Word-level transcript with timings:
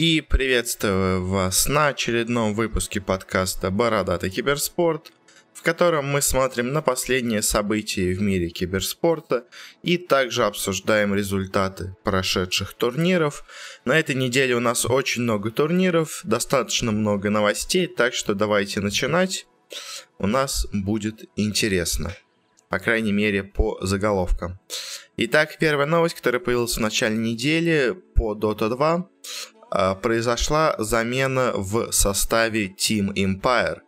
И 0.00 0.22
приветствую 0.22 1.26
вас 1.26 1.68
на 1.68 1.88
очередном 1.88 2.54
выпуске 2.54 3.02
подкаста 3.02 3.70
«Бородатый 3.70 4.30
киберспорт», 4.30 5.12
в 5.52 5.60
котором 5.60 6.06
мы 6.06 6.22
смотрим 6.22 6.72
на 6.72 6.80
последние 6.80 7.42
события 7.42 8.14
в 8.14 8.22
мире 8.22 8.48
киберспорта 8.48 9.44
и 9.82 9.98
также 9.98 10.46
обсуждаем 10.46 11.14
результаты 11.14 11.96
прошедших 12.02 12.72
турниров. 12.72 13.44
На 13.84 13.98
этой 13.98 14.14
неделе 14.14 14.56
у 14.56 14.60
нас 14.60 14.86
очень 14.86 15.20
много 15.20 15.50
турниров, 15.50 16.22
достаточно 16.24 16.92
много 16.92 17.28
новостей, 17.28 17.86
так 17.86 18.14
что 18.14 18.32
давайте 18.32 18.80
начинать. 18.80 19.46
У 20.18 20.26
нас 20.26 20.66
будет 20.72 21.24
интересно. 21.36 22.16
По 22.70 22.78
крайней 22.78 23.12
мере, 23.12 23.42
по 23.44 23.78
заголовкам. 23.82 24.58
Итак, 25.18 25.58
первая 25.60 25.86
новость, 25.86 26.14
которая 26.14 26.40
появилась 26.40 26.78
в 26.78 26.80
начале 26.80 27.18
недели 27.18 27.94
по 28.14 28.34
Dota 28.34 28.70
2. 28.70 29.06
А, 29.70 29.94
произошла 29.94 30.74
замена 30.78 31.52
в 31.54 31.92
составе 31.92 32.66
Team 32.66 33.14
Empire. 33.14 33.78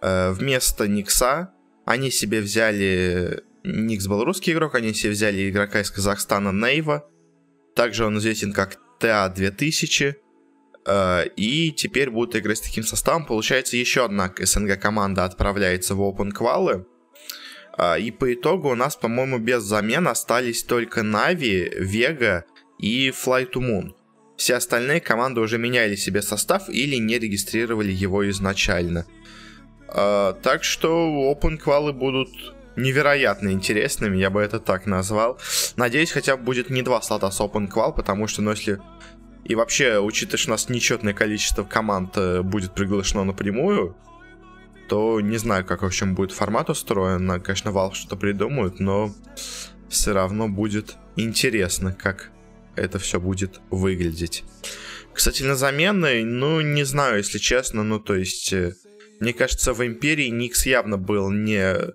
А, 0.00 0.32
вместо 0.32 0.86
Никса 0.86 1.52
они 1.84 2.10
себе 2.10 2.40
взяли... 2.40 3.42
Никс 3.64 4.06
был 4.06 4.24
русский 4.24 4.52
игрок, 4.52 4.74
они 4.74 4.94
себе 4.94 5.12
взяли 5.12 5.50
игрока 5.50 5.80
из 5.80 5.90
Казахстана 5.90 6.52
Нейва. 6.52 7.08
Также 7.74 8.04
он 8.04 8.18
известен 8.18 8.52
как 8.52 8.78
TA-2000. 9.00 10.14
А, 10.86 11.22
и 11.22 11.72
теперь 11.72 12.10
будут 12.10 12.36
играть 12.36 12.58
с 12.58 12.62
таким 12.62 12.84
составом. 12.84 13.24
Получается, 13.26 13.76
еще 13.76 14.04
одна 14.04 14.32
СНГ 14.38 14.78
команда 14.80 15.24
отправляется 15.24 15.96
в 15.96 16.00
Open 16.00 16.30
Quалы. 16.30 16.86
И 17.98 18.12
по 18.12 18.32
итогу 18.32 18.70
у 18.70 18.76
нас, 18.76 18.94
по-моему, 18.94 19.40
без 19.40 19.64
замен 19.64 20.06
остались 20.06 20.62
только 20.62 21.02
Нави, 21.02 21.72
Вега 21.76 22.44
и 22.78 23.08
Fly 23.08 23.50
to 23.50 23.60
Moon. 23.60 23.94
Все 24.36 24.56
остальные 24.56 25.00
команды 25.00 25.40
уже 25.40 25.58
меняли 25.58 25.94
себе 25.94 26.22
состав 26.22 26.68
или 26.68 26.96
не 26.96 27.18
регистрировали 27.18 27.92
его 27.92 28.28
изначально. 28.30 29.06
А, 29.88 30.32
так 30.32 30.64
что 30.64 31.32
Open 31.32 31.56
квалы 31.56 31.92
будут 31.92 32.28
невероятно 32.76 33.50
интересными, 33.50 34.16
я 34.16 34.30
бы 34.30 34.40
это 34.40 34.58
так 34.58 34.86
назвал. 34.86 35.38
Надеюсь, 35.76 36.10
хотя 36.10 36.36
бы 36.36 36.42
будет 36.42 36.70
не 36.70 36.82
два 36.82 37.00
слота 37.02 37.30
с 37.30 37.40
Open 37.40 37.70
Qual, 37.70 37.94
потому 37.94 38.26
что, 38.26 38.42
ну, 38.42 38.50
если... 38.50 38.80
И 39.44 39.54
вообще, 39.54 39.98
учитывая, 40.00 40.38
что 40.38 40.50
у 40.50 40.54
нас 40.54 40.68
нечетное 40.68 41.12
количество 41.12 41.64
команд 41.64 42.16
э, 42.16 42.40
будет 42.40 42.72
приглашено 42.72 43.24
напрямую, 43.24 43.94
то 44.88 45.20
не 45.20 45.36
знаю, 45.36 45.64
как 45.64 45.82
в 45.82 45.86
общем 45.86 46.14
будет 46.14 46.32
формат 46.32 46.70
устроен. 46.70 47.40
Конечно, 47.42 47.68
Valve 47.68 47.94
что-то 47.94 48.16
придумают, 48.16 48.80
но 48.80 49.14
все 49.88 50.12
равно 50.12 50.48
будет 50.48 50.96
интересно, 51.16 51.92
как 51.92 52.30
это 52.76 52.98
все 52.98 53.20
будет 53.20 53.60
выглядеть. 53.70 54.44
На 55.40 55.54
замены, 55.54 56.24
ну, 56.24 56.60
не 56.60 56.84
знаю, 56.84 57.18
если 57.18 57.38
честно, 57.38 57.84
ну, 57.84 58.00
то 58.00 58.14
есть, 58.14 58.52
э, 58.52 58.74
мне 59.20 59.32
кажется, 59.32 59.72
в 59.72 59.86
Империи 59.86 60.28
Никс 60.28 60.66
явно 60.66 60.98
был 60.98 61.30
не 61.30 61.94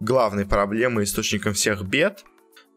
главной 0.00 0.46
проблемой, 0.46 1.04
источником 1.04 1.54
всех 1.54 1.82
бед. 1.82 2.24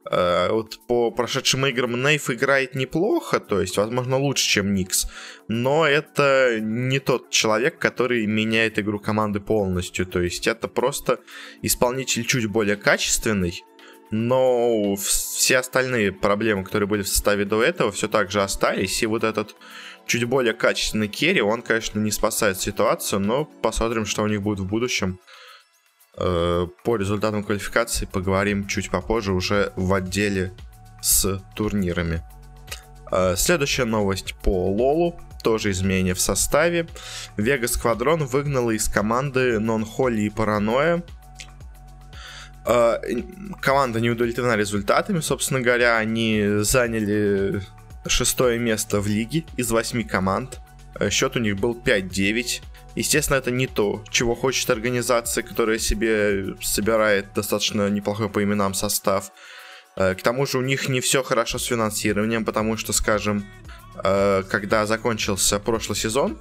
Uh, 0.04 0.52
вот 0.52 0.80
по 0.88 1.12
прошедшим 1.12 1.64
играм 1.68 1.94
Нейф 2.02 2.32
играет 2.32 2.74
неплохо, 2.74 3.40
то 3.40 3.62
есть, 3.62 3.78
возможно, 3.78 4.18
лучше, 4.18 4.50
чем 4.50 4.74
Никс, 4.74 5.08
но 5.48 5.86
это 5.86 6.58
не 6.60 6.98
тот 6.98 7.30
человек, 7.30 7.78
который 7.78 8.26
меняет 8.26 8.80
игру 8.80 9.00
команды 9.00 9.40
полностью, 9.40 10.08
то 10.08 10.20
есть 10.20 10.48
это 10.48 10.68
просто 10.68 11.20
исполнитель 11.62 12.26
чуть 12.26 12.48
более 12.48 12.78
качественный, 12.78 13.64
но 14.10 14.96
все 15.52 15.58
остальные 15.58 16.14
проблемы, 16.14 16.64
которые 16.64 16.88
были 16.88 17.02
в 17.02 17.10
составе 17.10 17.44
до 17.44 17.62
этого, 17.62 17.92
все 17.92 18.08
так 18.08 18.32
же 18.32 18.42
остались, 18.42 19.04
и 19.04 19.06
вот 19.06 19.26
этот 19.26 19.54
чуть 20.06 20.24
более 20.24 20.54
качественный 20.54 21.10
керри, 21.10 21.42
он, 21.42 21.62
конечно, 21.62 22.00
не 22.00 22.12
спасает 22.12 22.58
ситуацию, 22.62 23.20
но 23.20 23.44
посмотрим, 23.44 24.06
что 24.06 24.24
у 24.24 24.28
них 24.28 24.42
будет 24.42 24.62
в 24.62 24.66
будущем. 24.66 25.20
Э, 26.18 26.68
по 26.86 26.96
результатам 26.96 27.44
квалификации 27.44 28.06
поговорим 28.06 28.66
чуть 28.66 28.90
попозже 28.90 29.34
уже 29.34 29.74
в 29.76 29.94
отделе 29.94 30.54
с 31.02 31.44
турнирами. 31.54 32.24
Э, 33.12 33.36
следующая 33.36 33.84
новость 33.84 34.36
по 34.36 34.72
Лолу. 34.72 35.20
Тоже 35.44 35.72
изменение 35.72 36.14
в 36.14 36.22
составе. 36.22 36.88
Вега 37.36 37.68
Сквадрон 37.68 38.26
выгнала 38.26 38.72
из 38.72 38.88
команды 38.88 39.60
Нон-Холли 39.60 40.22
и 40.22 40.30
Паранойя 40.30 41.04
команда 42.64 44.00
не 44.00 44.10
удовлетворена 44.10 44.56
результатами, 44.56 45.20
собственно 45.20 45.62
говоря, 45.62 45.98
они 45.98 46.44
заняли 46.60 47.62
шестое 48.08 48.60
место 48.60 49.00
в 49.00 49.08
лиге 49.08 49.46
из 49.58 49.72
восьми 49.72 50.04
команд. 50.04 50.60
Э, 51.00 51.10
счет 51.10 51.36
у 51.36 51.40
них 51.40 51.58
был 51.58 51.80
5-9. 51.80 52.62
Естественно, 52.96 53.38
это 53.38 53.52
не 53.52 53.68
то, 53.68 54.04
чего 54.10 54.36
хочет 54.36 54.70
организация, 54.70 55.44
которая 55.44 55.80
себе 55.80 56.56
собирает 56.62 57.34
достаточно 57.34 57.90
неплохой 57.90 58.30
по 58.30 58.44
именам 58.44 58.74
состав. 58.74 59.32
Э, 59.96 60.16
к 60.16 60.22
тому 60.22 60.46
же 60.46 60.58
у 60.58 60.62
них 60.62 60.90
не 60.90 61.00
все 61.02 61.24
хорошо 61.24 61.58
с 61.58 61.66
финансированием, 61.66 62.46
потому 62.46 62.78
что, 62.78 62.94
скажем, 62.94 63.46
когда 63.94 64.86
закончился 64.86 65.60
прошлый 65.60 65.98
сезон 65.98 66.40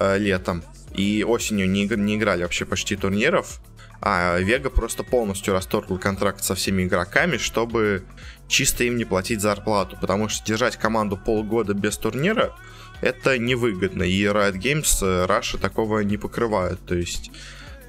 летом 0.00 0.62
и 0.94 1.24
осенью 1.24 1.68
не 1.68 1.84
играли 1.86 2.42
вообще 2.42 2.64
почти 2.64 2.94
турниров, 2.94 3.60
а 4.06 4.38
Вега 4.38 4.68
просто 4.68 5.02
полностью 5.02 5.54
расторгла 5.54 5.96
контракт 5.96 6.44
со 6.44 6.54
всеми 6.54 6.82
игроками, 6.82 7.38
чтобы 7.38 8.04
чисто 8.48 8.84
им 8.84 8.98
не 8.98 9.06
платить 9.06 9.40
зарплату, 9.40 9.96
потому 9.98 10.28
что 10.28 10.44
держать 10.44 10.76
команду 10.76 11.16
полгода 11.16 11.72
без 11.72 11.96
турнира 11.96 12.54
это 13.00 13.38
невыгодно, 13.38 14.02
и 14.02 14.22
Riot 14.24 14.58
Games 14.58 14.98
э, 15.00 15.26
Russia 15.26 15.58
такого 15.58 16.00
не 16.00 16.18
покрывают, 16.18 16.84
то 16.86 16.94
есть 16.94 17.30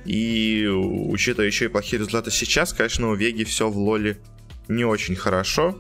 и 0.06 0.66
учитывая 0.68 1.48
еще 1.48 1.66
и 1.66 1.68
плохие 1.68 2.00
результаты 2.00 2.32
сейчас, 2.32 2.72
конечно, 2.72 3.09
у 3.09 3.16
Веги 3.16 3.44
все 3.44 3.70
в 3.70 3.78
лоле 3.78 4.18
не 4.70 4.86
очень 4.86 5.18
хорошо. 5.18 5.78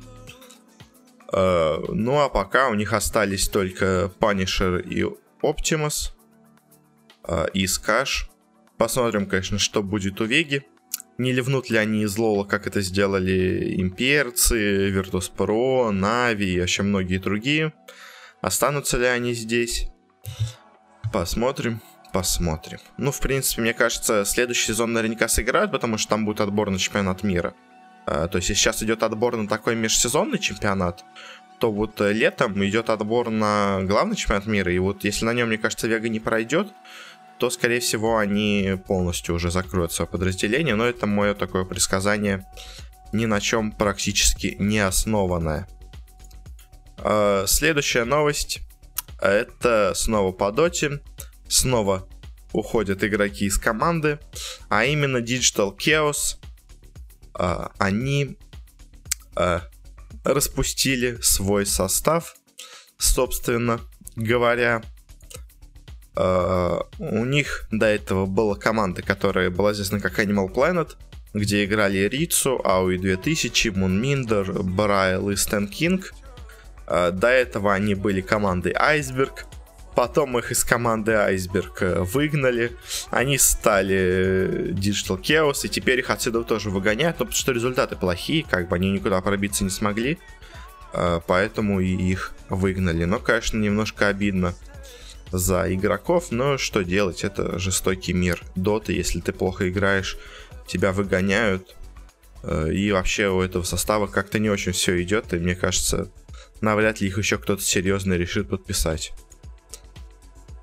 Э, 1.31 1.77
ну 1.87 2.19
а 2.19 2.27
пока 2.27 2.67
у 2.67 2.73
них 2.73 2.91
остались 2.91 3.47
только 3.47 4.11
Punisher 4.19 4.81
и 4.81 5.05
Optimus 5.41 6.11
э, 7.25 7.47
и 7.53 7.67
Скаш. 7.67 8.29
Посмотрим, 8.77 9.25
конечно, 9.27 9.57
что 9.57 9.81
будет 9.81 10.19
у 10.21 10.25
Веги. 10.25 10.63
Не 11.17 11.31
ливнут 11.31 11.69
ли 11.69 11.77
они 11.77 12.03
из 12.03 12.17
Лола, 12.17 12.43
как 12.43 12.67
это 12.67 12.81
сделали 12.81 13.75
имперцы, 13.79 14.91
Virtus.pro, 14.91 15.91
Нави 15.91 16.53
и 16.53 16.59
вообще 16.59 16.83
многие 16.83 17.17
другие. 17.17 17.73
Останутся 18.41 18.97
ли 18.97 19.05
они 19.05 19.33
здесь? 19.33 19.87
Посмотрим, 21.13 21.81
посмотрим. 22.11 22.79
Ну, 22.97 23.11
в 23.11 23.19
принципе, 23.21 23.61
мне 23.61 23.73
кажется, 23.73 24.25
следующий 24.25 24.67
сезон 24.67 24.91
наверняка 24.91 25.29
сыграют, 25.29 25.71
потому 25.71 25.97
что 25.97 26.09
там 26.09 26.25
будет 26.25 26.41
отбор 26.41 26.69
на 26.69 26.77
чемпионат 26.77 27.23
мира. 27.23 27.55
А, 28.05 28.27
то 28.27 28.37
есть, 28.37 28.49
если 28.49 28.61
сейчас 28.61 28.83
идет 28.83 29.01
отбор 29.01 29.37
на 29.37 29.47
такой 29.47 29.75
межсезонный 29.75 30.39
чемпионат, 30.39 31.05
то 31.59 31.71
вот 31.71 32.01
э, 32.01 32.11
летом 32.11 32.63
идет 32.65 32.89
отбор 32.89 33.29
на 33.29 33.79
главный 33.83 34.15
чемпионат 34.15 34.45
мира, 34.45 34.71
и 34.71 34.77
вот 34.79 35.03
если 35.05 35.25
на 35.25 35.33
нем, 35.33 35.47
мне 35.47 35.57
кажется, 35.57 35.87
Вега 35.87 36.09
не 36.09 36.19
пройдет, 36.19 36.67
то, 37.39 37.49
скорее 37.49 37.79
всего, 37.79 38.17
они 38.17 38.77
полностью 38.87 39.35
уже 39.35 39.51
закроют 39.51 39.91
свое 39.91 40.09
подразделение, 40.09 40.75
но 40.75 40.85
это 40.85 41.05
мое 41.05 41.33
такое 41.33 41.65
предсказание 41.65 42.45
ни 43.11 43.25
на 43.25 43.39
чем 43.39 43.71
практически 43.71 44.55
не 44.59 44.79
основанное. 44.79 45.67
А, 46.97 47.45
следующая 47.47 48.03
новость. 48.03 48.59
Это 49.21 49.93
снова 49.95 50.31
по 50.31 50.51
доте. 50.51 51.01
Снова 51.47 52.07
уходят 52.51 53.03
игроки 53.03 53.45
из 53.45 53.57
команды. 53.57 54.19
А 54.69 54.85
именно 54.85 55.17
Digital 55.17 55.75
Chaos. 55.77 56.37
А, 57.33 57.71
они 57.77 58.37
а, 59.35 59.61
распустили 60.23 61.17
свой 61.21 61.65
состав. 61.65 62.35
Собственно 62.97 63.81
говоря, 64.15 64.81
у 66.17 67.25
них 67.25 67.67
до 67.71 67.87
этого 67.87 68.25
была 68.25 68.55
команда, 68.55 69.01
которая 69.01 69.49
была 69.49 69.73
известна 69.73 69.99
как 69.99 70.19
Animal 70.19 70.53
Planet, 70.53 70.95
где 71.35 71.65
играли 71.65 72.07
Рицу, 72.07 72.61
Ауи 72.63 72.97
2000, 72.97 73.69
Мунминдер, 73.69 74.63
Брайл 74.63 75.29
и 75.29 75.35
Стэн 75.35 75.67
Кинг. 75.67 76.13
Uh, 76.87 77.11
до 77.11 77.29
этого 77.29 77.73
они 77.73 77.95
были 77.95 78.21
командой 78.21 78.73
Iceberg. 78.73 79.45
Потом 79.95 80.37
их 80.37 80.51
из 80.51 80.63
команды 80.63 81.13
Iceberg 81.13 81.77
э, 81.79 82.01
выгнали. 82.01 82.73
Они 83.11 83.37
стали 83.37 83.95
э, 83.95 84.47
Digital 84.71 85.21
Chaos, 85.21 85.65
и 85.65 85.69
теперь 85.69 85.99
их 85.99 86.09
отсюда 86.09 86.43
тоже 86.43 86.69
выгоняют, 86.69 87.17
но 87.19 87.25
потому 87.25 87.37
что 87.37 87.53
результаты 87.53 87.95
плохие, 87.95 88.45
как 88.47 88.67
бы 88.67 88.75
они 88.75 88.91
никуда 88.91 89.21
пробиться 89.21 89.63
не 89.63 89.69
смогли. 89.69 90.19
Поэтому 91.27 91.81
и 91.81 91.87
их 91.87 92.33
выгнали. 92.49 93.03
Но, 93.03 93.19
конечно, 93.19 93.57
немножко 93.57 94.07
обидно 94.07 94.53
за 95.37 95.73
игроков, 95.73 96.31
но 96.31 96.57
что 96.57 96.83
делать, 96.83 97.23
это 97.23 97.59
жестокий 97.59 98.13
мир 98.13 98.43
доты, 98.55 98.93
если 98.93 99.19
ты 99.19 99.31
плохо 99.33 99.69
играешь, 99.69 100.17
тебя 100.67 100.91
выгоняют, 100.91 101.75
э, 102.43 102.71
и 102.73 102.91
вообще 102.91 103.29
у 103.29 103.41
этого 103.41 103.63
состава 103.63 104.07
как-то 104.07 104.39
не 104.39 104.49
очень 104.49 104.71
все 104.71 105.01
идет, 105.01 105.33
и 105.33 105.37
мне 105.37 105.55
кажется, 105.55 106.09
навряд 106.61 107.01
ли 107.01 107.07
их 107.07 107.17
еще 107.17 107.37
кто-то 107.37 107.61
серьезно 107.61 108.13
решит 108.13 108.49
подписать. 108.49 109.13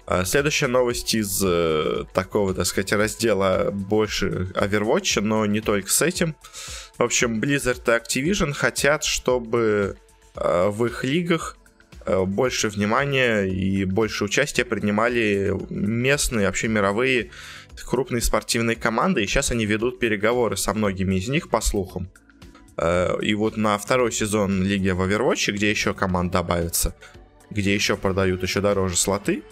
А 0.04 0.24
следующая 0.24 0.66
новость 0.66 1.14
из 1.14 1.42
э, 1.44 2.04
такого, 2.12 2.54
так 2.54 2.66
сказать, 2.66 2.92
раздела 2.92 3.70
больше 3.70 4.50
Overwatch, 4.54 5.20
но 5.20 5.46
не 5.46 5.60
только 5.60 5.90
с 5.90 6.02
этим. 6.02 6.34
В 6.98 7.02
общем, 7.02 7.40
Blizzard 7.40 7.82
и 7.86 8.20
Activision 8.20 8.52
хотят, 8.52 9.04
чтобы 9.04 9.96
э, 10.34 10.68
в 10.68 10.84
их 10.86 11.04
лигах 11.04 11.56
больше 12.06 12.68
внимания 12.68 13.42
и 13.42 13.84
больше 13.84 14.24
участия 14.24 14.64
принимали 14.64 15.52
местные, 15.70 16.46
вообще 16.46 16.68
мировые 16.68 17.30
крупные 17.84 18.20
спортивные 18.22 18.76
команды. 18.76 19.22
И 19.22 19.26
сейчас 19.26 19.50
они 19.50 19.66
ведут 19.66 19.98
переговоры 19.98 20.56
со 20.56 20.74
многими 20.74 21.16
из 21.16 21.28
них, 21.28 21.48
по 21.48 21.60
слухам. 21.60 22.10
Э, 22.76 23.18
и 23.20 23.34
вот 23.34 23.56
на 23.56 23.78
второй 23.78 24.12
сезон 24.12 24.62
Лиги 24.62 24.90
в 24.90 25.00
Overwatch, 25.00 25.52
где 25.52 25.70
еще 25.70 25.94
команд 25.94 26.32
добавится, 26.32 26.94
где 27.50 27.74
еще 27.74 27.96
продают 27.96 28.42
еще 28.42 28.60
дороже 28.60 28.96
слоты, 28.96 29.42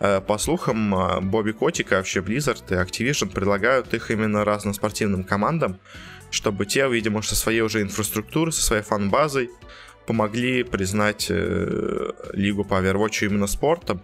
э, 0.00 0.20
по 0.20 0.38
слухам, 0.38 0.94
э, 0.94 1.20
Бобби 1.20 1.52
Котика, 1.52 1.96
вообще 1.96 2.20
Blizzard 2.20 2.62
и 2.70 2.74
Activision 2.74 3.32
предлагают 3.32 3.92
их 3.94 4.10
именно 4.10 4.44
разным 4.44 4.74
спортивным 4.74 5.24
командам, 5.24 5.78
чтобы 6.30 6.66
те, 6.66 6.88
видимо, 6.88 7.22
со 7.22 7.34
своей 7.34 7.60
уже 7.60 7.82
инфраструктурой, 7.82 8.52
со 8.52 8.62
своей 8.62 8.82
фан-базой 8.82 9.50
помогли 10.10 10.64
признать 10.64 11.26
э, 11.30 12.12
лигу 12.32 12.64
по 12.64 12.74
Overwatch 12.74 13.26
именно 13.26 13.46
спортом. 13.46 14.02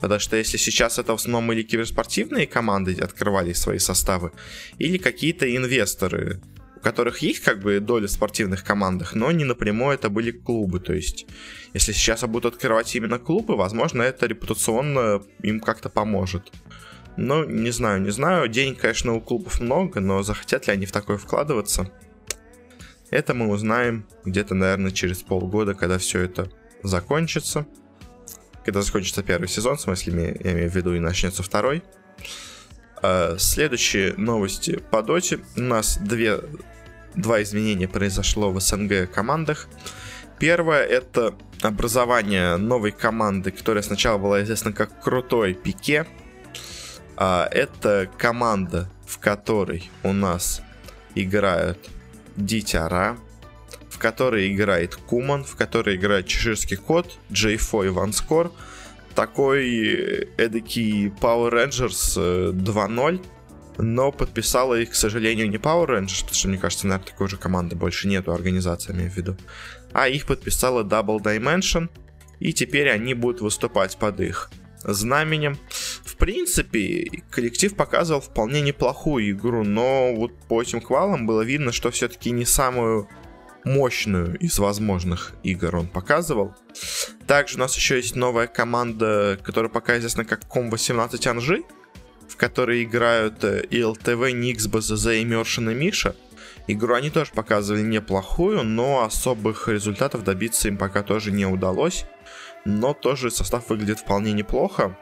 Потому 0.00 0.20
что 0.20 0.36
если 0.36 0.58
сейчас 0.58 1.00
это 1.00 1.12
в 1.12 1.16
основном 1.16 1.52
или 1.52 1.62
киберспортивные 1.62 2.46
команды 2.46 2.94
открывали 3.02 3.52
свои 3.52 3.78
составы, 3.78 4.30
или 4.78 4.96
какие-то 4.96 5.44
инвесторы, 5.56 6.40
у 6.76 6.80
которых 6.80 7.18
есть 7.18 7.40
как 7.40 7.58
бы 7.58 7.80
доля 7.80 8.06
в 8.06 8.12
спортивных 8.12 8.62
командах, 8.62 9.16
но 9.16 9.32
не 9.32 9.44
напрямую 9.44 9.94
это 9.94 10.08
были 10.08 10.30
клубы. 10.30 10.78
То 10.78 10.92
есть, 10.92 11.26
если 11.74 11.90
сейчас 11.90 12.22
будут 12.22 12.54
открывать 12.54 12.94
именно 12.94 13.18
клубы, 13.18 13.56
возможно, 13.56 14.02
это 14.02 14.26
репутационно 14.26 15.20
им 15.42 15.58
как-то 15.58 15.88
поможет. 15.88 16.52
Ну, 17.16 17.44
не 17.44 17.72
знаю, 17.72 18.00
не 18.02 18.10
знаю. 18.10 18.48
Денег, 18.48 18.78
конечно, 18.78 19.14
у 19.14 19.20
клубов 19.20 19.60
много, 19.60 19.98
но 19.98 20.22
захотят 20.22 20.68
ли 20.68 20.72
они 20.74 20.86
в 20.86 20.92
такое 20.92 21.18
вкладываться? 21.18 21.90
Это 23.10 23.34
мы 23.34 23.48
узнаем 23.48 24.06
где-то, 24.24 24.54
наверное, 24.54 24.92
через 24.92 25.22
полгода, 25.22 25.74
когда 25.74 25.98
все 25.98 26.20
это 26.20 26.48
закончится. 26.82 27.66
Когда 28.64 28.82
закончится 28.82 29.22
первый 29.22 29.48
сезон, 29.48 29.76
в 29.76 29.80
смысле, 29.80 30.36
я 30.42 30.52
имею 30.52 30.70
в 30.70 30.74
виду, 30.74 30.94
и 30.94 31.00
начнется 31.00 31.42
второй. 31.42 31.82
А, 33.02 33.36
следующие 33.38 34.14
новости 34.16 34.80
по 34.90 35.02
доте. 35.02 35.40
У 35.56 35.60
нас 35.62 35.98
две, 35.98 36.40
два 37.14 37.42
изменения 37.42 37.88
произошло 37.88 38.52
в 38.52 38.60
СНГ 38.60 39.10
командах. 39.10 39.66
Первое 40.38 40.84
это 40.84 41.34
образование 41.62 42.56
новой 42.56 42.92
команды, 42.92 43.50
которая 43.50 43.82
сначала 43.82 44.18
была 44.18 44.42
известна 44.42 44.72
как 44.72 45.02
Крутой 45.02 45.54
Пике. 45.54 46.06
А, 47.16 47.48
это 47.50 48.08
команда, 48.18 48.88
в 49.06 49.18
которой 49.18 49.90
у 50.04 50.12
нас 50.12 50.62
играют 51.14 51.90
Дитяра, 52.36 53.18
в 53.88 53.98
которой 53.98 54.52
играет 54.52 54.96
Куман, 54.96 55.44
в 55.44 55.56
которой 55.56 55.96
играет 55.96 56.26
Чеширский 56.26 56.76
кот, 56.76 57.18
Джейфо 57.32 57.84
и 57.84 57.88
Ванскор. 57.88 58.52
Такой 59.14 60.28
эдакий 60.36 61.08
Power 61.08 61.50
Rangers 61.52 62.52
2.0, 62.52 63.16
э, 63.16 63.82
но 63.82 64.12
подписала 64.12 64.80
их, 64.80 64.90
к 64.90 64.94
сожалению, 64.94 65.50
не 65.50 65.56
Power 65.56 65.88
Rangers, 65.88 66.20
потому 66.20 66.34
что, 66.34 66.48
мне 66.48 66.58
кажется, 66.58 66.86
наверное, 66.86 67.10
такой 67.10 67.28
же 67.28 67.36
команды 67.36 67.76
больше 67.76 68.08
нету, 68.08 68.32
организация, 68.32 68.94
имею 68.94 69.10
в 69.10 69.16
виду. 69.16 69.36
А 69.92 70.08
их 70.08 70.26
подписала 70.26 70.84
Double 70.84 71.18
Dimension, 71.18 71.88
и 72.38 72.52
теперь 72.52 72.88
они 72.88 73.14
будут 73.14 73.40
выступать 73.40 73.96
под 73.96 74.20
их 74.20 74.50
знаменем. 74.84 75.58
В 76.04 76.16
принципе, 76.16 77.22
коллектив 77.30 77.74
показывал 77.74 78.20
вполне 78.20 78.60
неплохую 78.60 79.30
игру, 79.30 79.64
но 79.64 80.14
вот 80.14 80.32
по 80.48 80.62
этим 80.62 80.80
квалам 80.80 81.26
было 81.26 81.42
видно, 81.42 81.72
что 81.72 81.90
все-таки 81.90 82.30
не 82.30 82.44
самую 82.44 83.08
мощную 83.64 84.38
из 84.38 84.58
возможных 84.58 85.32
игр 85.42 85.76
он 85.76 85.88
показывал. 85.88 86.54
Также 87.26 87.56
у 87.56 87.60
нас 87.60 87.76
еще 87.76 87.96
есть 87.96 88.16
новая 88.16 88.46
команда, 88.46 89.38
которая 89.42 89.70
пока 89.70 89.98
известна 89.98 90.24
как 90.24 90.46
Ком-18 90.46 91.28
Анжи, 91.28 91.62
в 92.28 92.36
которой 92.36 92.84
играют 92.84 93.44
э, 93.44 93.64
и 93.70 93.82
ЛТВ, 93.82 94.32
Никс, 94.32 94.66
БЗЗ 94.66 95.06
и 95.08 95.24
Мершин 95.24 95.70
и 95.70 95.74
Миша. 95.74 96.14
Игру 96.66 96.94
они 96.94 97.10
тоже 97.10 97.32
показывали 97.34 97.82
неплохую, 97.82 98.62
но 98.62 99.02
особых 99.02 99.68
результатов 99.68 100.24
добиться 100.24 100.68
им 100.68 100.76
пока 100.76 101.02
тоже 101.02 101.32
не 101.32 101.44
удалось 101.44 102.06
но 102.64 102.94
тоже 102.94 103.30
состав 103.30 103.68
выглядит 103.68 104.00
вполне 104.00 104.32
неплохо. 104.32 104.96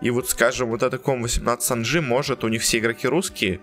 И 0.00 0.10
вот, 0.10 0.28
скажем, 0.28 0.70
вот 0.70 0.82
эта 0.82 0.98
Ком-18 0.98 1.60
Санжи 1.60 2.00
может, 2.00 2.44
у 2.44 2.48
них 2.48 2.62
все 2.62 2.78
игроки 2.78 3.06
русские, 3.06 3.60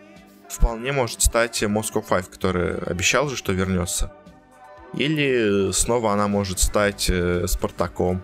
вполне 0.49 0.91
может 0.91 1.21
стать 1.21 1.61
Moscow 1.63 2.03
5, 2.07 2.29
который 2.29 2.77
обещал 2.79 3.27
же, 3.29 3.35
что 3.35 3.53
вернется. 3.53 4.13
Или 4.93 5.71
снова 5.71 6.13
она 6.13 6.27
может 6.27 6.59
стать 6.59 7.09
э, 7.09 7.45
Спартаком. 7.47 8.23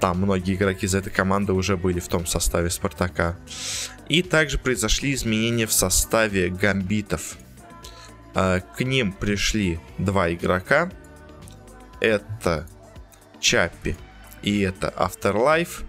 Там 0.00 0.18
многие 0.18 0.54
игроки 0.54 0.86
из 0.86 0.94
этой 0.94 1.10
команды 1.10 1.52
уже 1.52 1.76
были 1.76 2.00
в 2.00 2.08
том 2.08 2.26
составе 2.26 2.70
Спартака. 2.70 3.36
И 4.08 4.22
также 4.22 4.58
произошли 4.58 5.14
изменения 5.14 5.66
в 5.66 5.72
составе 5.72 6.48
Гамбитов. 6.50 7.36
Э, 8.34 8.60
к 8.76 8.80
ним 8.80 9.12
пришли 9.12 9.78
два 9.98 10.32
игрока. 10.32 10.90
Это 12.00 12.66
Чаппи. 13.42 13.96
И 14.42 14.60
это 14.60 14.94
Afterlife. 14.96 15.84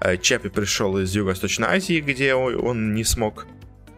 Э, 0.00 0.18
Чаппи 0.18 0.50
пришел 0.50 0.98
из 0.98 1.14
Юго-Восточной 1.14 1.68
Азии, 1.68 2.00
где 2.00 2.34
он 2.34 2.94
не 2.94 3.04
смог 3.04 3.46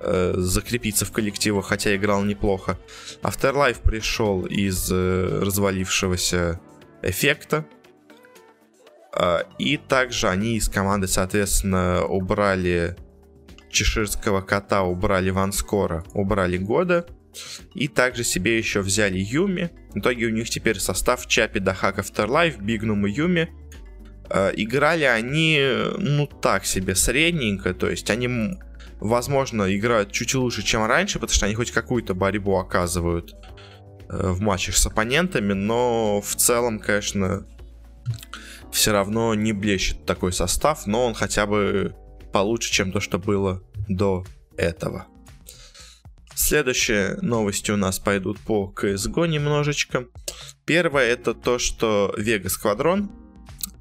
э, 0.01 0.35
закрепиться 0.37 1.05
в 1.05 1.11
коллективу, 1.11 1.63
хотя 1.63 1.97
играл 1.97 2.23
неплохо. 2.23 2.79
Afterlife 3.23 3.83
пришел 3.83 4.47
из 4.47 4.89
э, 4.93 5.41
развалившегося 5.43 6.61
эффекта. 7.03 7.65
Э, 9.17 9.45
и 9.59 9.77
также 9.77 10.29
они 10.29 10.57
из 10.57 10.69
команды, 10.69 11.09
соответственно, 11.09 12.05
убрали 12.05 12.97
чеширского 13.71 14.43
кота, 14.43 14.83
убрали 14.83 15.31
Ванскора, 15.31 16.05
убрали 16.13 16.59
Года. 16.59 17.07
И 17.75 17.89
также 17.89 18.25
себе 18.25 18.59
еще 18.59 18.81
взяли 18.81 19.19
Юми. 19.19 19.71
В 19.95 19.99
итоге 19.99 20.27
у 20.27 20.31
них 20.31 20.51
теперь 20.51 20.79
состав 20.79 21.27
Чапи, 21.27 21.61
Дахак, 21.61 21.99
Afterlife, 21.99 22.61
Бигнум 22.61 23.07
и 23.07 23.11
Юми. 23.11 23.49
Э, 24.29 24.51
играли 24.55 25.05
они, 25.05 25.61
ну 25.99 26.27
так 26.27 26.65
себе, 26.65 26.95
средненько. 26.95 27.75
То 27.75 27.91
есть 27.91 28.11
они, 28.11 28.59
возможно, 29.01 29.75
играют 29.75 30.13
чуть 30.13 30.35
лучше, 30.35 30.63
чем 30.63 30.85
раньше, 30.85 31.19
потому 31.19 31.35
что 31.35 31.47
они 31.47 31.55
хоть 31.55 31.71
какую-то 31.71 32.15
борьбу 32.15 32.57
оказывают 32.57 33.35
э, 34.09 34.31
в 34.31 34.41
матчах 34.41 34.77
с 34.77 34.87
оппонентами. 34.87 35.53
Но 35.53 36.21
в 36.21 36.35
целом, 36.37 36.79
конечно, 36.79 37.47
все 38.71 38.93
равно 38.93 39.35
не 39.35 39.53
блещет 39.53 40.05
такой 40.07 40.33
состав. 40.33 40.87
Но 40.87 41.07
он 41.07 41.15
хотя 41.15 41.47
бы 41.47 41.95
получше, 42.33 42.73
чем 42.73 42.93
то, 42.93 43.01
что 43.01 43.19
было 43.19 43.63
до 43.89 44.25
этого. 44.57 45.07
Следующие 46.35 47.19
новости 47.21 47.71
у 47.71 47.77
нас 47.77 47.99
пойдут 47.99 48.39
по 48.41 48.73
CSGO 48.77 49.29
немножечко. 49.29 50.07
Первое 50.65 51.07
это 51.07 51.35
то, 51.35 51.59
что 51.59 52.15
Vega 52.17 52.49
Squadron 52.49 53.09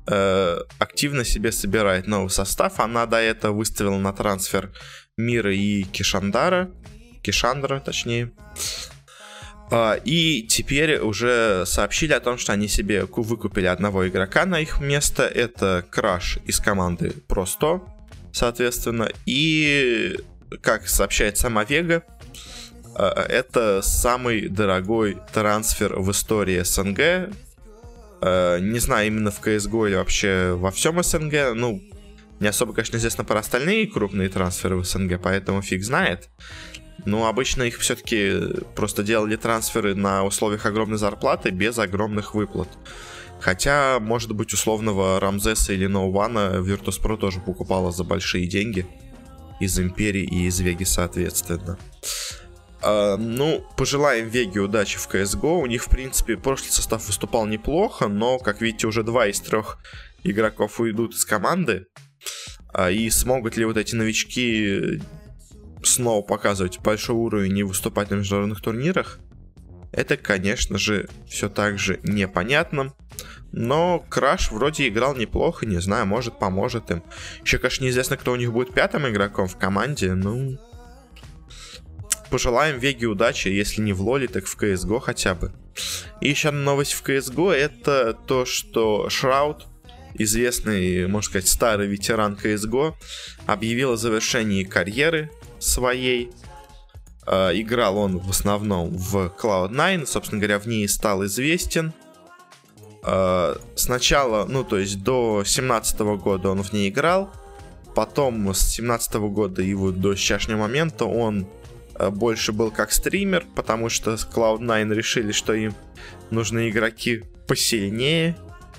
э, 0.08 0.60
активно 0.79 1.24
себе 1.24 1.51
собирает 1.51 2.08
новый 2.08 2.29
состав. 2.29 2.79
Она 2.79 3.05
до 3.05 3.17
этого 3.17 3.53
выставила 3.53 3.98
на 3.98 4.13
трансфер 4.13 4.72
Мира 5.17 5.53
и 5.53 5.84
Кишандара. 5.84 6.72
Кишандра, 7.24 7.79
точнее. 7.79 8.31
Uh, 9.70 10.01
и 10.03 10.43
теперь 10.43 11.00
уже 11.00 11.63
сообщили 11.65 12.12
о 12.12 12.20
том, 12.20 12.38
что 12.38 12.51
они 12.51 12.67
себе 12.67 13.05
выкупили 13.05 13.67
одного 13.67 14.05
игрока 14.05 14.46
на 14.46 14.60
их 14.60 14.81
место. 14.81 15.24
Это 15.24 15.86
Краш 15.89 16.39
из 16.46 16.60
команды 16.60 17.13
Просто, 17.29 17.81
соответственно. 18.34 19.10
И, 19.25 20.20
как 20.62 20.89
сообщает 20.89 21.38
сама 21.38 21.63
Вега, 21.63 22.03
а, 22.03 22.20
это 22.95 23.81
самый 23.81 24.48
дорогой 24.48 25.17
трансфер 25.33 26.00
в 26.00 26.12
истории 26.12 26.62
СНГ. 26.62 27.33
А, 28.21 28.60
не 28.60 28.79
знаю, 28.79 29.07
именно 29.07 29.31
в 29.31 29.41
CSGO 29.41 29.88
или 29.88 29.95
вообще 29.95 30.53
во 30.53 30.71
всем 30.71 31.01
СНГ. 31.01 31.53
Ну, 31.55 31.81
не 32.39 32.48
особо, 32.48 32.74
конечно, 32.74 32.98
известно 32.98 33.24
про 33.24 33.39
остальные 33.39 33.88
крупные 33.88 34.29
трансферы 34.29 34.77
в 34.77 34.86
СНГ, 34.86 35.19
поэтому 35.21 35.62
фиг 35.62 35.83
знает. 35.83 36.29
Но 37.05 37.27
обычно 37.27 37.63
их 37.63 37.79
все-таки 37.79 38.33
просто 38.75 39.03
делали 39.03 39.36
трансферы 39.36 39.95
на 39.95 40.24
условиях 40.24 40.65
огромной 40.65 40.98
зарплаты 40.98 41.50
без 41.50 41.79
огромных 41.79 42.36
выплат. 42.36 42.69
Хотя, 43.39 44.00
может 44.00 44.33
быть, 44.33 44.53
условного 44.53 45.19
Рамзеса 45.19 45.74
или 45.74 45.88
Ноувана 45.88 46.57
Virtus.pro 46.60 47.17
тоже 47.17 47.39
покупала 47.39 47.91
за 47.91 48.03
большие 48.03 48.45
деньги. 48.45 48.86
Из 49.60 49.79
Империи 49.79 50.24
и 50.24 50.45
из 50.45 50.60
Веги, 50.60 50.83
соответственно. 50.83 51.77
Uh, 52.83 53.15
ну, 53.15 53.63
пожелаем 53.77 54.27
Веге 54.27 54.59
удачи 54.59 54.97
в 54.97 55.07
CSGO. 55.07 55.61
У 55.61 55.65
них, 55.67 55.83
в 55.83 55.89
принципе, 55.89 56.35
прошлый 56.35 56.71
состав 56.71 57.05
выступал 57.05 57.45
неплохо, 57.45 58.07
но, 58.07 58.39
как 58.39 58.61
видите, 58.61 58.88
уже 58.88 59.03
два 59.03 59.27
из 59.27 59.39
трех 59.39 59.77
игроков 60.23 60.79
уйдут 60.79 61.13
из 61.13 61.23
команды. 61.23 61.85
А, 62.73 62.89
и 62.89 63.09
смогут 63.09 63.57
ли 63.57 63.65
вот 63.65 63.77
эти 63.77 63.95
новички 63.95 65.00
снова 65.83 66.21
показывать 66.21 66.79
большой 66.79 67.15
уровень 67.15 67.57
и 67.57 67.63
выступать 67.63 68.09
на 68.09 68.15
международных 68.15 68.61
турнирах, 68.61 69.19
это, 69.91 70.15
конечно 70.15 70.77
же, 70.77 71.09
все 71.27 71.50
так 71.50 71.77
же 71.77 72.00
непонятно. 72.03 72.93
Но 73.51 74.05
Краш 74.09 74.51
вроде 74.51 74.88
играл 74.88 75.15
неплохо, 75.15 75.65
не 75.65 75.79
знаю, 75.81 76.05
может 76.05 76.39
поможет 76.39 76.89
им. 76.89 77.03
Еще, 77.43 77.57
конечно, 77.57 77.83
неизвестно, 77.83 78.15
кто 78.15 78.31
у 78.31 78.38
них 78.38 78.53
будет 78.53 78.73
пятым 78.73 79.07
игроком 79.07 79.47
в 79.47 79.57
команде, 79.57 80.13
ну... 80.13 80.57
Пожелаем 82.31 82.79
Веге 82.79 83.07
удачи, 83.07 83.50
если 83.50 83.81
не 83.81 83.91
в 83.91 84.01
Лоле, 84.01 84.29
так 84.29 84.45
в 84.45 84.57
CSGO 84.57 85.01
хотя 85.01 85.35
бы. 85.35 85.51
И 86.21 86.29
еще 86.29 86.47
одна 86.47 86.61
новость 86.61 86.93
в 86.93 87.03
CSGO, 87.03 87.51
это 87.51 88.13
то, 88.13 88.45
что 88.45 89.09
Шрауд, 89.09 89.67
известный, 90.13 91.07
можно 91.07 91.29
сказать, 91.29 91.50
старый 91.50 91.88
ветеран 91.88 92.39
CSGO, 92.41 92.93
объявил 93.47 93.91
о 93.91 93.97
завершении 93.97 94.63
карьеры 94.63 95.29
своей. 95.59 96.31
Э, 97.27 97.51
играл 97.53 97.97
он 97.97 98.19
в 98.19 98.29
основном 98.29 98.95
в 98.95 99.33
Cloud9, 99.38 100.05
собственно 100.05 100.39
говоря, 100.39 100.59
в 100.59 100.67
ней 100.67 100.88
стал 100.88 101.25
известен. 101.25 101.91
Э, 103.03 103.57
сначала, 103.75 104.45
ну, 104.45 104.63
то 104.63 104.77
есть 104.77 105.03
до 105.03 105.43
17 105.45 106.00
года 106.00 106.50
он 106.50 106.63
в 106.63 106.71
ней 106.71 106.88
играл, 106.88 107.29
потом 107.93 108.53
с 108.53 108.59
17 108.59 109.15
года 109.15 109.61
и 109.61 109.73
вот 109.73 110.00
до 110.00 110.15
сегодняшнего 110.15 110.59
момента 110.59 111.03
он 111.03 111.45
больше 112.10 112.51
был 112.51 112.72
как 112.72 112.91
стример, 112.91 113.46
потому 113.55 113.89
что 113.89 114.13
Cloud9 114.13 114.93
решили, 114.93 115.31
что 115.31 115.53
им 115.53 115.75
нужны 116.29 116.70
игроки 116.70 117.24
посильнее, 117.48 118.36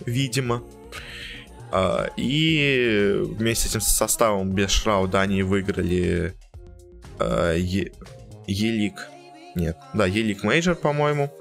видимо. 0.07 0.63
Э, 1.71 2.11
и 2.19 3.19
вместе 3.23 3.67
с 3.67 3.71
этим 3.71 3.81
составом 3.81 4.51
без 4.51 4.71
Шрауда 4.71 5.23
они 5.23 5.43
выиграли 5.43 6.35
э, 7.19 7.59
ELEAGUE. 8.47 9.09
Нет, 9.55 9.79
да, 9.95 10.05
ELEAGUE 10.05 10.43
Major, 10.43 10.75
по-моему. 10.75 11.33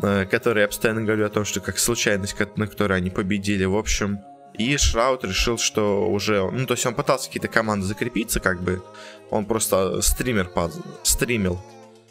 Э, 0.00 0.26
который 0.26 0.62
я 0.62 0.66
постоянно 0.66 1.02
говорю 1.02 1.26
о 1.26 1.30
том, 1.30 1.44
что 1.44 1.60
как 1.60 1.78
случайность, 1.78 2.34
на 2.56 2.66
которой 2.66 2.98
они 2.98 3.10
победили. 3.10 3.64
В 3.64 3.76
общем, 3.76 4.18
и 4.54 4.76
Шрауд 4.76 5.24
решил, 5.24 5.58
что 5.58 6.08
уже... 6.08 6.48
Ну, 6.50 6.66
то 6.66 6.74
есть 6.74 6.86
он 6.86 6.94
пытался 6.94 7.26
какие-то 7.26 7.48
команды 7.48 7.86
закрепиться, 7.86 8.38
как 8.38 8.62
бы. 8.62 8.82
Он 9.34 9.46
просто 9.46 10.00
стример 10.00 10.48
под... 10.48 10.72
стримил 11.02 11.60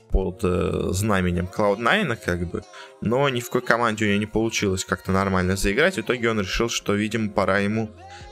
под 0.10 0.42
э, 0.44 0.90
знаменем 0.92 1.48
Cloud9, 1.52 2.18
как 2.18 2.52
бы, 2.52 2.64
но 3.00 3.30
ни 3.30 3.40
в 3.40 3.46
какой 3.46 3.62
команде 3.62 4.04
у 4.04 4.08
него 4.10 4.20
не 4.20 4.26
получилось 4.26 4.84
как-то 4.84 5.14
нормально 5.14 5.56
заиграть. 5.56 5.96
В 5.96 6.02
итоге 6.02 6.30
он 6.30 6.42
решил, 6.42 6.68
что, 6.68 6.94
видимо, 6.94 7.30
пора 7.30 7.60
ему 7.60 7.90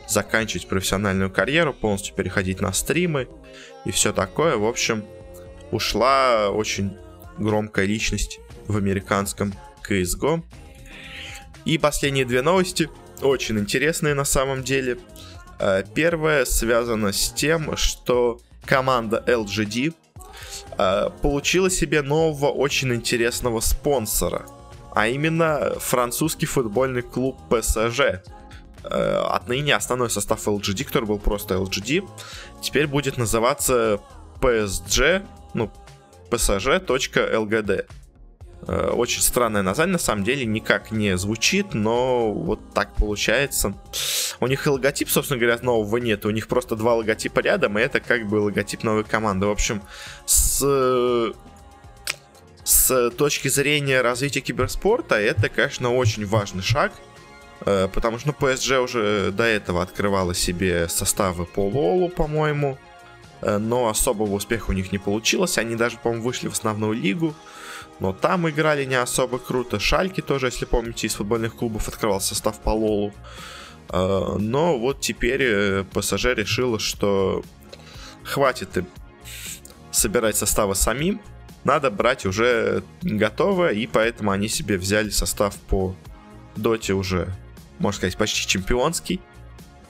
заканчивать 0.10 0.68
профессиональную 0.68 1.32
карьеру, 1.32 1.74
полностью 1.74 2.16
переходить 2.16 2.60
на 2.60 2.74
стримы 2.74 3.30
и 3.86 3.92
все 3.92 4.12
такое. 4.12 4.58
В 4.58 4.66
общем, 4.66 5.06
ушла 5.72 6.50
очень 6.50 6.98
громкая 7.38 7.86
личность 7.86 8.42
в 8.68 8.76
американском 8.76 9.54
CSGO. 9.90 10.44
И 11.64 11.78
последние 11.78 12.26
две 12.26 12.42
новости, 12.42 12.90
очень 13.22 13.58
интересные 13.58 14.16
на 14.16 14.26
самом 14.26 14.64
деле. 14.64 14.98
Э, 15.60 15.82
первая 15.96 16.44
связана 16.44 17.14
с 17.14 17.32
тем, 17.32 17.78
что 17.78 18.42
команда 18.66 19.24
LGD 19.28 19.94
Э, 20.78 21.10
получила 21.22 21.70
себе 21.70 22.02
нового 22.02 22.48
очень 22.48 22.94
интересного 22.94 23.60
спонсора, 23.60 24.46
а 24.94 25.08
именно 25.08 25.74
французский 25.80 26.46
футбольный 26.46 27.02
клуб 27.02 27.38
PSG. 27.50 28.22
Э, 28.84 29.24
отныне 29.30 29.76
основной 29.76 30.10
состав 30.10 30.48
LGD, 30.48 30.86
который 30.86 31.06
был 31.06 31.20
просто 31.20 31.56
LGD, 31.56 32.08
теперь 32.62 32.88
будет 32.88 33.18
называться 33.18 34.00
PSG, 34.40 35.24
ну, 35.54 35.72
PSG.LGD. 36.30 37.86
Э, 38.68 38.90
очень 38.90 39.22
странное 39.22 39.62
название, 39.62 39.94
на 39.94 40.00
самом 40.00 40.24
деле 40.24 40.46
никак 40.46 40.92
не 40.92 41.18
звучит, 41.18 41.74
но 41.74 42.32
вот 42.32 42.74
так 42.74 42.94
получается. 42.96 43.74
У 44.40 44.48
них 44.48 44.68
и 44.68 44.70
логотип, 44.70 45.10
собственно 45.10 45.40
говоря, 45.40 45.58
нового 45.62 45.98
нет, 45.98 46.26
у 46.26 46.30
них 46.30 46.48
просто 46.48 46.76
два 46.76 46.96
логотипа 46.96 47.40
рядом, 47.40 47.78
и 47.80 47.82
это 47.82 48.00
как 48.00 48.28
бы 48.28 48.36
логотип 48.36 48.84
новой 48.84 49.04
команды. 49.04 49.48
В 49.48 49.52
общем, 49.52 49.82
с 50.26 51.34
с 52.64 53.10
точки 53.12 53.48
зрения 53.48 54.02
развития 54.02 54.42
киберспорта, 54.42 55.16
это, 55.16 55.50
конечно, 55.50 55.94
очень 55.94 56.26
важный 56.26 56.62
шаг, 56.62 56.94
э, 57.66 57.88
потому 57.92 58.20
что 58.20 58.30
ну, 58.30 58.48
PSG 58.48 58.84
уже 58.84 59.32
до 59.32 59.44
этого 59.44 59.82
открывала 59.82 60.36
себе 60.36 60.88
составы 60.88 61.46
по 61.46 61.68
Лолу, 61.68 62.10
по-моему, 62.10 62.78
э, 63.42 63.58
но 63.58 63.90
особого 63.90 64.34
успеха 64.34 64.70
у 64.70 64.74
них 64.74 64.92
не 64.92 65.00
получилось. 65.00 65.58
Они 65.58 65.76
даже, 65.76 65.98
по-моему, 65.98 66.24
вышли 66.24 66.48
в 66.48 66.54
основную 66.54 66.94
лигу, 66.94 67.34
но 68.02 68.14
там 68.14 68.50
играли 68.50 68.84
не 68.84 68.96
особо 68.96 69.38
круто. 69.38 69.80
Шальки 69.80 70.22
тоже, 70.22 70.48
если 70.48 70.66
помните, 70.66 71.06
из 71.06 71.14
футбольных 71.14 71.56
клубов 71.56 71.88
открывал 71.88 72.20
состав 72.20 72.60
по 72.60 72.72
Лолу. 72.72 73.14
А, 73.90 74.38
но 74.40 74.80
вот 74.80 75.02
теперь 75.02 75.44
э, 75.44 75.84
ПСЖ 75.94 76.26
решила, 76.36 76.80
что 76.80 77.44
хватит 78.24 78.76
им 78.78 78.88
собирать 79.92 80.36
составы 80.36 80.74
самим, 80.74 81.22
надо 81.64 81.92
брать 81.92 82.26
уже 82.26 82.84
готовое, 83.04 83.74
и 83.74 83.86
поэтому 83.86 84.32
они 84.32 84.48
себе 84.48 84.78
взяли 84.78 85.10
состав 85.10 85.56
по 85.56 85.96
доте 86.56 86.94
уже, 86.94 87.32
можно 87.78 87.98
сказать, 87.98 88.18
почти 88.18 88.48
чемпионский, 88.48 89.22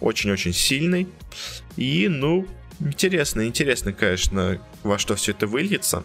очень-очень 0.01 0.53
сильный, 0.53 1.07
и, 1.77 2.09
ну, 2.09 2.45
интересно, 2.81 3.47
интересно, 3.47 3.93
конечно, 3.93 4.59
во 4.83 4.97
что 4.97 5.15
все 5.15 5.31
это 5.31 5.47
выльется. 5.47 6.03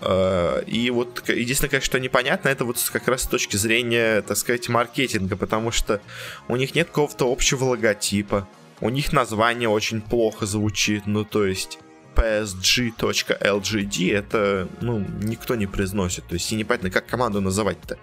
Э, 0.00 0.62
и 0.66 0.90
вот 0.90 1.28
единственное, 1.28 1.70
конечно, 1.70 1.86
что 1.86 2.00
непонятно, 2.00 2.48
это 2.48 2.64
вот 2.64 2.78
как 2.92 3.08
раз 3.08 3.22
с 3.22 3.26
точки 3.26 3.56
зрения, 3.56 4.22
так 4.22 4.36
сказать, 4.36 4.68
маркетинга, 4.68 5.36
потому 5.36 5.70
что 5.70 6.00
у 6.48 6.56
них 6.56 6.74
нет 6.74 6.88
какого-то 6.88 7.30
общего 7.30 7.64
логотипа, 7.64 8.48
у 8.80 8.90
них 8.90 9.12
название 9.12 9.68
очень 9.68 10.00
плохо 10.00 10.46
звучит, 10.46 11.06
ну 11.06 11.24
то 11.24 11.44
есть 11.44 11.78
psg.lgd 12.14 14.12
это, 14.12 14.68
ну, 14.80 15.04
никто 15.22 15.54
не 15.54 15.66
произносит, 15.66 16.26
то 16.26 16.34
есть 16.34 16.50
и 16.52 16.56
непонятно, 16.56 16.90
как 16.90 17.06
команду 17.06 17.40
называть-то. 17.40 17.98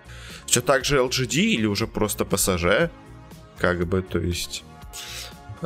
Все 0.45 0.61
так 0.61 0.85
же 0.85 0.97
LGD 0.99 1.35
или 1.35 1.65
уже 1.65 1.87
просто 1.87 2.23
PSG, 2.23 2.89
как 3.57 3.85
бы, 3.87 4.01
то 4.01 4.19
есть... 4.19 4.63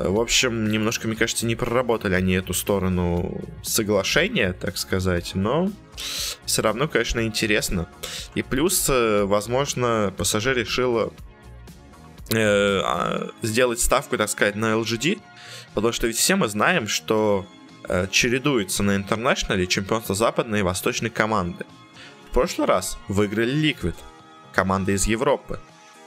В 0.01 0.21
общем, 0.21 0.69
немножко, 0.69 1.09
мне 1.09 1.17
кажется, 1.17 1.45
не 1.45 1.55
проработали 1.55 2.13
они 2.13 2.33
эту 2.33 2.53
сторону 2.53 3.41
соглашения, 3.63 4.53
так 4.53 4.77
сказать, 4.77 5.31
но 5.35 5.69
все 6.45 6.61
равно, 6.61 6.87
конечно, 6.87 7.19
интересно. 7.25 7.89
И 8.33 8.41
плюс, 8.41 8.89
э, 8.89 9.23
возможно, 9.25 10.13
PSG 10.15 10.55
решила 10.55 11.11
э, 12.31 12.79
а, 12.81 13.29
сделать 13.41 13.81
ставку, 13.81 14.17
так 14.17 14.29
сказать, 14.29 14.55
на 14.55 14.73
LGD, 14.75 15.19
потому 15.73 15.91
что 15.91 16.07
ведь 16.07 16.15
все 16.15 16.37
мы 16.37 16.47
знаем, 16.47 16.87
что 16.87 17.45
э, 17.89 18.07
чередуются 18.09 18.83
на 18.83 18.95
интернешнале 18.95 19.67
чемпионство 19.67 20.15
западной 20.15 20.59
и 20.59 20.63
восточной 20.63 21.09
команды. 21.09 21.65
В 22.29 22.33
прошлый 22.33 22.67
раз 22.67 22.97
выиграли 23.09 23.53
Liquid, 23.53 23.95
команда 24.53 24.93
из 24.93 25.07
Европы. 25.07 25.59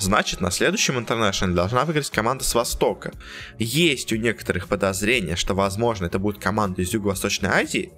Значит, 0.03 0.41
на 0.41 0.51
следующем 0.51 0.99
интернешнале 0.99 1.55
должна 1.55 1.85
выиграть 1.85 2.11
команда 2.11 2.43
с 2.43 2.57
Востока. 2.57 3.13
Есть 3.61 4.13
у 4.13 4.17
некоторых 4.17 4.67
подозрения, 4.67 5.37
что, 5.37 5.55
возможно, 5.55 6.07
это 6.07 6.19
будет 6.19 6.43
команда 6.43 6.83
из 6.83 6.93
Юго-Восточной 6.93 7.51
Азии, 7.51 7.93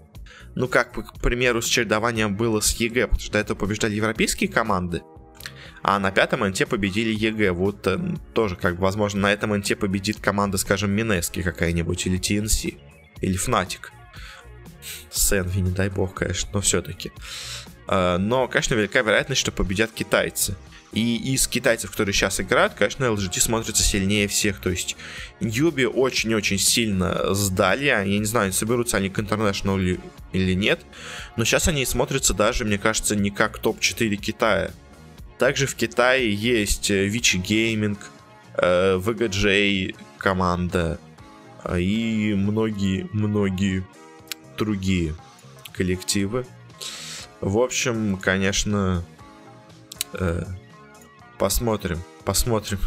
ну, 0.54 0.68
как, 0.68 0.92
к 0.92 1.20
примеру, 1.22 1.62
с 1.62 1.66
чередованием 1.66 2.36
было 2.36 2.60
с 2.60 2.76
EG, 2.76 3.06
потому 3.06 3.20
что 3.20 3.32
до 3.32 3.38
этого 3.38 3.56
побеждали 3.56 3.94
европейские 3.94 4.50
команды, 4.50 5.00
а 5.82 5.98
на 5.98 6.10
пятом 6.10 6.46
инте 6.46 6.68
победили 6.68 7.08
EG. 7.08 7.52
Вот 7.52 7.86
э, 7.86 7.98
тоже, 8.34 8.56
как 8.56 8.76
бы, 8.76 8.82
возможно, 8.82 9.22
на 9.22 9.32
этом 9.32 9.56
инте 9.56 9.78
победит 9.78 10.20
команда, 10.20 10.58
скажем, 10.58 10.90
Минески 10.90 11.42
какая-нибудь, 11.42 12.06
или 12.06 12.18
TNC, 12.18 12.66
или 13.22 13.36
Fnatic. 13.38 13.92
Сенви, 15.10 15.62
не 15.62 15.70
дай 15.70 15.88
бог, 15.88 16.12
конечно, 16.12 16.50
но 16.52 16.60
все-таки. 16.60 17.12
Э, 17.88 18.18
но, 18.18 18.46
конечно, 18.46 18.74
велика 18.74 19.00
вероятность, 19.00 19.40
что 19.40 19.52
победят 19.52 19.90
китайцы. 19.90 20.54
И 20.94 21.34
из 21.34 21.48
китайцев, 21.48 21.90
которые 21.90 22.14
сейчас 22.14 22.40
играют, 22.40 22.74
конечно, 22.74 23.04
LGD 23.04 23.40
смотрится 23.40 23.82
сильнее 23.82 24.28
всех. 24.28 24.60
То 24.60 24.70
есть 24.70 24.96
Newbee 25.40 25.84
очень-очень 25.84 26.58
сильно 26.58 27.34
сдали. 27.34 27.86
Я 27.86 28.04
не 28.04 28.24
знаю, 28.24 28.52
соберутся 28.52 28.98
они 28.98 29.10
к 29.10 29.18
International 29.18 30.00
или 30.32 30.54
нет. 30.54 30.80
Но 31.36 31.44
сейчас 31.44 31.66
они 31.66 31.84
смотрятся 31.84 32.32
даже, 32.32 32.64
мне 32.64 32.78
кажется, 32.78 33.16
не 33.16 33.30
как 33.30 33.58
топ-4 33.58 34.14
Китая. 34.16 34.70
Также 35.38 35.66
в 35.66 35.74
Китае 35.74 36.32
есть 36.32 36.90
Вичи 36.90 37.38
Гейминг, 37.38 37.98
VGJ 38.56 39.96
команда 40.18 40.98
э, 41.64 41.80
и 41.80 42.34
многие-многие 42.34 43.84
другие 44.56 45.14
коллективы. 45.72 46.46
В 47.40 47.58
общем, 47.58 48.16
конечно, 48.16 49.04
э, 50.12 50.44
Посмотрим, 51.44 52.02
посмотрим. 52.24 52.78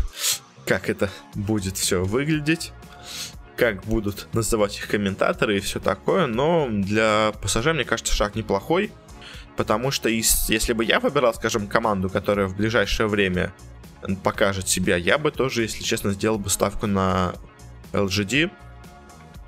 как 0.65 0.89
это 0.89 1.11
будет 1.35 1.77
все 1.77 2.03
выглядеть, 2.03 2.73
как 3.55 3.83
будут 3.83 4.27
называть 4.33 4.79
их 4.79 4.87
комментаторы 4.87 5.57
и 5.57 5.59
все 5.59 5.79
такое, 5.79 6.25
но 6.25 6.67
для 6.67 7.33
пассажира, 7.39 7.75
мне 7.75 7.83
кажется, 7.83 8.15
шаг 8.15 8.33
неплохой, 8.33 8.91
потому 9.57 9.91
что 9.91 10.09
если 10.09 10.73
бы 10.73 10.83
я 10.83 10.99
выбирал, 10.99 11.35
скажем, 11.35 11.67
команду, 11.67 12.09
которая 12.09 12.47
в 12.47 12.57
ближайшее 12.57 13.05
время 13.05 13.53
покажет 14.23 14.67
себя, 14.67 14.95
я 14.95 15.19
бы 15.19 15.29
тоже, 15.29 15.61
если 15.61 15.83
честно, 15.83 16.09
сделал 16.13 16.39
бы 16.39 16.49
ставку 16.49 16.87
на 16.87 17.35
LGD, 17.91 18.49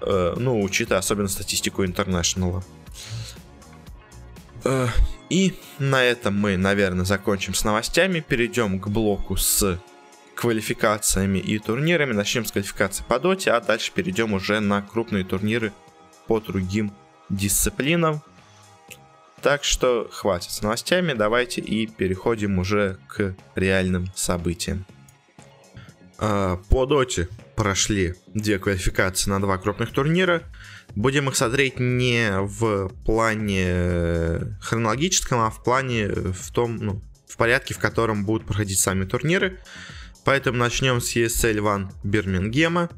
э, 0.02 0.34
ну, 0.38 0.62
учитывая 0.62 1.00
особенно 1.00 1.30
статистику. 1.30 1.84
Э, 4.66 4.88
и 5.30 5.54
на 5.78 6.04
этом 6.04 6.38
мы, 6.38 6.58
наверное, 6.58 7.06
закончим 7.06 7.54
с 7.54 7.64
новостями, 7.64 8.20
перейдем 8.20 8.80
к 8.80 8.88
блоку 8.88 9.38
с 9.38 9.80
квалификациями 10.36 11.38
и 11.38 11.60
турнирами. 11.60 12.14
Начнем 12.14 12.46
с 12.46 12.52
квалификации 12.52 13.04
по 13.08 13.20
доте, 13.20 13.52
а 13.52 13.62
дальше 13.62 13.92
перейдем 13.94 14.34
уже 14.34 14.60
на 14.60 14.82
крупные 14.82 15.24
турниры 15.24 15.72
по 16.28 16.40
другим 16.40 16.94
дисциплинам. 17.30 18.22
Так 19.42 19.64
что 19.64 20.10
хватит 20.12 20.52
с 20.52 20.62
новостями, 20.62 21.14
давайте 21.14 21.62
и 21.62 21.88
переходим 21.88 22.60
уже 22.60 22.98
к 23.08 23.36
реальным 23.56 24.10
событиям. 24.16 24.86
А, 26.18 26.58
по 26.70 26.86
доте 26.86 27.30
прошли 27.60 28.16
две 28.34 28.58
квалификации 28.58 29.30
на 29.30 29.42
два 29.42 29.58
крупных 29.58 29.92
турнира. 29.92 30.44
Будем 30.96 31.28
их 31.28 31.36
смотреть 31.36 31.78
не 31.78 32.32
в 32.40 32.88
плане 33.04 34.58
хронологическом, 34.62 35.42
а 35.42 35.50
в 35.50 35.62
плане 35.62 36.08
в 36.08 36.52
том, 36.54 36.78
ну, 36.78 37.02
в 37.28 37.36
порядке, 37.36 37.74
в 37.74 37.80
котором 37.80 38.24
будут 38.24 38.48
проходить 38.48 38.80
сами 38.80 39.04
турниры. 39.04 39.60
Поэтому 40.24 40.58
начнем 40.58 41.02
с 41.02 41.14
ESL 41.18 41.58
One 41.58 41.92
Бирмингема, 42.06 42.90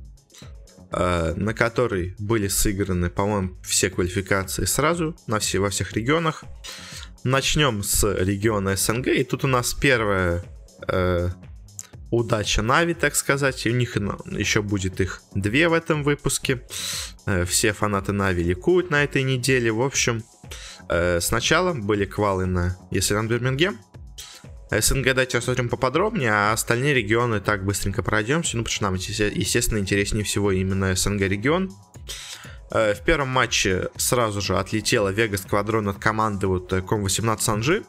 э, 0.92 1.34
на 1.36 1.56
которой 1.56 2.16
были 2.20 2.48
сыграны, 2.48 3.10
по-моему, 3.10 3.58
все 3.64 3.90
квалификации 3.90 4.66
сразу 4.66 5.18
на 5.26 5.40
все, 5.40 5.58
во 5.58 5.72
всех 5.72 5.94
регионах. 5.94 6.44
Начнем 7.24 7.82
с 7.82 8.04
региона 8.14 8.76
СНГ, 8.76 9.08
и 9.08 9.24
тут 9.24 9.44
у 9.44 9.48
нас 9.48 9.74
первая 9.74 10.44
э, 10.88 11.30
удача 12.12 12.62
Нави, 12.62 12.94
так 12.94 13.16
сказать. 13.16 13.66
У 13.66 13.72
них 13.72 13.96
еще 13.96 14.62
будет 14.62 15.02
их 15.02 15.24
две 15.34 15.68
в 15.68 15.74
этом 15.74 16.04
выпуске. 16.04 16.62
Э, 17.26 17.46
все 17.46 17.74
фанаты 17.74 18.12
Нави 18.12 18.44
ликуют 18.44 18.92
на 18.92 19.04
этой 19.04 19.24
неделе. 19.24 19.72
В 19.72 19.82
общем, 19.82 20.24
э, 20.90 21.20
сначала 21.20 21.74
были 21.74 22.06
квалы 22.06 22.46
на 22.46 22.78
ESL 22.92 23.28
Бирмингем, 23.28 23.80
СНГ 24.72 25.08
давайте 25.08 25.38
рассмотрим 25.38 25.68
поподробнее, 25.68 26.32
а 26.32 26.54
остальные 26.54 26.94
регионы 26.94 27.42
так 27.42 27.66
быстренько 27.66 28.04
пройдемся, 28.04 28.56
ну, 28.56 28.64
потому 28.64 28.74
что 28.74 28.84
нам, 28.84 28.96
естественно, 28.96 29.80
интереснее 29.80 30.24
всего 30.24 30.54
именно 30.54 30.96
СНГ 30.96 31.24
регион. 31.24 31.72
Э, 32.72 32.94
в 32.94 33.02
первом 33.02 33.28
матче 33.28 33.90
сразу 33.98 34.40
же 34.40 34.58
отлетела 34.58 35.10
Вега 35.10 35.38
Сквадрон 35.38 35.90
от 35.90 36.00
команды 36.00 36.48
вот 36.48 36.72
э, 36.72 36.82
Ком-18 36.82 37.42
Санжи, 37.42 37.84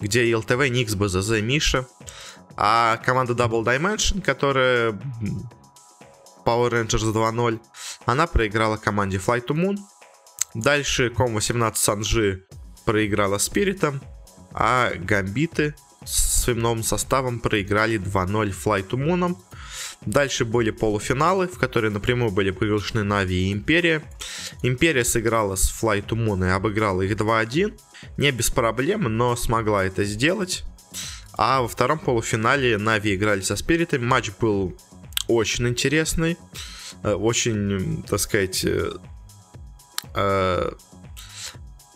где 0.00 0.34
ЛТВ, 0.36 0.68
Никс, 0.68 0.96
БЗЗ, 0.96 1.40
Миша. 1.42 1.86
А 2.56 2.96
команда 2.98 3.34
Double 3.34 3.64
Dimension, 3.64 4.22
которая 4.22 4.92
Power 6.44 6.70
Rangers 6.70 7.12
2.0, 7.12 7.60
она 8.06 8.26
проиграла 8.26 8.76
команде 8.76 9.18
Fly 9.18 9.44
to 9.46 9.54
Moon. 9.54 9.76
Дальше 10.54 11.10
Ком-18 11.10 11.74
Санжи 11.74 12.44
проиграла 12.84 13.38
Спиритом, 13.38 14.00
а 14.52 14.92
Гамбиты 14.94 15.74
своим 16.04 16.60
новым 16.60 16.82
составом 16.82 17.40
проиграли 17.40 17.98
2-0 17.98 18.50
Flight 18.50 18.88
to 18.88 18.96
Moon. 18.96 19.36
Дальше 20.02 20.44
были 20.44 20.70
полуфиналы, 20.70 21.48
в 21.48 21.58
которые 21.58 21.90
напрямую 21.90 22.30
были 22.30 22.52
приглашены 22.52 23.02
Нави 23.02 23.48
и 23.48 23.52
Империя. 23.52 24.02
Империя 24.62 25.04
сыграла 25.04 25.56
с 25.56 25.68
Flight 25.70 26.06
to 26.06 26.16
Moon 26.16 26.46
и 26.46 26.50
обыграла 26.50 27.02
их 27.02 27.16
2-1. 27.16 27.78
Не 28.16 28.30
без 28.30 28.50
проблем, 28.50 29.02
но 29.02 29.34
смогла 29.36 29.84
это 29.84 30.04
сделать. 30.04 30.64
А 31.36 31.60
во 31.60 31.68
втором 31.68 31.98
полуфинале 31.98 32.78
Нави 32.78 33.14
играли 33.14 33.40
со 33.40 33.56
Спиритами. 33.56 34.04
Матч 34.04 34.30
был 34.40 34.76
очень 35.28 35.68
интересный. 35.68 36.38
Э, 37.02 37.12
очень, 37.12 38.02
так 38.04 38.20
сказать, 38.20 38.64
э, 38.64 38.92
э, 40.14 40.70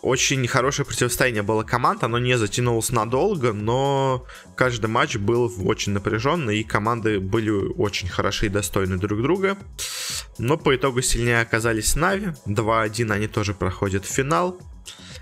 очень 0.01 0.47
хорошее 0.47 0.85
противостояние 0.85 1.43
было 1.43 1.63
команд, 1.63 2.03
оно 2.03 2.17
не 2.17 2.35
затянулось 2.37 2.91
надолго, 2.91 3.53
но 3.53 4.25
каждый 4.55 4.87
матч 4.87 5.17
был 5.17 5.53
очень 5.63 5.91
напряженный, 5.91 6.59
и 6.59 6.63
команды 6.63 7.19
были 7.19 7.51
очень 7.51 8.09
хороши 8.09 8.47
и 8.47 8.49
достойны 8.49 8.97
друг 8.97 9.21
друга. 9.21 9.57
Но 10.39 10.57
по 10.57 10.75
итогу 10.75 11.01
сильнее 11.01 11.41
оказались 11.41 11.95
Нави, 11.95 12.29
2-1 12.47 13.11
они 13.11 13.27
тоже 13.27 13.53
проходят 13.53 14.05
в 14.05 14.11
финал. 14.11 14.59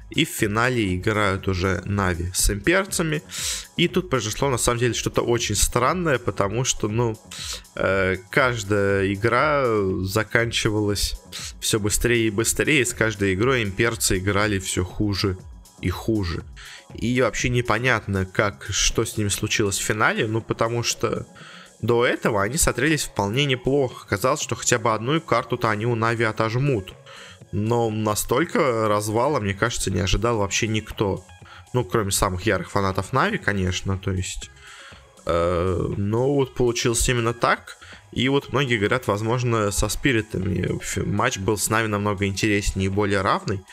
И 0.09 0.25
в 0.25 0.29
финале 0.29 0.95
играют 0.95 1.47
уже 1.47 1.81
Нави 1.85 2.31
с 2.33 2.49
имперцами. 2.49 3.21
И 3.77 3.87
тут 3.87 4.09
произошло 4.09 4.49
на 4.49 4.57
самом 4.57 4.79
деле 4.79 4.93
что-то 4.93 5.21
очень 5.21 5.55
странное, 5.55 6.17
потому 6.17 6.63
что, 6.63 6.87
ну, 6.87 7.19
э, 7.75 8.17
каждая 8.29 9.13
игра 9.13 9.65
заканчивалась 10.01 11.21
все 11.59 11.79
быстрее 11.79 12.27
и 12.27 12.31
быстрее. 12.31 12.85
С 12.85 12.93
каждой 12.93 13.35
игрой 13.35 13.63
имперцы 13.63 14.17
играли 14.17 14.59
все 14.59 14.83
хуже 14.83 15.37
и 15.81 15.89
хуже. 15.89 16.43
И 16.95 17.21
вообще 17.21 17.49
непонятно, 17.49 18.25
как, 18.25 18.65
что 18.69 19.05
с 19.05 19.15
ними 19.15 19.29
случилось 19.29 19.77
в 19.77 19.83
финале, 19.83 20.27
ну, 20.27 20.41
потому 20.41 20.81
что 20.81 21.27
до 21.81 22.05
этого 22.05 22.41
они 22.41 22.57
смотрелись 22.57 23.03
вполне 23.03 23.45
неплохо. 23.45 24.07
Казалось, 24.07 24.41
что 24.41 24.55
хотя 24.55 24.79
бы 24.79 24.93
одну 24.93 25.21
карту-то 25.21 25.69
они 25.69 25.85
у 25.85 25.95
Нави 25.95 26.25
отожмут. 26.25 26.93
Но 27.51 27.89
настолько 27.89 28.87
развала, 28.87 29.39
мне 29.39 29.53
кажется, 29.53 29.91
не 29.91 29.99
ожидал 29.99 30.37
вообще 30.37 30.67
никто. 30.67 31.25
Ну, 31.73 31.83
кроме 31.83 32.11
самых 32.11 32.43
ярых 32.43 32.71
фанатов 32.71 33.13
Нави, 33.13 33.37
конечно, 33.37 33.97
то 33.97 34.11
есть... 34.11 34.49
Э, 35.25 35.93
но 35.97 36.33
вот 36.33 36.55
получилось 36.55 37.07
именно 37.09 37.33
так. 37.33 37.77
И 38.11 38.27
вот 38.29 38.51
многие 38.51 38.77
говорят, 38.77 39.07
возможно, 39.07 39.69
со 39.71 39.87
спиритами. 39.87 40.79
Матч 41.05 41.37
был 41.37 41.57
с 41.57 41.69
Нави 41.69 41.87
намного 41.87 42.25
интереснее 42.25 42.87
и 42.87 42.89
более 42.89 43.21
равный. 43.21 43.63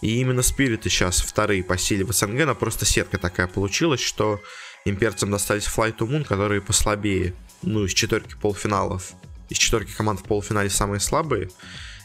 И 0.00 0.20
именно 0.20 0.42
спириты 0.42 0.88
сейчас 0.88 1.20
вторые 1.20 1.64
по 1.64 1.76
силе 1.76 2.04
в 2.04 2.12
СНГ, 2.12 2.46
но 2.46 2.54
просто 2.54 2.84
сетка 2.84 3.18
такая 3.18 3.48
получилась, 3.48 4.00
что 4.00 4.40
имперцам 4.84 5.30
достались 5.30 5.66
Flight 5.66 5.96
to 5.98 6.08
Moon, 6.08 6.24
которые 6.24 6.60
послабее. 6.60 7.34
Ну, 7.62 7.84
из 7.84 7.92
четверки 7.92 8.34
полуфиналов. 8.40 9.12
Из 9.48 9.58
четверки 9.58 9.92
команд 9.92 10.20
в 10.20 10.24
полуфинале 10.24 10.70
самые 10.70 11.00
слабые. 11.00 11.50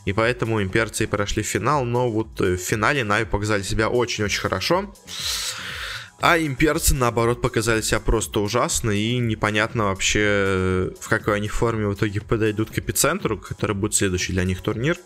И 0.05 0.13
поэтому 0.13 0.61
имперцы 0.61 1.07
прошли 1.07 1.43
финал, 1.43 1.83
но 1.83 2.09
вот 2.09 2.39
э, 2.39 2.55
в 2.55 2.59
финале 2.59 3.03
Нави 3.03 3.25
показали 3.25 3.63
себя 3.63 3.89
очень-очень 3.89 4.39
хорошо. 4.39 4.93
А 6.21 6.39
имперцы, 6.39 6.95
наоборот, 6.95 7.41
показали 7.41 7.81
себя 7.81 7.99
просто 7.99 8.39
ужасно 8.39 8.91
и 8.91 9.17
непонятно 9.17 9.85
вообще, 9.85 10.21
э, 10.23 10.91
в 10.99 11.09
какой 11.09 11.35
они 11.35 11.47
форме 11.47 11.87
в 11.87 11.93
итоге 11.95 12.21
подойдут 12.21 12.71
к 12.71 12.77
эпицентру, 12.77 13.37
который 13.37 13.75
будет 13.75 13.95
следующий 13.95 14.33
для 14.33 14.43
них 14.43 14.61
турнир. 14.61 14.97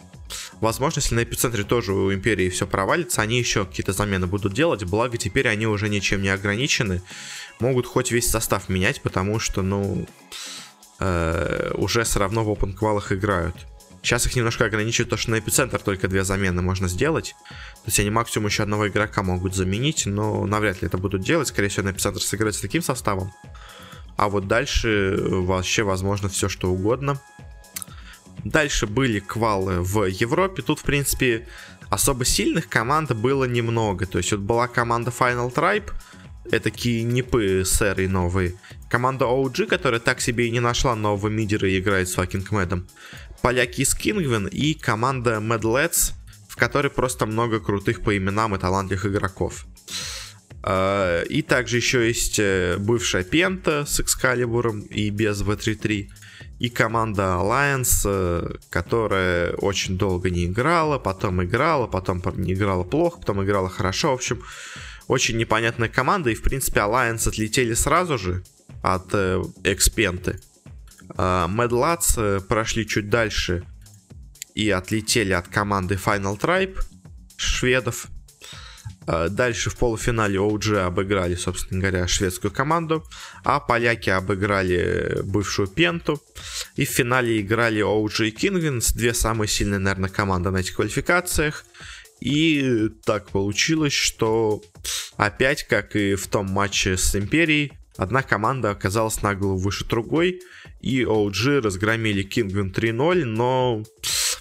Возможно, 0.61 0.99
если 0.99 1.15
на 1.15 1.23
эпицентре 1.23 1.63
тоже 1.63 1.93
у 1.93 2.13
Империи 2.13 2.49
все 2.49 2.67
провалится, 2.67 3.21
они 3.21 3.39
еще 3.39 3.65
какие-то 3.65 3.93
замены 3.93 4.27
будут 4.27 4.53
делать, 4.53 4.83
благо 4.83 5.17
теперь 5.17 5.47
они 5.47 5.65
уже 5.65 5.89
ничем 5.89 6.21
не 6.21 6.29
ограничены. 6.29 7.01
Могут 7.59 7.87
хоть 7.87 8.11
весь 8.11 8.29
состав 8.29 8.69
менять, 8.69 9.01
потому 9.01 9.39
что, 9.39 9.61
ну, 9.61 10.05
э, 10.99 11.71
уже 11.75 12.03
все 12.03 12.19
равно 12.19 12.43
в 12.43 12.49
опен 12.49 12.73
квалах 12.73 13.11
играют. 13.11 13.55
Сейчас 14.01 14.25
их 14.25 14.35
немножко 14.35 14.65
ограничивает 14.65 15.09
то, 15.09 15.17
что 15.17 15.31
на 15.31 15.39
эпицентр 15.39 15.79
только 15.79 16.07
две 16.07 16.23
замены 16.23 16.61
можно 16.61 16.87
сделать. 16.87 17.35
То 17.75 17.87
есть 17.87 17.99
они 17.99 18.09
максимум 18.09 18.47
еще 18.47 18.63
одного 18.63 18.87
игрока 18.87 19.23
могут 19.23 19.55
заменить, 19.55 20.05
но 20.05 20.45
навряд 20.45 20.81
ли 20.81 20.87
это 20.87 20.97
будут 20.97 21.21
делать. 21.21 21.49
Скорее 21.49 21.67
всего, 21.67 21.85
на 21.85 21.91
эпицентр 21.91 22.21
сыграть 22.21 22.55
с 22.55 22.61
таким 22.61 22.81
составом. 22.81 23.33
А 24.15 24.29
вот 24.29 24.47
дальше 24.47 25.17
вообще 25.19 25.83
возможно 25.83 26.29
все 26.29 26.49
что 26.49 26.71
угодно. 26.71 27.21
Дальше 28.43 28.87
были 28.87 29.19
квалы 29.19 29.81
в 29.81 30.05
Европе. 30.05 30.61
Тут, 30.61 30.79
в 30.79 30.83
принципе, 30.83 31.47
особо 31.89 32.23
сильных 32.23 32.69
команд 32.69 33.13
было 33.13 33.43
немного. 33.45 34.05
То 34.05 34.17
есть 34.17 34.31
вот 34.31 34.41
была 34.41 34.67
команда 34.67 35.11
Final 35.17 35.53
Tribe, 35.53 35.91
такие 36.63 37.03
НиПы 37.03 37.63
серые 37.65 38.07
новые. 38.07 38.55
Команда 38.89 39.25
OG, 39.25 39.67
которая 39.67 39.99
так 39.99 40.21
себе 40.21 40.47
и 40.47 40.51
не 40.51 40.61
нашла 40.61 40.95
нового 40.95 41.27
мидера 41.27 41.69
и 41.69 41.79
играет 41.79 42.07
с 42.07 42.13
Fucking 42.13 42.51
Mad 42.51 42.73
ом 42.73 42.87
поляки 43.41 43.81
из 43.81 43.93
Кингвин 43.93 44.47
и 44.47 44.73
команда 44.73 45.37
Mad 45.37 45.61
Lads, 45.61 46.13
в 46.47 46.55
которой 46.55 46.89
просто 46.89 47.25
много 47.25 47.59
крутых 47.59 48.01
по 48.01 48.15
именам 48.15 48.55
и 48.55 48.59
талантливых 48.59 49.05
игроков. 49.05 49.65
А, 50.61 51.23
и 51.23 51.41
также 51.41 51.77
еще 51.77 52.07
есть 52.07 52.39
э, 52.39 52.77
бывшая 52.77 53.23
Пента 53.23 53.85
с 53.85 53.99
Экскалибуром 53.99 54.81
и 54.81 55.09
без 55.09 55.41
V33. 55.41 56.09
И 56.59 56.69
команда 56.69 57.37
Alliance, 57.39 58.01
э, 58.05 58.57
которая 58.69 59.53
очень 59.53 59.97
долго 59.97 60.29
не 60.29 60.45
играла, 60.45 60.99
потом 60.99 61.41
играла, 61.43 61.87
потом 61.87 62.21
не 62.35 62.53
играла 62.53 62.83
плохо, 62.83 63.19
потом 63.19 63.43
играла 63.43 63.69
хорошо. 63.69 64.11
В 64.11 64.15
общем, 64.15 64.43
очень 65.07 65.37
непонятная 65.37 65.89
команда. 65.89 66.29
И, 66.29 66.35
в 66.35 66.41
принципе, 66.41 66.81
Alliance 66.81 67.27
отлетели 67.27 67.73
сразу 67.73 68.17
же 68.17 68.43
от 68.81 69.07
э, 69.13 69.41
Экспенты. 69.63 70.39
Mad 71.15 71.69
Lads 71.69 72.41
прошли 72.41 72.87
чуть 72.87 73.09
дальше 73.09 73.63
и 74.55 74.69
отлетели 74.69 75.33
от 75.33 75.47
команды 75.47 75.95
Final 75.95 76.39
Tribe 76.39 76.79
шведов. 77.37 78.07
Дальше 79.05 79.71
в 79.71 79.75
полуфинале 79.75 80.37
OG 80.37 80.77
обыграли, 80.77 81.33
собственно 81.33 81.79
говоря, 81.79 82.07
шведскую 82.07 82.51
команду, 82.51 83.03
а 83.43 83.59
поляки 83.59 84.11
обыграли 84.11 85.21
бывшую 85.23 85.67
Пенту. 85.67 86.21
И 86.75 86.85
в 86.85 86.89
финале 86.89 87.41
играли 87.41 87.81
OG 87.83 88.27
и 88.27 88.31
Kingwins, 88.31 88.93
две 88.95 89.15
самые 89.15 89.47
сильные, 89.47 89.79
наверное, 89.79 90.11
команды 90.11 90.51
на 90.51 90.57
этих 90.57 90.75
квалификациях. 90.75 91.65
И 92.19 92.89
так 93.03 93.29
получилось, 93.29 93.93
что 93.93 94.61
опять, 95.17 95.63
как 95.63 95.95
и 95.95 96.13
в 96.13 96.27
том 96.27 96.47
матче 96.47 96.95
с 96.95 97.15
Империей, 97.15 97.71
одна 97.97 98.21
команда 98.21 98.69
оказалась 98.71 99.23
на 99.23 99.33
выше 99.33 99.85
другой, 99.85 100.39
и 100.81 101.03
OG 101.03 101.61
разгромили 101.61 102.27
Kinguin 102.27 102.73
3-0, 102.73 103.25
но 103.25 103.83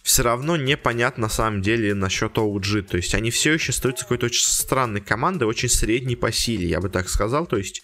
все 0.03 0.23
равно 0.23 0.57
непонятно 0.57 1.23
на 1.23 1.29
самом 1.29 1.63
деле 1.63 1.95
насчет 1.95 2.39
OG. 2.39 2.83
То 2.83 2.97
есть 2.97 3.15
они 3.15 3.31
все 3.31 3.53
еще 3.53 3.71
остаются 3.71 4.05
какой-то 4.05 4.27
очень 4.27 4.47
странной 4.47 5.01
командой, 5.01 5.45
очень 5.45 5.69
средней 5.69 6.17
по 6.17 6.33
силе, 6.33 6.69
я 6.69 6.81
бы 6.81 6.89
так 6.89 7.09
сказал. 7.09 7.47
То 7.47 7.57
есть 7.57 7.83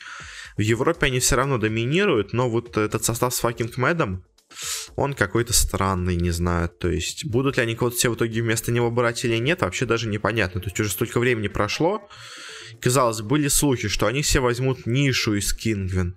в 0.56 0.60
Европе 0.60 1.06
они 1.06 1.20
все 1.20 1.36
равно 1.36 1.58
доминируют, 1.58 2.32
но 2.32 2.48
вот 2.48 2.76
этот 2.76 3.04
состав 3.04 3.34
с 3.34 3.40
Fucking 3.40 3.76
Mad 3.76 4.00
ом, 4.00 4.24
он 4.96 5.14
какой-то 5.14 5.52
странный, 5.52 6.16
не 6.16 6.30
знаю. 6.30 6.68
То 6.68 6.88
есть, 6.88 7.24
будут 7.24 7.56
ли 7.56 7.62
они 7.62 7.74
кого-то 7.74 7.96
все 7.96 8.10
в 8.10 8.14
итоге 8.14 8.42
вместо 8.42 8.70
него 8.70 8.90
брать 8.90 9.24
или 9.24 9.36
нет, 9.36 9.62
вообще 9.62 9.84
даже 9.84 10.08
непонятно. 10.08 10.60
То 10.60 10.68
есть, 10.68 10.78
уже 10.78 10.90
столько 10.90 11.18
времени 11.18 11.48
прошло. 11.48 12.08
Казалось, 12.80 13.20
были 13.20 13.48
слухи, 13.48 13.88
что 13.88 14.06
они 14.06 14.22
все 14.22 14.40
возьмут 14.40 14.86
нишу 14.86 15.34
из 15.34 15.52
Кингвин. 15.52 16.16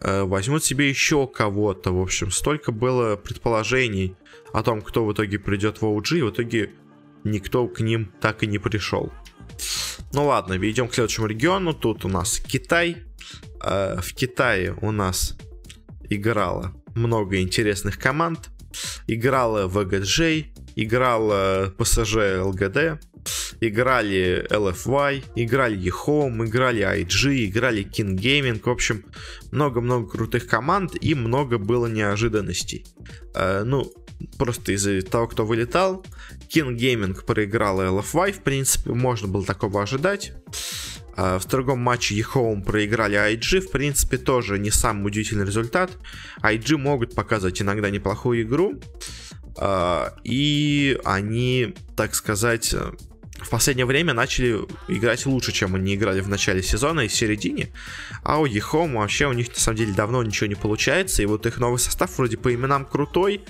Э, 0.00 0.22
возьмут 0.22 0.64
себе 0.64 0.88
еще 0.88 1.26
кого-то. 1.26 1.92
В 1.92 2.00
общем, 2.00 2.30
столько 2.30 2.72
было 2.72 3.16
предположений 3.16 4.16
о 4.52 4.62
том, 4.62 4.82
кто 4.82 5.04
в 5.04 5.12
итоге 5.12 5.38
придет 5.38 5.80
в 5.80 5.84
OG. 5.84 6.18
И 6.18 6.22
в 6.22 6.30
итоге 6.30 6.70
никто 7.24 7.66
к 7.68 7.80
ним 7.80 8.12
так 8.20 8.42
и 8.42 8.46
не 8.46 8.58
пришел. 8.58 9.12
Ну 10.12 10.26
ладно, 10.26 10.58
перейдем 10.58 10.88
к 10.88 10.94
следующему 10.94 11.26
региону. 11.26 11.74
Тут 11.74 12.04
у 12.04 12.08
нас 12.08 12.38
Китай. 12.38 12.98
Э, 13.62 14.00
в 14.00 14.14
Китае 14.14 14.76
у 14.80 14.92
нас 14.92 15.36
играла 16.08 16.72
много 16.94 17.40
интересных 17.40 17.98
команд. 17.98 18.50
Играла 19.06 19.66
VGJ, 19.66 20.46
играла 20.76 21.74
PSG 21.76 22.52
LGD, 22.52 23.00
играли 23.60 24.46
LFY, 24.50 25.24
играли 25.36 25.78
eHome, 25.78 26.46
играли 26.46 26.82
IG, 26.82 27.46
играли 27.46 27.84
King 27.84 28.16
Gaming. 28.16 28.60
В 28.62 28.68
общем, 28.68 29.04
много-много 29.50 30.08
крутых 30.08 30.46
команд 30.46 30.92
и 31.00 31.14
много 31.14 31.58
было 31.58 31.86
неожиданностей. 31.86 32.86
Э, 33.34 33.62
ну, 33.64 33.92
просто 34.36 34.72
из-за 34.72 35.02
того, 35.02 35.28
кто 35.28 35.44
вылетал. 35.44 36.04
King 36.48 36.76
Gaming 36.76 37.24
проиграла 37.24 37.82
LFY, 37.82 38.32
в 38.32 38.42
принципе, 38.42 38.92
можно 38.92 39.28
было 39.28 39.44
такого 39.44 39.82
ожидать. 39.82 40.32
А, 41.16 41.38
в 41.38 41.46
другом 41.46 41.80
матче 41.80 42.14
E-Home 42.14 42.64
проиграли 42.64 43.18
IG. 43.18 43.60
В 43.60 43.70
принципе, 43.70 44.18
тоже 44.18 44.58
не 44.58 44.70
самый 44.70 45.08
удивительный 45.08 45.46
результат. 45.46 45.90
IG 46.42 46.76
могут 46.76 47.14
показывать 47.14 47.60
иногда 47.60 47.90
неплохую 47.90 48.42
игру. 48.42 48.80
А, 49.56 50.14
и 50.22 50.98
они, 51.04 51.74
так 51.96 52.14
сказать, 52.14 52.72
в 53.38 53.50
последнее 53.50 53.86
время 53.86 54.14
начали 54.14 54.60
играть 54.88 55.26
лучше, 55.26 55.52
чем 55.52 55.74
они 55.74 55.94
играли 55.94 56.20
в 56.20 56.28
начале 56.28 56.62
сезона 56.62 57.00
и 57.00 57.08
в 57.08 57.14
середине. 57.14 57.70
А 58.22 58.40
у 58.40 58.46
E-Home 58.46 58.96
вообще 58.96 59.26
у 59.26 59.32
них 59.32 59.48
на 59.48 59.54
самом 59.54 59.78
деле 59.78 59.92
давно 59.92 60.22
ничего 60.22 60.46
не 60.46 60.54
получается. 60.54 61.22
И 61.22 61.26
вот 61.26 61.46
их 61.46 61.58
новый 61.58 61.78
состав 61.78 62.16
вроде 62.18 62.36
по 62.36 62.52
именам 62.52 62.84
крутой. 62.84 63.42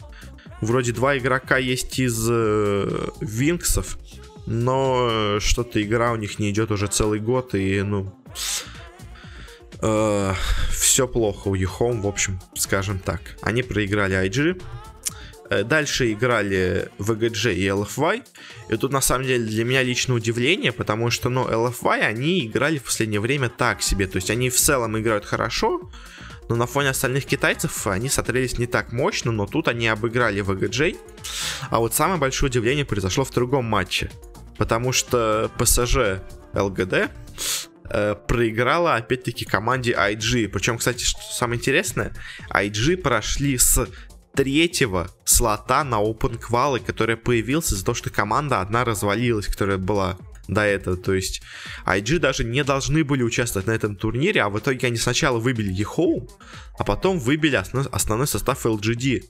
Вроде 0.61 0.93
два 0.93 1.17
игрока 1.17 1.57
есть 1.59 1.99
из 1.99 2.27
э, 2.29 3.09
Винксов 3.21 3.97
но 4.49 5.09
э, 5.11 5.41
что-то 5.41 5.81
игра 5.83 6.13
у 6.13 6.17
них 6.17 6.39
не 6.39 6.51
идет 6.51 6.71
уже 6.71 6.87
целый 6.87 7.21
год, 7.21 7.55
и, 7.55 7.83
ну, 7.83 8.11
э, 9.83 10.35
все 10.71 11.07
плохо 11.07 11.49
у 11.49 11.55
Юхом, 11.55 12.01
в 12.01 12.07
общем, 12.07 12.41
скажем 12.55 12.99
так. 12.99 13.21
Они 13.43 13.63
проиграли 13.63 14.17
IG, 14.17 14.63
Дальше 15.51 16.13
играли 16.13 16.91
VGJ 16.99 17.55
и 17.55 17.67
LFY. 17.67 18.23
И 18.69 18.77
тут 18.77 18.93
на 18.93 19.01
самом 19.01 19.27
деле 19.27 19.45
для 19.45 19.65
меня 19.65 19.83
лично 19.83 20.15
удивление, 20.15 20.73
потому 20.73 21.11
что, 21.11 21.29
ну, 21.29 21.49
LFY 21.49 22.01
они 22.01 22.47
играли 22.47 22.79
в 22.79 22.85
последнее 22.85 23.21
время 23.21 23.49
так 23.49 23.83
себе. 23.83 24.07
То 24.07 24.17
есть 24.17 24.31
они 24.31 24.51
в 24.51 24.57
целом 24.57 24.99
играют 24.99 25.25
хорошо, 25.25 25.91
но 26.49 26.57
на 26.57 26.67
фоне 26.67 26.91
остальных 26.91 27.27
китайцев 27.27 27.87
они 27.87 28.09
смотрелись 28.09 28.59
не 28.59 28.67
так 28.67 28.93
мощно, 28.93 29.33
но 29.33 29.47
тут 29.47 29.69
они 29.69 29.89
обыграли 29.89 30.43
VGJ. 30.43 30.97
А 31.71 31.79
вот 31.79 31.95
самое 31.95 32.19
большое 32.19 32.51
удивление 32.51 32.85
произошло 32.85 33.25
в 33.25 33.31
другом 33.33 33.65
матче 33.65 34.11
потому 34.59 34.93
что 34.93 35.51
ПСЖ 35.57 36.21
ЛГД 36.53 37.11
э, 37.91 38.15
проиграла 38.27 38.97
опять-таки 38.97 39.47
команде 39.47 39.93
IG. 39.93 40.49
Причем, 40.49 40.77
кстати, 40.77 41.03
что 41.05 41.21
самое 41.33 41.59
интересное, 41.59 42.13
IG 42.53 42.99
прошли 42.99 43.57
с 43.57 43.89
третьего 44.39 45.11
слота 45.25 45.83
на 45.83 45.97
Open 45.97 46.39
Qual, 46.39 46.79
который 46.79 47.17
появился 47.17 47.75
из-за 47.75 47.85
того, 47.85 47.97
что 47.97 48.09
команда 48.09 48.61
одна 48.61 48.85
развалилась, 48.85 49.49
которая 49.49 49.79
была 49.79 50.17
до 50.47 50.61
этого. 50.61 50.97
То 50.97 51.13
есть 51.13 51.43
IG 51.85 52.21
даже 52.21 52.45
не 52.45 52.63
должны 52.63 53.03
были 53.03 53.25
участвовать 53.25 53.67
на 53.67 53.73
этом 53.73 53.97
турнире, 53.97 54.43
а 54.43 54.49
в 54.49 54.57
итоге 54.57 54.87
они 54.87 54.97
сначала 54.97 55.39
выбили 55.39 55.73
Ехоу, 55.73 56.31
а 56.79 56.85
потом 56.85 57.19
выбили 57.19 57.57
основной 57.91 58.29
состав 58.29 58.65
LGD. 58.65 59.25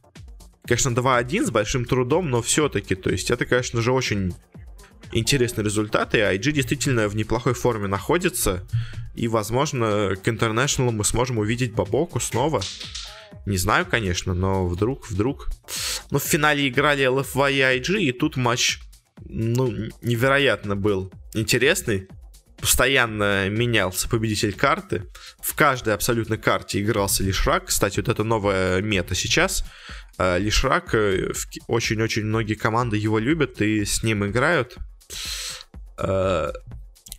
Конечно, 0.66 0.90
2-1 0.90 1.47
с 1.47 1.51
большим 1.51 1.87
трудом, 1.87 2.29
но 2.29 2.42
все-таки, 2.42 2.94
то 2.94 3.09
есть 3.09 3.31
это, 3.31 3.47
конечно 3.47 3.81
же, 3.81 3.92
очень 3.92 4.35
интересные 5.12 5.64
результаты. 5.64 6.18
IG 6.18 6.53
действительно 6.53 7.09
в 7.09 7.16
неплохой 7.16 7.55
форме 7.55 7.87
находится. 7.87 8.66
И, 9.14 9.29
возможно, 9.29 10.14
к 10.23 10.29
International 10.29 10.90
мы 10.92 11.05
сможем 11.05 11.38
увидеть 11.38 11.73
Бобоку 11.72 12.20
снова. 12.21 12.61
Не 13.47 13.57
знаю, 13.57 13.87
конечно, 13.87 14.35
но 14.35 14.66
вдруг, 14.66 15.11
вдруг. 15.11 15.49
Ну, 16.11 16.18
в 16.18 16.23
финале 16.23 16.68
играли 16.68 17.05
LFY 17.05 17.53
и 17.53 17.81
IG, 17.81 18.01
и 18.01 18.12
тут 18.12 18.37
матч, 18.37 18.81
ну, 19.25 19.73
невероятно 20.03 20.77
был 20.77 21.12
интересный. 21.35 22.09
Постоянно 22.61 23.49
менялся 23.49 24.09
победитель 24.09 24.53
карты. 24.53 25.05
В 25.40 25.55
каждой 25.55 25.94
абсолютно 25.94 26.37
карте 26.37 26.81
игрался 26.81 27.23
Лешрак. 27.22 27.66
Кстати, 27.66 28.01
вот 28.01 28.09
это 28.09 28.25
новая 28.25 28.83
мета 28.83 29.14
сейчас. 29.14 29.64
Э, 30.18 30.38
Лешрак, 30.38 30.94
э, 30.94 31.33
очень-очень 31.68 32.25
многие 32.25 32.55
команды 32.55 32.97
его 32.97 33.18
любят 33.21 33.61
и 33.62 33.85
с 33.85 34.03
ним 34.03 34.27
играют. 34.27 34.77
Э, 35.99 36.53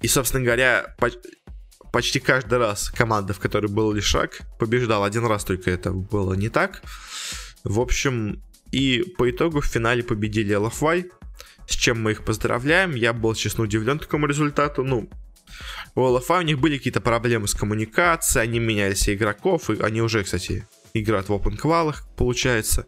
и, 0.02 0.08
собственно 0.08 0.44
говоря, 0.44 0.96
почти 1.92 2.20
каждый 2.20 2.60
раз 2.60 2.90
команда, 2.90 3.34
в 3.34 3.40
которой 3.40 3.68
был 3.68 3.92
Лишак, 3.92 4.42
побеждал. 4.60 5.04
Один 5.04 5.26
раз 5.26 5.44
только 5.44 5.72
это 5.72 5.92
было 5.92 6.34
не 6.34 6.50
так. 6.50 6.82
В 7.64 7.80
общем, 7.80 8.42
и 8.72 9.04
по 9.18 9.30
итогу 9.30 9.62
в 9.62 9.66
финале 9.66 10.04
победили 10.04 10.56
LFY, 10.56 11.12
с 11.68 11.74
чем 11.74 12.02
мы 12.02 12.12
их 12.12 12.24
поздравляем. 12.24 12.96
Я 12.96 13.14
был, 13.14 13.34
честно, 13.36 13.64
удивлен 13.64 14.00
такому 14.00 14.28
результату. 14.28 14.84
Ну, 14.84 15.10
у 15.96 16.02
LFY 16.02 16.40
у 16.40 16.44
них 16.44 16.60
были 16.60 16.78
какие-то 16.78 17.02
проблемы 17.02 17.48
с 17.48 17.54
коммуникацией, 17.54 18.44
они 18.44 18.60
меняли 18.60 18.94
себе 18.94 19.16
игроков, 19.16 19.70
и 19.70 19.82
они 19.82 20.02
уже, 20.02 20.24
кстати, 20.24 20.68
играют 20.94 21.30
в 21.30 21.34
open 21.34 21.58
квалах, 21.58 22.08
получается. 22.16 22.86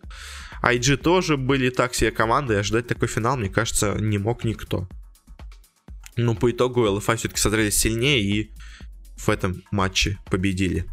IG 0.64 0.98
тоже 0.98 1.38
были 1.38 1.70
так 1.70 1.94
себе 1.94 2.12
команды, 2.12 2.54
и 2.54 2.58
ожидать 2.58 2.88
такой 2.88 3.08
финал, 3.08 3.38
мне 3.38 3.50
кажется, 3.50 3.96
не 4.00 4.18
мог 4.18 4.44
никто. 4.44 4.88
Но 6.18 6.36
по 6.36 6.52
итогу 6.52 6.86
LFA 6.86 7.18
все-таки 7.18 7.40
смотрелись 7.40 7.78
сильнее 7.78 8.22
и 8.22 8.52
в 9.18 9.30
этом 9.30 9.64
матче 9.72 10.18
победили. 10.30 10.86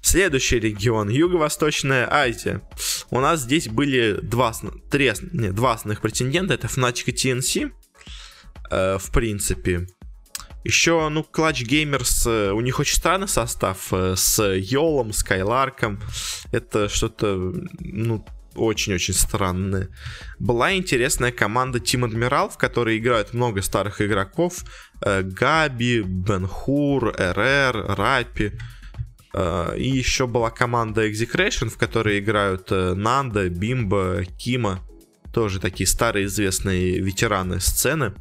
Следующий 0.00 0.58
регион, 0.58 1.08
Юго-Восточная 1.08 2.08
Азия. 2.10 2.62
У 3.10 3.20
нас 3.20 3.42
здесь 3.42 3.68
были 3.68 4.18
два, 4.22 4.52
три, 4.90 5.12
нет, 5.32 5.54
два 5.54 5.74
основных 5.74 6.00
претендента. 6.00 6.54
Это 6.54 6.68
Fnatic 6.68 7.04
и 7.06 7.12
TNC. 7.12 7.72
Э, 8.70 8.98
в 8.98 9.10
принципе. 9.10 9.86
Еще, 10.64 11.08
ну, 11.08 11.20
Clutch 11.20 11.64
Gamers, 11.64 12.28
э, 12.28 12.52
у 12.52 12.60
них 12.60 12.80
очень 12.80 12.96
странный 12.96 13.28
состав 13.28 13.92
э, 13.92 14.14
с 14.16 14.42
Йолом, 14.42 15.12
Скайларком. 15.12 16.00
Это 16.50 16.88
что-то, 16.88 17.52
ну, 17.78 18.26
очень-очень 18.56 19.14
странные. 19.14 19.88
Была 20.38 20.74
интересная 20.74 21.32
команда 21.32 21.78
Team 21.78 22.08
Admiral, 22.08 22.50
в 22.50 22.56
которой 22.56 22.98
играют 22.98 23.34
много 23.34 23.62
старых 23.62 24.00
игроков. 24.00 24.64
Э, 25.02 25.22
Габи, 25.22 26.02
Бенхур, 26.02 27.14
РР, 27.16 27.96
Рапи. 27.96 28.52
Э, 29.34 29.76
и 29.76 29.88
еще 29.88 30.26
была 30.26 30.50
команда 30.50 31.08
Execration, 31.08 31.68
в 31.68 31.76
которой 31.76 32.18
играют 32.18 32.72
э, 32.72 32.94
Нанда, 32.94 33.48
Бимба, 33.48 34.24
Кима. 34.38 34.80
Тоже 35.32 35.60
такие 35.60 35.86
старые 35.86 36.26
известные 36.26 36.98
ветераны 36.98 37.60
сцены. 37.60 38.14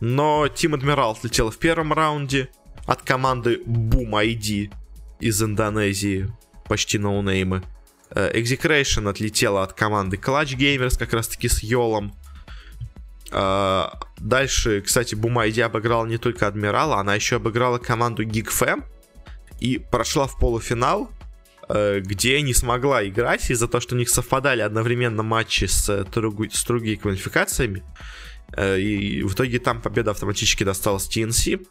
Но 0.00 0.46
Team 0.46 0.78
Admiral 0.78 1.16
слетела 1.20 1.50
в 1.50 1.58
первом 1.58 1.92
раунде 1.92 2.48
от 2.86 3.02
команды 3.02 3.62
Boom 3.64 4.10
ID 4.10 4.72
из 5.20 5.42
Индонезии. 5.42 6.28
Почти 6.66 6.98
ноунеймы. 6.98 7.62
Execration 8.10 9.08
отлетела 9.08 9.62
от 9.62 9.72
команды 9.72 10.16
Clutch 10.16 10.56
Gamers, 10.56 10.98
как 10.98 11.12
раз 11.12 11.28
таки 11.28 11.48
с 11.48 11.62
Йолом. 11.62 12.14
Дальше, 13.30 14.80
кстати, 14.80 15.14
Бумайди 15.14 15.60
обыграла 15.60 16.06
не 16.06 16.18
только 16.18 16.46
Адмирала, 16.46 16.96
она 16.98 17.14
еще 17.14 17.36
обыграла 17.36 17.78
команду 17.78 18.24
GeekFam 18.24 18.84
и 19.60 19.78
прошла 19.78 20.26
в 20.26 20.38
полуфинал, 20.38 21.10
где 21.68 22.40
не 22.40 22.54
смогла 22.54 23.06
играть 23.06 23.50
из-за 23.50 23.68
того, 23.68 23.82
что 23.82 23.94
у 23.94 23.98
них 23.98 24.08
совпадали 24.08 24.62
одновременно 24.62 25.22
матчи 25.22 25.66
с, 25.66 25.86
с 25.88 26.64
другими 26.64 26.94
квалификациями. 26.94 27.84
И 28.56 29.22
в 29.22 29.34
итоге 29.34 29.58
там 29.58 29.82
победа 29.82 30.12
автоматически 30.12 30.64
досталась 30.64 31.06
TNC. 31.14 31.66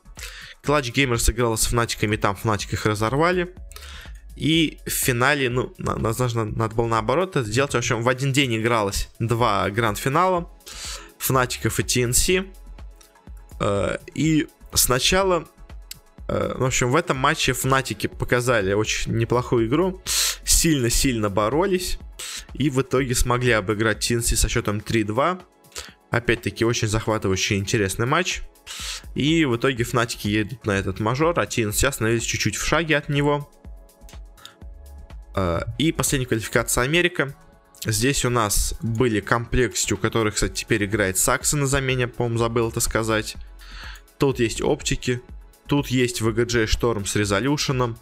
Clutch 0.64 0.94
Gamers 0.94 1.18
сыграла 1.18 1.56
с 1.56 1.66
Фнатиками, 1.66 2.18
там 2.18 2.36
Фнатик 2.36 2.74
их 2.74 2.86
разорвали. 2.86 3.56
И 4.38 4.78
в 4.86 4.92
финале, 4.92 5.50
ну, 5.50 5.74
возможно, 5.80 6.46
надо 6.46 6.76
было 6.76 6.86
наоборот 6.86 7.36
это 7.36 7.44
сделать. 7.44 7.74
В 7.74 7.78
общем, 7.78 8.04
в 8.04 8.08
один 8.08 8.32
день 8.32 8.56
игралось 8.56 9.10
два 9.20 9.68
гранд-финала. 9.72 10.48
Фнатиков 11.18 11.80
и 11.80 11.84
TNC. 11.84 12.48
Э, 13.60 13.98
и 14.14 14.48
сначала, 14.74 15.48
э, 16.28 16.54
в 16.56 16.64
общем, 16.64 16.92
в 16.92 16.96
этом 16.96 17.18
матче 17.18 17.54
Фнатики 17.54 18.06
показали 18.06 18.74
очень 18.74 19.14
неплохую 19.14 19.68
игру. 19.68 20.04
Сильно-сильно 20.46 21.32
боролись. 21.32 21.98
И 22.54 22.70
в 22.70 22.80
итоге 22.84 23.16
смогли 23.16 23.54
обыграть 23.54 24.08
TNC 24.08 24.36
со 24.36 24.48
счетом 24.48 24.78
3-2. 24.78 25.42
Опять-таки, 26.12 26.64
очень 26.64 26.88
захватывающий 26.88 27.58
интересный 27.58 28.06
матч. 28.06 28.44
И 29.16 29.46
в 29.46 29.56
итоге 29.56 29.84
Фнатики 29.84 30.28
едут 30.28 30.68
на 30.68 30.78
этот 30.78 31.00
мажор, 31.00 31.40
а 31.40 31.46
TNC 31.46 31.88
остановились 31.88 32.24
чуть-чуть 32.24 32.56
в 32.56 32.64
шаге 32.64 32.98
от 32.98 33.10
него. 33.10 33.50
Э, 35.38 35.62
и 35.78 35.92
последняя 35.92 36.26
квалификация 36.26 36.84
Америка. 36.84 37.36
Здесь 37.86 38.26
у 38.26 38.32
нас 38.32 38.74
были 38.82 39.20
комплекты, 39.20 39.94
у 39.94 39.98
которых, 39.98 40.34
кстати, 40.34 40.62
теперь 40.62 40.86
играет 40.86 41.18
Сакса 41.18 41.58
на 41.58 41.68
замене, 41.68 42.08
по-моему, 42.08 42.40
забыл 42.40 42.70
это 42.70 42.80
сказать. 42.80 43.36
Тут 44.18 44.40
есть 44.40 44.64
оптики, 44.64 45.22
тут 45.68 45.90
есть 45.90 46.22
VGJ 46.22 46.66
Шторм 46.66 47.06
с 47.06 47.16
резолюшеном, 47.16 48.00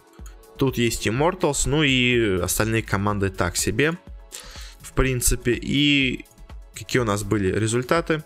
тут 0.56 0.78
есть 0.78 1.06
Immortals, 1.06 1.68
ну 1.68 1.82
и 1.82 2.40
остальные 2.40 2.84
команды 2.84 3.28
так 3.28 3.58
себе, 3.58 3.98
в 4.80 4.92
принципе. 4.94 5.52
И 5.52 6.24
какие 6.74 7.02
у 7.02 7.04
нас 7.04 7.22
были 7.22 7.52
результаты? 7.52 8.24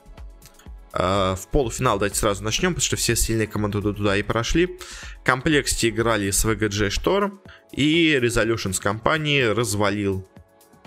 Uh, 0.92 1.36
в 1.36 1.46
полуфинал 1.48 1.98
давайте 1.98 2.16
сразу 2.16 2.42
начнем, 2.42 2.70
потому 2.70 2.84
что 2.84 2.96
все 2.96 3.14
сильные 3.14 3.46
команды 3.46 3.80
туда 3.80 4.16
и 4.16 4.22
прошли. 4.22 4.66
В 4.66 5.24
комплекте 5.24 5.88
играли 5.88 6.30
с 6.30 6.44
VGJ 6.44 6.88
Storm, 6.88 7.38
и 7.70 8.18
Resolution 8.20 8.72
с 8.72 8.80
компании 8.80 9.42
развалил 9.42 10.26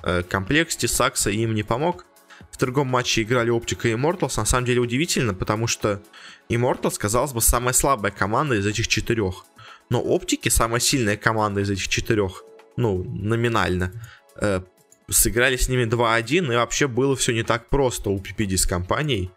uh, 0.01 0.23
комплекте, 0.23 0.89
Сакса 0.89 1.29
им 1.29 1.53
не 1.53 1.63
помог. 1.63 2.05
В 2.51 2.57
другом 2.57 2.87
матче 2.87 3.21
играли 3.21 3.49
Оптика 3.49 3.87
и 3.87 3.93
Immortals. 3.93 4.33
На 4.37 4.45
самом 4.45 4.65
деле 4.65 4.81
удивительно, 4.81 5.33
потому 5.33 5.67
что 5.67 6.03
Immortals, 6.49 6.97
казалось 6.97 7.31
бы, 7.31 7.41
самая 7.41 7.73
слабая 7.73 8.11
команда 8.11 8.55
из 8.55 8.67
этих 8.67 8.89
четырех. 8.89 9.45
Но 9.89 10.01
Оптики 10.01 10.49
самая 10.49 10.81
сильная 10.81 11.15
команда 11.15 11.61
из 11.61 11.69
этих 11.69 11.87
четырех. 11.87 12.43
Ну, 12.75 13.03
номинально. 13.05 13.93
Uh, 14.35 14.65
сыграли 15.09 15.55
с 15.55 15.69
ними 15.69 15.85
2-1, 15.85 16.53
и 16.53 16.55
вообще 16.55 16.87
было 16.87 17.15
все 17.15 17.33
не 17.33 17.43
так 17.43 17.69
просто 17.69 18.09
у 18.09 18.19
PPD 18.19 18.57
с 18.57 18.65
компанией. 18.65 19.31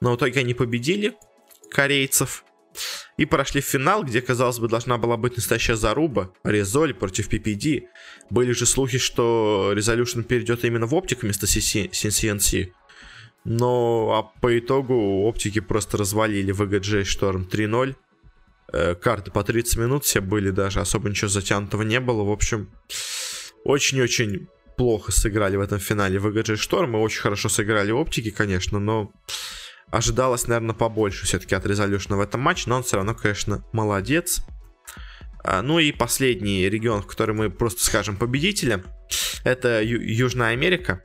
Но 0.00 0.12
в 0.12 0.16
итоге 0.16 0.40
они 0.40 0.54
победили 0.54 1.14
корейцев 1.70 2.44
и 3.16 3.26
прошли 3.26 3.60
в 3.60 3.66
финал, 3.66 4.04
где, 4.04 4.22
казалось 4.22 4.58
бы, 4.58 4.68
должна 4.68 4.96
была 4.96 5.16
быть 5.16 5.36
настоящая 5.36 5.76
заруба. 5.76 6.32
Резоль 6.44 6.94
против 6.94 7.28
PPD. 7.28 7.82
Были 8.30 8.52
же 8.52 8.66
слухи, 8.66 8.98
что 8.98 9.72
Resolution 9.74 10.22
перейдет 10.22 10.64
именно 10.64 10.86
в 10.86 10.94
оптику 10.94 11.22
вместо 11.22 11.46
CNC. 11.46 12.72
Но 13.44 14.12
а 14.14 14.40
по 14.40 14.58
итогу 14.58 15.22
оптики 15.24 15.60
просто 15.60 15.96
развалили 15.96 16.54
VGJ 16.54 17.02
Storm 17.02 17.48
3-0. 17.48 17.94
Э, 18.72 18.94
карты 18.94 19.30
по 19.30 19.42
30 19.42 19.78
минут 19.78 20.04
все 20.04 20.20
были 20.20 20.50
даже, 20.50 20.80
особо 20.80 21.08
ничего 21.08 21.28
затянутого 21.28 21.82
не 21.82 22.00
было. 22.00 22.22
В 22.22 22.30
общем, 22.30 22.70
очень-очень 23.64 24.48
плохо 24.76 25.12
сыграли 25.12 25.56
в 25.56 25.60
этом 25.60 25.78
финале 25.78 26.18
VGJ 26.18 26.54
Storm. 26.54 26.88
Мы 26.88 27.00
очень 27.00 27.20
хорошо 27.20 27.48
сыграли 27.48 27.90
оптики, 27.90 28.30
конечно, 28.30 28.78
но 28.78 29.12
ожидалось, 29.90 30.46
наверное, 30.46 30.74
побольше 30.74 31.26
все-таки 31.26 31.54
от 31.54 31.66
Resolution 31.66 32.16
в 32.16 32.20
этом 32.20 32.40
матче, 32.40 32.64
но 32.66 32.76
он 32.76 32.82
все 32.82 32.96
равно, 32.96 33.14
конечно, 33.14 33.64
молодец. 33.72 34.42
А, 35.42 35.62
ну 35.62 35.78
и 35.78 35.92
последний 35.92 36.68
регион, 36.68 37.02
в 37.02 37.06
который 37.06 37.34
мы 37.34 37.50
просто 37.50 37.84
скажем 37.84 38.16
победителя, 38.16 38.84
это 39.44 39.82
Южная 39.82 40.50
Америка. 40.50 41.02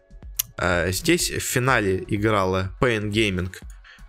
А, 0.58 0.92
здесь 0.92 1.32
в 1.32 1.40
финале 1.40 2.04
играла 2.08 2.72
Pain 2.82 3.10
Gaming 3.10 3.54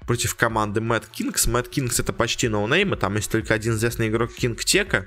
против 0.06 0.34
команды 0.34 0.80
Mad 0.80 1.04
Kings. 1.12 1.48
Mad 1.48 1.70
Kings 1.70 2.00
это 2.00 2.12
почти 2.12 2.48
ноунеймы, 2.48 2.96
там 2.96 3.16
есть 3.16 3.30
только 3.30 3.54
один 3.54 3.74
известный 3.74 4.08
игрок 4.08 4.30
King 4.36 4.56
Teka. 4.56 5.06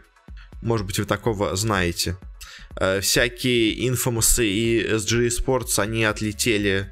Может 0.62 0.86
быть, 0.86 0.99
вы 0.99 1.05
такого 1.05 1.55
знаете. 1.55 2.17
А, 2.75 3.01
всякие 3.01 3.88
Infamous 3.88 4.43
и 4.43 4.84
SG 4.84 5.27
Sports, 5.27 5.79
они 5.79 6.05
отлетели 6.05 6.91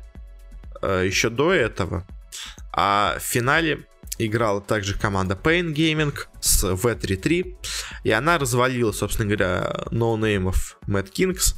еще 0.79 1.31
до 1.31 1.51
этого. 1.51 2.05
А 2.79 3.17
в 3.19 3.23
финале 3.23 3.87
играла 4.19 4.61
также 4.61 4.97
команда 4.97 5.37
Pain 5.41 5.73
Gaming 5.73 6.15
с 6.39 6.63
V3-3. 6.63 7.55
И 8.03 8.11
она 8.11 8.37
развалила, 8.37 8.91
собственно 8.91 9.27
говоря, 9.27 9.85
ноунеймов 9.89 10.77
Mad 10.87 11.11
Kings 11.11 11.55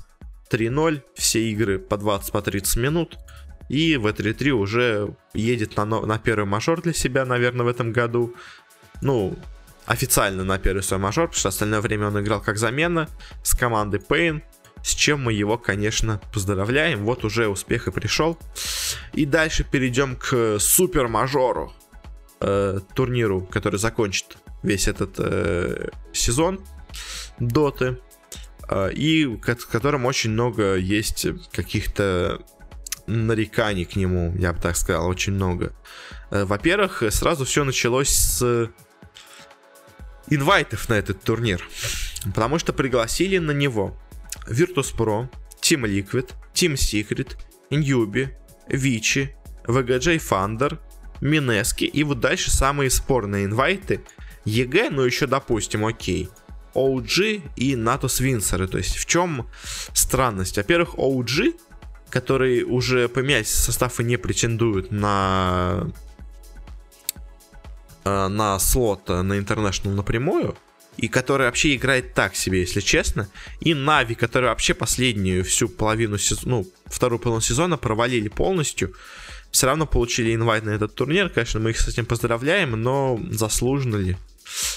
3-0. 0.49 1.03
Все 1.15 1.51
игры 1.51 1.77
по 1.77 1.95
20-30 1.95 2.73
по 2.73 2.79
минут. 2.79 3.17
И 3.67 3.95
V3-3 3.95 4.49
уже 4.51 5.13
едет 5.34 5.75
на, 5.75 5.86
на 5.86 6.17
первый 6.17 6.45
мажор 6.45 6.82
для 6.82 6.93
себя, 6.93 7.25
наверное, 7.25 7.65
в 7.65 7.69
этом 7.69 7.91
году. 7.91 8.34
Ну, 9.01 9.38
официально 9.86 10.45
на 10.45 10.58
первый 10.58 10.84
свой 10.84 11.01
мажор, 11.01 11.27
потому 11.27 11.39
что 11.39 11.49
остальное 11.49 11.82
время 11.82 12.08
он 12.08 12.21
играл 12.21 12.39
как 12.41 12.58
замена 12.58 13.10
с 13.43 13.53
командой 13.55 13.99
Pain 13.99 14.41
с 14.83 14.93
чем 14.93 15.23
мы 15.23 15.33
его, 15.33 15.57
конечно, 15.57 16.21
поздравляем. 16.33 17.05
Вот 17.05 17.23
уже 17.23 17.47
успех 17.47 17.87
и 17.87 17.91
пришел. 17.91 18.37
И 19.13 19.25
дальше 19.25 19.63
перейдем 19.69 20.15
к 20.15 20.57
супер-мажору, 20.59 21.73
э, 22.39 22.79
турниру, 22.93 23.41
который 23.41 23.79
закончит 23.79 24.37
весь 24.63 24.87
этот 24.87 25.15
э, 25.17 25.89
сезон 26.13 26.59
Доты. 27.39 27.97
Э, 28.69 28.91
и 28.91 29.25
в 29.25 29.39
котором 29.39 30.05
очень 30.05 30.31
много 30.31 30.75
есть 30.75 31.27
каких-то 31.51 32.41
нареканий 33.07 33.85
к 33.85 33.95
нему, 33.95 34.35
я 34.37 34.53
бы 34.53 34.61
так 34.61 34.77
сказал, 34.77 35.07
очень 35.07 35.33
много. 35.33 35.73
Э, 36.31 36.45
во-первых, 36.45 37.03
сразу 37.09 37.45
все 37.45 37.63
началось 37.63 38.09
с 38.09 38.69
инвайтов 40.27 40.87
на 40.89 40.93
этот 40.93 41.21
турнир. 41.21 41.67
Потому 42.25 42.59
что 42.59 42.73
пригласили 42.73 43.37
на 43.37 43.51
него 43.51 43.97
Virtus.pro, 44.47 45.27
Team 45.61 45.85
Liquid, 45.85 46.33
Team 46.53 46.75
Secret, 46.75 47.37
Newbie, 47.69 48.29
Vici, 48.69 49.29
VGJ 49.65 50.17
Thunder, 50.17 50.79
Минески 51.21 51.83
и 51.83 52.03
вот 52.03 52.19
дальше 52.19 52.49
самые 52.49 52.89
спорные 52.89 53.45
инвайты. 53.45 54.01
EG, 54.45 54.89
ну 54.89 55.01
еще 55.01 55.27
допустим, 55.27 55.85
окей. 55.85 56.29
OG 56.73 57.41
и 57.55 57.75
Natus 57.75 58.08
Vincere. 58.08 58.67
То 58.67 58.77
есть 58.77 58.95
в 58.95 59.05
чем 59.05 59.49
странность? 59.93 60.57
Во-первых, 60.57 60.95
OG, 60.95 61.59
которые 62.09 62.63
уже 62.63 63.09
поменять 63.09 63.47
состав 63.47 63.99
и 63.99 64.03
не 64.03 64.17
претендуют 64.17 64.91
на 64.91 65.87
э, 68.05 68.27
на 68.27 68.57
слот 68.59 69.09
на 69.09 69.37
International 69.37 69.93
напрямую, 69.93 70.55
и 70.99 71.07
который 71.07 71.47
вообще 71.47 71.75
играет 71.75 72.13
так 72.13 72.35
себе, 72.35 72.59
если 72.59 72.81
честно. 72.81 73.29
И 73.62 73.73
Нави, 73.73 74.15
который 74.15 74.49
вообще 74.49 74.73
последнюю 74.73 75.45
всю 75.45 75.69
половину 75.69 76.17
сезона, 76.17 76.57
ну, 76.57 76.67
вторую 76.88 77.19
половину 77.19 77.41
сезона 77.41 77.77
провалили 77.77 78.27
полностью, 78.27 78.93
все 79.49 79.67
равно 79.67 79.85
получили 79.85 80.35
инвайт 80.35 80.65
на 80.65 80.71
этот 80.71 80.95
турнир. 80.95 81.29
Конечно, 81.29 81.62
мы 81.62 81.69
их 81.69 81.79
с 81.79 81.88
этим 81.88 82.05
поздравляем, 82.05 82.71
но 82.71 83.19
заслуженно 83.31 83.95
ли? 83.95 84.17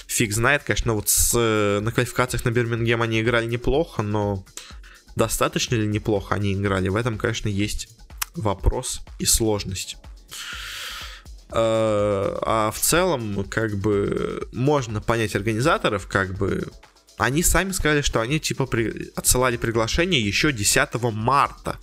Фиг 0.06 0.32
знает, 0.32 0.62
конечно, 0.62 0.94
вот 0.94 1.08
с, 1.08 1.34
на 1.82 1.90
квалификациях 1.90 2.44
на 2.44 2.50
Бирмингем 2.50 3.02
они 3.02 3.20
играли 3.20 3.46
неплохо, 3.46 4.02
но 4.02 4.44
достаточно 5.16 5.74
ли 5.74 5.86
неплохо 5.86 6.36
они 6.36 6.52
играли? 6.52 6.88
В 6.88 6.96
этом, 6.96 7.18
конечно, 7.18 7.48
есть 7.48 7.88
вопрос 8.36 9.00
и 9.18 9.24
сложность. 9.24 9.96
Э, 11.54 12.38
а 12.42 12.70
в 12.70 12.78
целом, 12.80 13.44
как 13.44 13.76
бы, 13.76 14.48
можно 14.52 15.00
понять 15.00 15.36
организаторов, 15.36 16.06
как 16.06 16.36
бы, 16.36 16.66
они 17.18 17.42
сами 17.42 17.72
сказали, 17.72 18.00
что 18.00 18.20
они, 18.20 18.40
типа, 18.40 18.66
при... 18.66 19.12
отсылали 19.14 19.56
приглашение 19.56 20.20
еще 20.20 20.52
10 20.52 20.94
марта. 21.12 21.78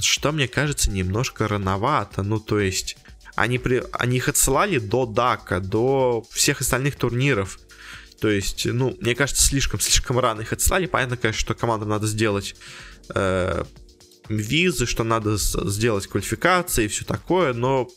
Что, 0.00 0.32
мне 0.32 0.48
кажется, 0.48 0.90
немножко 0.90 1.48
рановато. 1.48 2.22
Ну, 2.22 2.38
то 2.38 2.60
есть, 2.60 2.96
они, 3.34 3.58
при... 3.58 3.82
они 3.92 4.18
их 4.18 4.28
отсылали 4.28 4.78
до 4.78 5.06
Дака, 5.06 5.58
до 5.60 6.24
всех 6.30 6.60
остальных 6.60 6.96
турниров. 6.96 7.58
То 8.20 8.30
есть, 8.30 8.66
ну, 8.66 8.96
мне 9.00 9.16
кажется, 9.16 9.42
слишком-слишком 9.42 10.18
рано 10.20 10.42
их 10.42 10.52
отслали. 10.52 10.86
Понятно, 10.86 11.16
конечно, 11.16 11.40
что 11.40 11.54
командам 11.54 11.88
надо 11.88 12.06
сделать 12.06 12.54
э, 13.14 13.64
визы, 14.28 14.86
что 14.86 15.04
надо 15.04 15.36
сделать 15.36 16.06
квалификации 16.06 16.84
и 16.84 16.88
все 16.88 17.04
такое, 17.04 17.52
но 17.52 17.88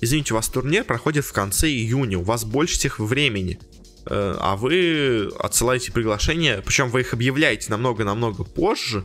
извините, 0.00 0.34
у 0.34 0.36
вас 0.36 0.48
турнир 0.48 0.84
проходит 0.84 1.24
в 1.24 1.32
конце 1.32 1.68
июня, 1.68 2.18
у 2.18 2.22
вас 2.22 2.44
больше 2.44 2.78
всех 2.78 2.98
времени, 2.98 3.58
э, 4.06 4.36
а 4.38 4.56
вы 4.56 5.30
отсылаете 5.38 5.92
приглашения, 5.92 6.62
причем 6.64 6.90
вы 6.90 7.00
их 7.00 7.12
объявляете 7.12 7.70
намного-намного 7.70 8.44
позже, 8.44 9.04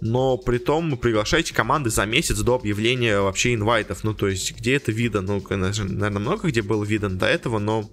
но 0.00 0.38
при 0.38 0.58
том 0.58 0.96
приглашаете 0.96 1.54
команды 1.54 1.90
за 1.90 2.06
месяц 2.06 2.38
до 2.38 2.54
объявления 2.54 3.20
вообще 3.20 3.54
инвайтов, 3.54 4.02
ну 4.04 4.14
то 4.14 4.28
есть 4.28 4.56
где 4.56 4.76
это 4.76 4.92
видно, 4.92 5.20
ну, 5.20 5.44
наверное, 5.50 6.10
много 6.10 6.48
где 6.48 6.62
было 6.62 6.84
видно 6.84 7.10
до 7.10 7.26
этого, 7.26 7.58
но 7.58 7.90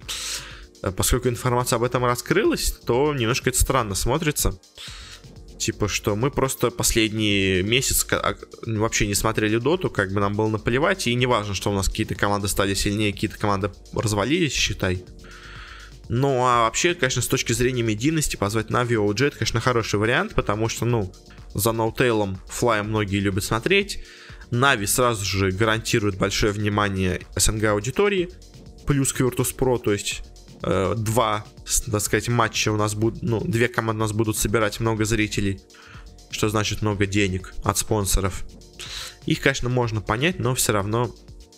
э, 0.82 0.90
поскольку 0.90 1.28
информация 1.28 1.76
об 1.76 1.82
этом 1.82 2.04
раскрылась, 2.04 2.72
то 2.86 3.14
немножко 3.14 3.50
это 3.50 3.60
странно 3.60 3.94
смотрится. 3.94 4.58
Типа, 5.58 5.88
что 5.88 6.14
мы 6.14 6.30
просто 6.30 6.70
последний 6.70 7.62
месяц 7.62 8.06
а, 8.12 8.36
вообще 8.64 9.08
не 9.08 9.14
смотрели 9.14 9.58
доту, 9.58 9.90
как 9.90 10.12
бы 10.12 10.20
нам 10.20 10.34
было 10.34 10.48
наплевать, 10.48 11.08
и 11.08 11.14
не 11.14 11.26
важно, 11.26 11.54
что 11.54 11.70
у 11.70 11.74
нас 11.74 11.88
какие-то 11.88 12.14
команды 12.14 12.46
стали 12.46 12.74
сильнее, 12.74 13.12
какие-то 13.12 13.38
команды 13.38 13.72
развалились, 13.92 14.52
считай. 14.52 15.04
Ну, 16.08 16.38
а 16.44 16.62
вообще, 16.62 16.94
конечно, 16.94 17.22
с 17.22 17.26
точки 17.26 17.52
зрения 17.52 17.82
медийности 17.82 18.36
позвать 18.36 18.70
Нави 18.70 18.96
OG, 18.96 19.26
это, 19.26 19.38
конечно, 19.38 19.60
хороший 19.60 19.98
вариант, 19.98 20.34
потому 20.34 20.68
что, 20.68 20.84
ну, 20.84 21.12
за 21.54 21.72
ноутейлом 21.72 22.38
Флая 22.48 22.82
многие 22.82 23.18
любят 23.18 23.44
смотреть. 23.44 24.04
Нави 24.50 24.86
сразу 24.86 25.24
же 25.24 25.50
гарантирует 25.50 26.16
большое 26.16 26.52
внимание 26.52 27.20
СНГ 27.36 27.64
аудитории, 27.64 28.30
плюс 28.86 29.12
к 29.12 29.20
Virtus.pro, 29.20 29.78
то 29.78 29.92
есть 29.92 30.22
э, 30.62 30.94
два, 30.96 31.44
так 31.90 32.00
сказать, 32.00 32.28
матча 32.28 32.70
у 32.70 32.76
нас 32.76 32.94
будут, 32.94 33.22
ну, 33.22 33.40
две 33.40 33.68
команды 33.68 34.00
у 34.00 34.04
нас 34.04 34.12
будут 34.12 34.36
собирать 34.36 34.80
много 34.80 35.04
зрителей, 35.04 35.60
что 36.30 36.48
значит 36.48 36.82
много 36.82 37.06
денег 37.06 37.54
от 37.64 37.78
спонсоров. 37.78 38.44
Их, 39.26 39.40
конечно, 39.40 39.68
можно 39.68 40.00
понять, 40.00 40.38
но 40.38 40.54
все 40.54 40.72
равно 40.72 41.14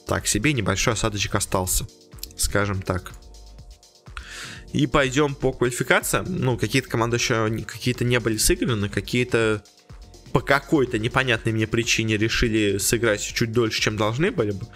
так 0.07 0.27
себе 0.27 0.53
небольшой 0.53 0.95
осадочек 0.95 1.35
остался, 1.35 1.87
скажем 2.37 2.83
так. 2.83 3.13
И 4.73 4.87
пойдем 4.87 5.35
по 5.35 5.53
квалификациям. 5.53 6.27
Ну, 6.29 6.57
какие-то 6.57 6.89
команды 6.89 7.17
еще 7.17 7.49
какие-то 7.67 8.05
не 8.05 8.21
были 8.21 8.37
сыграны, 8.37 8.89
какие-то 8.89 9.65
по 10.33 10.41
какой-то 10.41 10.99
непонятной 10.99 11.53
мне 11.53 11.67
причине 11.67 12.17
решили 12.17 12.79
сыграть 12.79 13.21
чуть 13.21 13.53
дольше, 13.53 13.81
чем 13.81 13.97
должны 13.97 14.31
были 14.31 14.53
бы. 14.53 14.67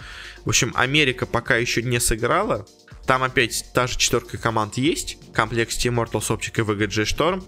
В 0.43 0.49
общем, 0.49 0.73
Америка 0.75 1.25
пока 1.25 1.55
еще 1.55 1.81
не 1.81 1.99
сыграла. 1.99 2.67
Там 3.05 3.23
опять 3.23 3.65
та 3.73 3.87
же 3.87 3.97
четверка 3.97 4.37
команд 4.37 4.77
есть. 4.77 5.17
Комплекс 5.33 5.77
Immortals 5.85 6.29
Optic 6.29 6.57
и 6.57 6.61
VGG 6.61 7.03
Storm. 7.03 7.43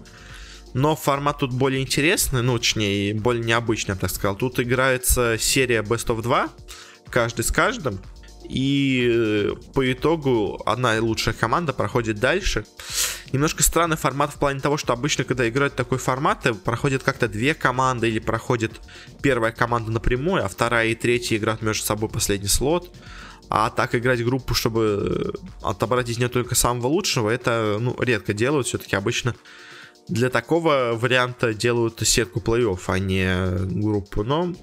Но 0.74 0.94
формат 0.94 1.38
тут 1.38 1.52
более 1.52 1.82
интересный, 1.82 2.42
ну, 2.42 2.58
точнее, 2.58 3.14
более 3.14 3.42
необычный, 3.44 3.94
я 3.94 4.00
так 4.00 4.10
сказал. 4.10 4.36
Тут 4.36 4.60
играется 4.60 5.36
серия 5.38 5.82
Best 5.82 6.06
of 6.08 6.22
2, 6.22 6.48
каждый 7.10 7.42
с 7.42 7.50
каждым. 7.50 7.98
И 8.48 9.10
э, 9.10 9.54
по 9.74 9.92
итогу 9.92 10.62
одна 10.64 10.98
лучшая 11.00 11.34
команда 11.34 11.72
проходит 11.72 12.18
дальше. 12.18 12.64
Немножко 13.32 13.62
странный 13.62 13.98
формат 13.98 14.32
в 14.32 14.38
плане 14.38 14.60
того, 14.60 14.78
что 14.78 14.94
обычно, 14.94 15.24
когда 15.24 15.46
играют 15.48 15.74
такой 15.74 15.98
формат, 15.98 16.46
э, 16.46 16.54
проходят 16.54 17.02
как-то 17.02 17.28
две 17.28 17.54
команды 17.54 18.08
или 18.08 18.20
проходит 18.20 18.80
первая 19.22 19.52
команда 19.52 19.90
напрямую, 19.90 20.44
а 20.44 20.48
вторая 20.48 20.88
и 20.88 20.94
третья 20.94 21.36
играют 21.36 21.60
между 21.60 21.84
собой 21.84 22.08
последний 22.08 22.48
слот. 22.48 22.90
А 23.50 23.70
так 23.70 23.94
играть 23.94 24.22
группу, 24.24 24.54
чтобы 24.54 25.32
э, 25.34 25.38
отобрать 25.62 26.08
из 26.10 26.18
нее 26.18 26.28
только 26.28 26.54
самого 26.54 26.88
лучшего, 26.88 27.30
это 27.30 27.78
ну, 27.80 27.96
редко 28.00 28.34
делают. 28.34 28.66
Все-таки 28.66 28.94
обычно 28.94 29.34
для 30.08 30.28
такого 30.28 30.92
варианта 30.94 31.54
делают 31.54 32.00
сетку 32.06 32.40
плей-офф, 32.40 32.80
а 32.86 32.98
не 32.98 33.80
группу. 33.80 34.22
Но 34.22 34.54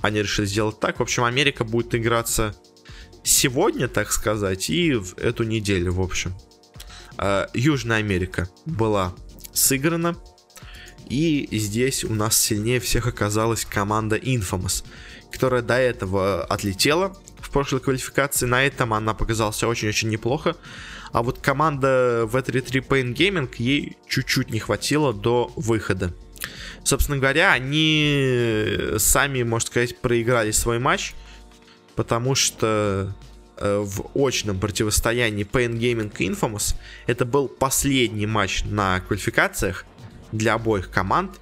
они 0.00 0.20
решили 0.20 0.46
сделать 0.46 0.80
так. 0.80 0.98
В 0.98 1.02
общем, 1.02 1.24
Америка 1.24 1.64
будет 1.64 1.94
играться 1.94 2.54
сегодня, 3.22 3.88
так 3.88 4.12
сказать, 4.12 4.70
и 4.70 4.94
в 4.94 5.18
эту 5.18 5.44
неделю, 5.44 5.92
в 5.92 6.00
общем. 6.00 6.34
А, 7.18 7.48
Южная 7.54 7.98
Америка 7.98 8.48
была 8.64 9.14
сыграна. 9.52 10.16
И 11.08 11.48
здесь 11.52 12.04
у 12.04 12.14
нас 12.14 12.38
сильнее 12.38 12.80
всех 12.80 13.06
оказалась 13.06 13.66
команда 13.66 14.16
Infamous, 14.16 14.84
которая 15.30 15.60
до 15.60 15.74
этого 15.74 16.44
отлетела 16.44 17.14
прошлой 17.52 17.80
квалификации. 17.80 18.46
На 18.46 18.64
этом 18.64 18.94
она 18.94 19.14
показалась 19.14 19.62
очень-очень 19.62 20.08
неплохо. 20.08 20.56
А 21.12 21.22
вот 21.22 21.38
команда 21.38 22.28
V3 22.32 22.86
Pain 22.88 23.14
Gaming 23.14 23.54
ей 23.58 23.96
чуть-чуть 24.08 24.50
не 24.50 24.58
хватило 24.58 25.12
до 25.12 25.52
выхода. 25.56 26.12
Собственно 26.84 27.18
говоря, 27.18 27.52
они 27.52 28.76
сами, 28.96 29.42
можно 29.42 29.66
сказать, 29.66 30.00
проиграли 30.00 30.50
свой 30.50 30.78
матч, 30.78 31.14
потому 31.94 32.34
что 32.34 33.14
э, 33.58 33.78
в 33.78 34.10
очном 34.14 34.58
противостоянии 34.58 35.46
Pain 35.46 35.78
Gaming 35.78 36.12
и 36.18 36.28
Infamous 36.28 36.74
это 37.06 37.24
был 37.24 37.46
последний 37.46 38.26
матч 38.26 38.64
на 38.64 39.00
квалификациях 39.00 39.84
для 40.32 40.54
обоих 40.54 40.90
команд. 40.90 41.38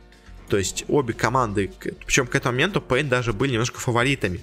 То 0.48 0.58
есть 0.58 0.84
обе 0.88 1.14
команды, 1.14 1.70
причем 2.04 2.26
к 2.26 2.34
этому 2.34 2.54
моменту 2.54 2.84
Pain 2.86 3.04
даже 3.04 3.32
были 3.32 3.52
немножко 3.52 3.78
фаворитами 3.78 4.42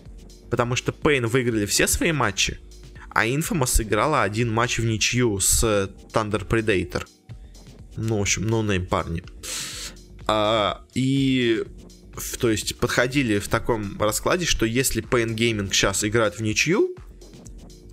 потому 0.49 0.75
что 0.75 0.91
Пейн 0.91 1.25
выиграли 1.27 1.65
все 1.65 1.87
свои 1.87 2.11
матчи, 2.11 2.59
а 3.09 3.25
Infamous 3.25 3.67
сыграла 3.67 4.23
один 4.23 4.51
матч 4.51 4.79
в 4.79 4.85
ничью 4.85 5.39
с 5.39 5.63
Thunder 6.13 6.47
Predator. 6.47 7.05
Ну, 7.95 8.19
в 8.19 8.21
общем, 8.21 8.43
no 8.43 8.63
name 8.63 8.85
парни. 8.85 9.23
А, 10.27 10.85
и 10.93 11.63
то 12.39 12.49
есть 12.49 12.77
подходили 12.77 13.39
в 13.39 13.47
таком 13.47 13.99
раскладе, 13.99 14.45
что 14.45 14.65
если 14.65 15.03
Pain 15.03 15.35
Gaming 15.35 15.71
сейчас 15.71 16.03
играют 16.03 16.35
в 16.35 16.41
ничью, 16.41 16.95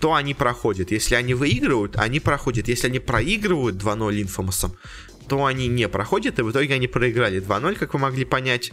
то 0.01 0.15
они 0.15 0.35
проходят. 0.35 0.91
Если 0.91 1.15
они 1.15 1.35
выигрывают, 1.35 1.97
они 1.97 2.21
проходят. 2.21 2.69
Если 2.69 2.89
они 2.89 2.99
проигрывают 2.99 3.77
2-0 3.77 4.25
Infamous, 4.25 4.77
то 5.29 5.47
они 5.47 5.69
не 5.69 5.89
проходят, 5.89 6.39
и 6.39 6.43
в 6.43 6.51
итоге 6.51 6.75
они 6.75 6.87
проиграли 6.87 7.41
2-0, 7.41 7.77
как 7.77 7.95
вы 7.95 8.01
могли 8.01 8.25
понять. 8.25 8.73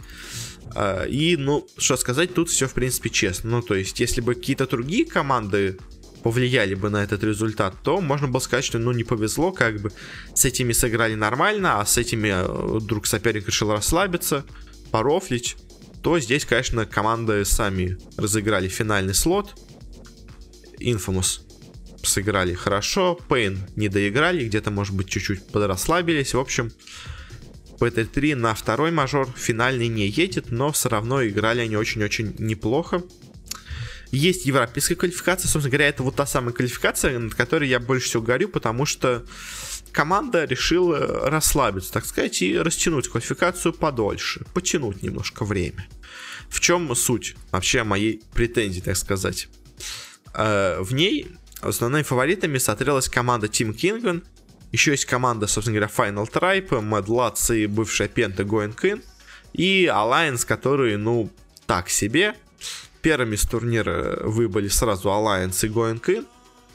А, 0.74 1.04
и, 1.04 1.36
ну, 1.36 1.66
что 1.76 1.96
сказать, 1.96 2.34
тут 2.34 2.48
все, 2.48 2.66
в 2.66 2.74
принципе, 2.74 3.10
честно. 3.10 3.50
Ну, 3.50 3.62
то 3.62 3.74
есть, 3.74 4.00
если 4.00 4.20
бы 4.20 4.34
какие-то 4.34 4.66
другие 4.66 5.04
команды 5.04 5.78
повлияли 6.22 6.74
бы 6.74 6.88
на 6.88 7.02
этот 7.02 7.24
результат, 7.24 7.74
то 7.82 8.00
можно 8.00 8.28
было 8.28 8.40
сказать, 8.40 8.64
что, 8.64 8.78
ну, 8.78 8.92
не 8.92 9.04
повезло, 9.04 9.52
как 9.52 9.80
бы 9.80 9.92
с 10.34 10.44
этими 10.44 10.72
сыграли 10.72 11.14
нормально, 11.14 11.80
а 11.80 11.86
с 11.86 11.98
этими 11.98 12.28
э, 12.28 12.78
вдруг 12.78 13.06
соперник 13.06 13.46
решил 13.46 13.72
расслабиться, 13.72 14.44
порофлить, 14.90 15.56
то 16.02 16.18
здесь, 16.18 16.44
конечно, 16.44 16.86
команды 16.86 17.44
сами 17.44 17.98
разыграли 18.16 18.68
финальный 18.68 19.14
слот. 19.14 19.54
Infamous 20.78 21.40
сыграли 22.02 22.54
хорошо, 22.54 23.18
Pain 23.28 23.58
не 23.76 23.88
доиграли, 23.88 24.46
где-то, 24.46 24.70
может 24.70 24.94
быть, 24.94 25.08
чуть-чуть 25.08 25.46
подрасслабились. 25.48 26.34
В 26.34 26.40
общем, 26.40 26.72
PT3 27.82 28.36
на 28.36 28.54
второй 28.54 28.92
мажор 28.92 29.28
финальный 29.36 29.88
не 29.88 30.06
едет, 30.06 30.52
но 30.52 30.70
все 30.70 30.88
равно 30.88 31.26
играли 31.26 31.60
они 31.60 31.76
очень-очень 31.76 32.36
неплохо. 32.38 33.02
Есть 34.12 34.46
европейская 34.46 34.94
квалификация, 34.94 35.48
собственно 35.48 35.70
говоря, 35.70 35.88
это 35.88 36.02
вот 36.02 36.16
та 36.16 36.26
самая 36.26 36.52
квалификация, 36.52 37.18
над 37.18 37.34
которой 37.34 37.68
я 37.68 37.80
больше 37.80 38.06
всего 38.06 38.22
говорю, 38.22 38.48
потому 38.48 38.84
что 38.86 39.24
команда 39.90 40.44
решила 40.44 41.28
расслабиться, 41.28 41.92
так 41.92 42.04
сказать, 42.04 42.40
и 42.42 42.56
растянуть 42.58 43.08
квалификацию 43.08 43.72
подольше, 43.72 44.44
потянуть 44.54 45.02
немножко 45.02 45.44
время. 45.44 45.88
В 46.48 46.60
чем 46.60 46.94
суть 46.94 47.34
вообще 47.50 47.82
моей 47.82 48.22
претензии, 48.34 48.80
так 48.80 48.96
сказать? 48.96 49.48
Э, 50.34 50.80
в 50.80 50.92
ней 50.92 51.28
основными 51.62 52.02
фаворитами 52.02 52.58
смотрелась 52.58 53.08
команда 53.08 53.46
Team 53.46 53.74
Kingman 53.74 54.22
еще 54.72 54.92
есть 54.92 55.04
команда, 55.04 55.46
собственно 55.46 55.78
говоря, 55.78 55.92
Final 55.94 56.30
Tribe, 56.30 56.68
Mad 56.68 57.06
Lads 57.06 57.56
и 57.56 57.66
бывшая 57.66 58.08
Пента 58.08 58.42
Going 58.42 58.74
In. 58.82 59.04
И 59.52 59.84
Alliance, 59.84 60.46
которые, 60.46 60.96
ну, 60.96 61.30
так 61.66 61.90
себе. 61.90 62.34
Первыми 63.02 63.36
с 63.36 63.42
турнира 63.42 64.18
выбыли 64.22 64.68
сразу 64.68 65.10
Alliance 65.10 65.66
и 65.66 65.68
Going 65.68 66.00
In, 66.00 66.26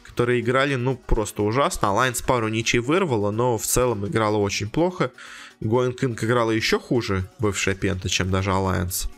которые 0.04 0.42
играли, 0.42 0.76
ну, 0.76 0.96
просто 0.96 1.42
ужасно. 1.42 1.88
Alliance 1.88 2.24
пару 2.24 2.50
ничей 2.50 2.80
вырвала, 2.80 3.32
но 3.32 3.58
в 3.58 3.66
целом 3.66 4.06
играла 4.06 4.38
очень 4.38 4.70
плохо. 4.70 5.12
Going 5.60 5.98
In 6.00 6.24
играла 6.24 6.52
еще 6.52 6.80
хуже, 6.80 7.28
бывшая 7.40 7.74
Пента, 7.74 8.10
чем 8.10 8.30
даже 8.30 8.52
Alliance. 8.52 9.10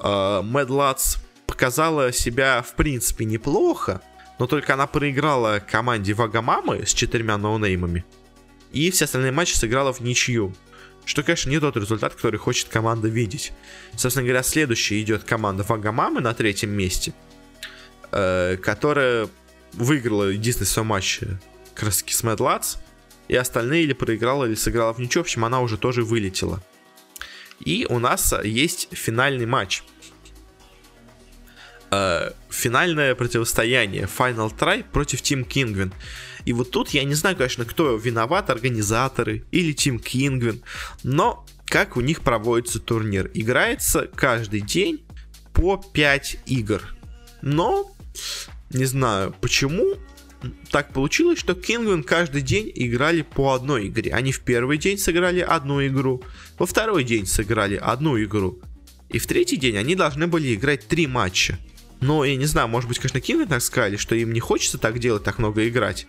Uh, 0.00 0.42
Mad 0.42 0.66
Lads 0.66 1.18
показала 1.46 2.12
себя, 2.12 2.62
в 2.62 2.74
принципе, 2.74 3.24
неплохо, 3.24 4.02
но 4.38 4.46
только 4.46 4.74
она 4.74 4.86
проиграла 4.86 5.60
команде 5.60 6.14
Вагамамы 6.14 6.86
с 6.86 6.92
четырьмя 6.92 7.38
ноунеймами. 7.38 8.04
И 8.72 8.90
все 8.90 9.04
остальные 9.04 9.32
матчи 9.32 9.54
сыграла 9.54 9.92
в 9.92 10.00
ничью. 10.00 10.54
Что, 11.04 11.22
конечно, 11.22 11.50
не 11.50 11.60
тот 11.60 11.76
результат, 11.76 12.14
который 12.14 12.38
хочет 12.38 12.68
команда 12.68 13.08
видеть. 13.08 13.52
Собственно 13.94 14.24
говоря, 14.24 14.42
следующей 14.42 15.02
идет 15.02 15.24
команда 15.24 15.62
Вагамамы 15.62 16.20
на 16.20 16.34
третьем 16.34 16.70
месте, 16.70 17.12
э, 18.10 18.56
которая 18.56 19.28
выиграла 19.74 20.24
единственный 20.30 20.66
свой 20.66 20.84
матч 20.84 21.20
как 21.74 21.84
раз 21.84 21.98
таки 21.98 22.14
с 22.14 22.22
Mad 22.24 22.38
Lads. 22.38 22.78
и 23.26 23.36
остальные 23.36 23.84
или 23.84 23.92
проиграла, 23.94 24.44
или 24.44 24.54
сыграла 24.54 24.92
в 24.92 24.98
ничего. 24.98 25.24
В 25.24 25.26
общем, 25.26 25.44
она 25.44 25.60
уже 25.60 25.78
тоже 25.78 26.02
вылетела. 26.02 26.62
И 27.60 27.86
у 27.88 27.98
нас 27.98 28.34
есть 28.42 28.88
финальный 28.92 29.46
матч. 29.46 29.82
Финальное 32.64 33.14
противостояние 33.14 34.04
Final 34.04 34.50
Try 34.58 34.86
против 34.90 35.20
Team 35.20 35.46
Kingwin. 35.46 35.92
И 36.46 36.54
вот 36.54 36.70
тут 36.70 36.88
я 36.92 37.04
не 37.04 37.12
знаю, 37.12 37.36
конечно, 37.36 37.66
кто 37.66 37.94
виноват, 37.96 38.48
организаторы 38.48 39.44
или 39.50 39.74
Team 39.74 40.02
Kingwin, 40.02 40.62
но 41.02 41.44
как 41.66 41.98
у 41.98 42.00
них 42.00 42.22
проводится 42.22 42.80
турнир. 42.80 43.30
Играется 43.34 44.08
каждый 44.14 44.62
день 44.62 45.04
по 45.52 45.76
5 45.76 46.38
игр. 46.46 46.80
Но, 47.42 47.94
не 48.70 48.86
знаю 48.86 49.36
почему, 49.42 49.98
так 50.70 50.94
получилось, 50.94 51.38
что 51.38 51.52
Kingwin 51.52 52.02
каждый 52.02 52.40
день 52.40 52.72
играли 52.74 53.20
по 53.20 53.52
одной 53.52 53.88
игре. 53.88 54.10
Они 54.14 54.32
в 54.32 54.40
первый 54.40 54.78
день 54.78 54.96
сыграли 54.96 55.40
одну 55.40 55.86
игру, 55.86 56.22
во 56.58 56.64
второй 56.64 57.04
день 57.04 57.26
сыграли 57.26 57.76
одну 57.76 58.18
игру. 58.22 58.58
И 59.10 59.18
в 59.18 59.26
третий 59.26 59.58
день 59.58 59.76
они 59.76 59.94
должны 59.94 60.28
были 60.28 60.54
играть 60.54 60.88
три 60.88 61.06
матча. 61.06 61.58
Но 62.00 62.24
я 62.24 62.36
не 62.36 62.46
знаю, 62.46 62.68
может 62.68 62.88
быть, 62.88 62.98
конечно, 62.98 63.18
Kingwin 63.18 63.48
так 63.48 63.62
сказали, 63.62 63.96
что 63.96 64.14
им 64.14 64.32
не 64.32 64.40
хочется 64.40 64.78
так 64.78 64.98
делать, 64.98 65.24
так 65.24 65.38
много 65.38 65.66
играть. 65.68 66.06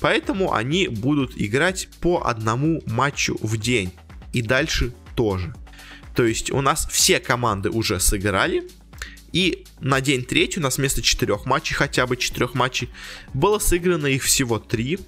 Поэтому 0.00 0.52
они 0.52 0.88
будут 0.88 1.32
играть 1.36 1.88
по 2.00 2.26
одному 2.26 2.82
матчу 2.86 3.38
в 3.40 3.56
день. 3.56 3.92
И 4.32 4.42
дальше 4.42 4.92
тоже. 5.14 5.54
То 6.14 6.24
есть 6.24 6.50
у 6.50 6.60
нас 6.60 6.86
все 6.90 7.20
команды 7.20 7.70
уже 7.70 7.98
сыграли, 8.00 8.68
и 9.32 9.64
на 9.80 10.00
день 10.00 10.24
третий 10.24 10.60
у 10.60 10.62
нас 10.62 10.76
вместо 10.76 11.02
четырех 11.02 11.46
матчей, 11.46 11.74
хотя 11.74 12.06
бы 12.06 12.16
четырех 12.16 12.54
матчей, 12.54 12.90
было 13.32 13.58
сыграно 13.58 14.06
их 14.06 14.22
всего 14.22 14.58
три. 14.58 14.98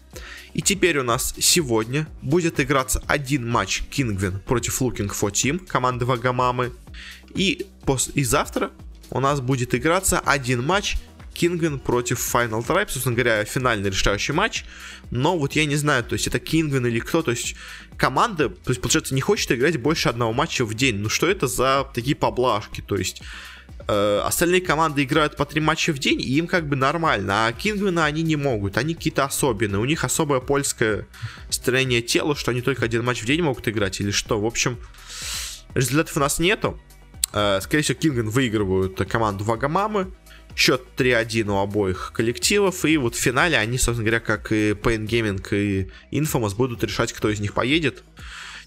И 0.55 0.63
теперь 0.63 0.99
у 0.99 1.03
нас 1.03 1.35
сегодня 1.39 2.07
будет 2.23 2.61
играться 2.61 3.03
один 3.07 3.49
матч 3.49 3.83
Кингвин 3.91 4.41
против 4.41 4.81
Looking 4.81 5.11
for 5.11 5.31
Team, 5.31 5.59
команды 5.67 6.07
Вагамамы. 6.07 6.73
И, 7.35 7.67
пос- 7.85 8.13
и 8.15 8.23
завтра 8.25 8.71
у 9.15 9.21
нас 9.21 9.41
будет 9.41 9.75
играться 9.75 10.21
один 10.21 10.63
матч 10.65 10.97
Кингвин 11.33 11.79
против 11.79 12.19
Final 12.19 12.65
Tribe, 12.65 12.91
собственно 12.91 13.17
говоря, 13.17 13.45
финальный 13.45 13.89
решающий 13.89 14.33
матч. 14.33 14.65
Но 15.11 15.39
вот 15.39 15.55
я 15.55 15.65
не 15.65 15.77
знаю, 15.77 16.05
то 16.05 16.13
есть 16.13 16.27
это 16.27 16.39
Кингвин 16.39 16.87
или 16.87 17.01
кто, 17.01 17.23
то 17.23 17.31
есть 17.31 17.57
команда, 17.97 18.51
то 18.51 18.71
есть, 18.71 18.81
получается, 18.81 19.15
не 19.15 19.23
хочет 19.23 19.51
играть 19.51 19.81
больше 19.81 20.11
одного 20.11 20.33
матча 20.33 20.65
в 20.65 20.75
день. 20.75 20.97
Ну 20.99 21.09
что 21.09 21.27
это 21.27 21.47
за 21.47 21.89
такие 21.93 22.15
поблажки, 22.15 22.83
то 22.83 22.97
есть 22.97 23.23
Э, 23.87 24.23
остальные 24.25 24.63
команды 24.63 25.05
играют 25.05 25.37
по 25.37 25.45
три 25.45 25.61
матча 25.61 25.93
в 25.93 25.99
день, 25.99 26.21
и 26.21 26.39
им 26.39 26.47
как 26.47 26.67
бы 26.67 26.75
нормально, 26.75 27.47
а 27.47 27.53
Кингвина 27.53 28.07
они 28.07 28.23
не 28.23 28.37
могут, 28.37 28.79
они 28.79 28.95
какие-то 28.95 29.25
особенные, 29.25 29.79
у 29.79 29.85
них 29.85 30.05
особое 30.05 30.41
польское 30.41 31.07
строение 31.51 32.01
тела, 32.01 32.35
что 32.35 32.51
они 32.51 32.63
только 32.63 32.87
один 32.87 33.05
матч 33.05 33.23
в 33.23 33.27
день 33.27 33.43
могут 33.43 33.69
играть, 33.69 34.01
или 34.01 34.11
что, 34.11 34.41
в 34.41 34.47
общем, 34.47 34.79
результатов 35.75 36.17
у 36.17 36.21
нас 36.21 36.39
нету, 36.39 36.81
скорее 37.61 37.83
всего, 37.83 37.99
Кингвин 37.99 38.31
выигрывают 38.31 38.97
команду 39.11 39.45
Вагамамы, 39.45 40.13
счет 40.57 40.83
3-1 40.97 41.51
у 41.51 41.59
обоих 41.59 42.13
коллективов, 42.15 42.85
и 42.85 42.97
вот 42.97 43.17
в 43.17 43.19
финале 43.19 43.57
они, 43.57 43.77
собственно 43.77 44.05
говоря, 44.09 44.21
как 44.21 44.53
и 44.53 44.71
Pain 44.71 45.07
Gaming 45.07 45.45
и 45.51 45.91
Infamous 46.17 46.55
будут 46.55 46.85
решать, 46.85 47.13
кто 47.13 47.29
из 47.29 47.41
них 47.41 47.55
поедет, 47.55 48.05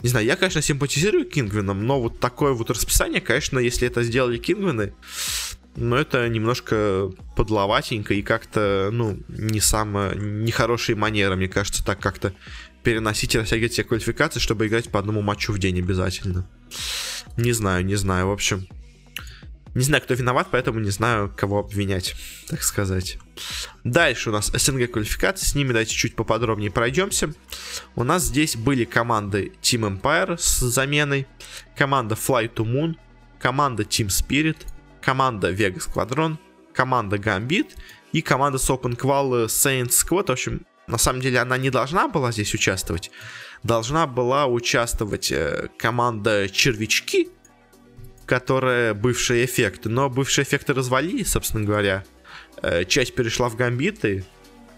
не 0.03 0.09
знаю, 0.09 0.25
я, 0.25 0.35
конечно, 0.35 0.61
симпатизирую 0.61 1.25
Кингвинам, 1.25 1.85
но 1.85 2.01
вот 2.01 2.19
такое 2.19 2.51
вот 2.53 2.69
расписание, 2.69 3.21
конечно, 3.21 3.57
если 3.57 3.87
это 3.87 4.03
сделали 4.03 4.37
Кингвины, 4.37 4.93
но 5.75 5.95
это 5.95 6.27
немножко 6.27 7.11
подловатенько 7.35 8.13
и 8.13 8.21
как-то, 8.21 8.89
ну, 8.91 9.19
не 9.27 9.59
самое, 9.59 10.15
нехорошие 10.17 10.95
манеры, 10.95 11.35
мне 11.35 11.47
кажется, 11.47 11.85
так 11.85 11.99
как-то 11.99 12.33
переносить 12.83 13.35
и 13.35 13.39
растягивать 13.39 13.73
все 13.73 13.83
квалификации, 13.83 14.39
чтобы 14.39 14.67
играть 14.67 14.89
по 14.89 14.99
одному 14.99 15.21
матчу 15.21 15.51
в 15.51 15.59
день 15.59 15.79
обязательно. 15.79 16.47
Не 17.37 17.51
знаю, 17.51 17.85
не 17.85 17.95
знаю, 17.95 18.27
в 18.27 18.31
общем. 18.31 18.67
Не 19.77 19.83
знаю, 19.83 20.01
кто 20.01 20.15
виноват, 20.15 20.47
поэтому 20.49 20.79
не 20.79 20.89
знаю, 20.89 21.31
кого 21.35 21.59
обвинять, 21.59 22.15
так 22.47 22.63
сказать. 22.63 23.19
Дальше 23.83 24.31
у 24.31 24.33
нас 24.33 24.47
СНГ 24.47 24.91
квалификации, 24.91 25.45
с 25.45 25.53
ними 25.53 25.67
давайте 25.67 25.93
чуть 25.93 26.15
поподробнее 26.15 26.71
пройдемся. 26.71 27.31
У 27.95 28.03
нас 28.03 28.23
здесь 28.23 28.55
были 28.55 28.85
команды 28.85 29.51
Team 29.61 30.01
Empire 30.01 30.35
с 30.37 30.59
заменой, 30.61 31.27
команда 31.75 32.15
Fly 32.15 32.51
to 32.51 32.65
Moon, 32.65 32.95
команда 33.39 33.83
Team 33.83 34.07
Spirit, 34.07 34.57
команда 34.99 35.51
Vega 35.51 35.77
Squadron, 35.77 36.37
команда 36.73 37.17
Gambit 37.17 37.75
и 38.13 38.23
команда 38.23 38.57
с 38.57 38.67
Open 38.71 38.97
Qual 38.97 39.45
Saints 39.45 39.89
Squad. 39.89 40.27
В 40.27 40.31
общем, 40.31 40.65
на 40.87 40.97
самом 40.97 41.21
деле 41.21 41.39
она 41.39 41.57
не 41.57 41.69
должна 41.69 42.07
была 42.07 42.31
здесь 42.31 42.53
участвовать. 42.53 43.11
Должна 43.63 44.07
была 44.07 44.47
участвовать 44.47 45.31
э, 45.31 45.69
команда 45.77 46.47
Червячки, 46.49 47.29
которая 48.25 48.93
бывшие 48.93 49.45
эффекты. 49.45 49.89
Но 49.89 50.09
бывшие 50.09 50.43
эффекты 50.43 50.73
развалились, 50.73 51.31
собственно 51.31 51.65
говоря. 51.65 52.03
Э, 52.61 52.85
часть 52.85 53.15
перешла 53.15 53.49
в 53.49 53.55
гамбиты. 53.55 54.25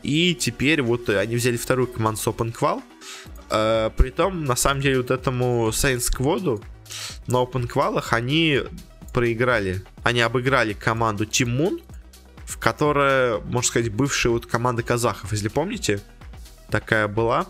И 0.01 0.33
теперь 0.33 0.81
вот 0.81 1.09
они 1.09 1.35
взяли 1.35 1.57
вторую 1.57 1.87
команду 1.87 2.21
с 2.21 2.27
Open 2.27 2.55
Qual. 2.55 2.81
Э, 3.49 3.89
притом, 3.95 4.45
на 4.45 4.55
самом 4.55 4.81
деле, 4.81 4.97
вот 4.97 5.11
этому 5.11 5.69
Saints 5.69 6.09
Squad 6.11 6.63
на 7.27 7.37
Open 7.37 7.67
Qual 7.69 8.01
они 8.11 8.61
проиграли. 9.13 9.83
Они 10.03 10.21
обыграли 10.21 10.73
команду 10.73 11.25
Team 11.25 11.57
Moon, 11.57 11.81
в 12.45 12.57
которой, 12.59 13.41
можно 13.41 13.67
сказать, 13.67 13.91
бывшая 13.91 14.29
вот 14.29 14.45
команда 14.45 14.83
казахов, 14.83 15.31
если 15.31 15.49
помните. 15.49 15.99
Такая 16.69 17.07
была 17.07 17.47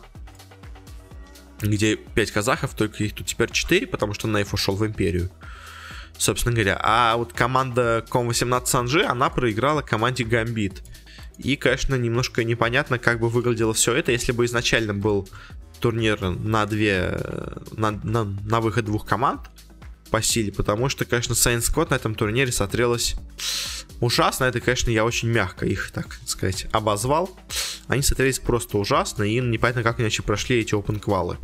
где 1.61 1.95
5 1.95 2.31
казахов, 2.31 2.73
только 2.73 3.03
их 3.03 3.13
тут 3.13 3.27
теперь 3.27 3.51
4, 3.51 3.87
потому 3.87 4.13
что 4.13 4.27
Нейф 4.27 4.53
ушел 4.53 4.75
в 4.75 4.85
Империю 4.85 5.29
собственно 6.19 6.53
говоря. 6.53 6.77
А 6.83 7.15
вот 7.15 7.33
команда 7.33 8.05
Ком-18 8.09 8.65
Санжи, 8.65 9.03
она 9.03 9.29
проиграла 9.29 9.81
команде 9.81 10.23
Гамбит. 10.23 10.83
И, 11.37 11.55
конечно, 11.55 11.95
немножко 11.95 12.43
непонятно, 12.43 12.99
как 12.99 13.19
бы 13.19 13.29
выглядело 13.29 13.73
все 13.73 13.93
это, 13.93 14.11
если 14.11 14.33
бы 14.33 14.45
изначально 14.45 14.93
был 14.93 15.29
турнир 15.79 16.19
на 16.21 16.65
две, 16.65 17.17
на, 17.71 17.91
на, 17.91 18.25
на 18.25 18.59
выход 18.59 18.85
двух 18.85 19.05
команд 19.05 19.41
по 20.11 20.21
силе, 20.21 20.51
потому 20.51 20.89
что, 20.89 21.05
конечно, 21.05 21.33
Saints 21.33 21.73
Squad 21.73 21.91
на 21.91 21.95
этом 21.95 22.15
турнире 22.15 22.51
смотрелось 22.51 23.15
ужасно. 23.99 24.45
Это, 24.45 24.59
конечно, 24.59 24.89
я 24.89 25.05
очень 25.05 25.29
мягко 25.29 25.65
их, 25.65 25.91
так 25.91 26.19
сказать, 26.25 26.67
обозвал. 26.71 27.37
Они 27.87 28.01
смотрелись 28.01 28.39
просто 28.39 28.77
ужасно, 28.77 29.23
и 29.23 29.39
непонятно, 29.39 29.83
как 29.83 29.97
они 29.97 30.05
вообще 30.05 30.23
прошли 30.23 30.59
эти 30.59 30.73
open 30.73 30.99
квалы. 30.99 31.37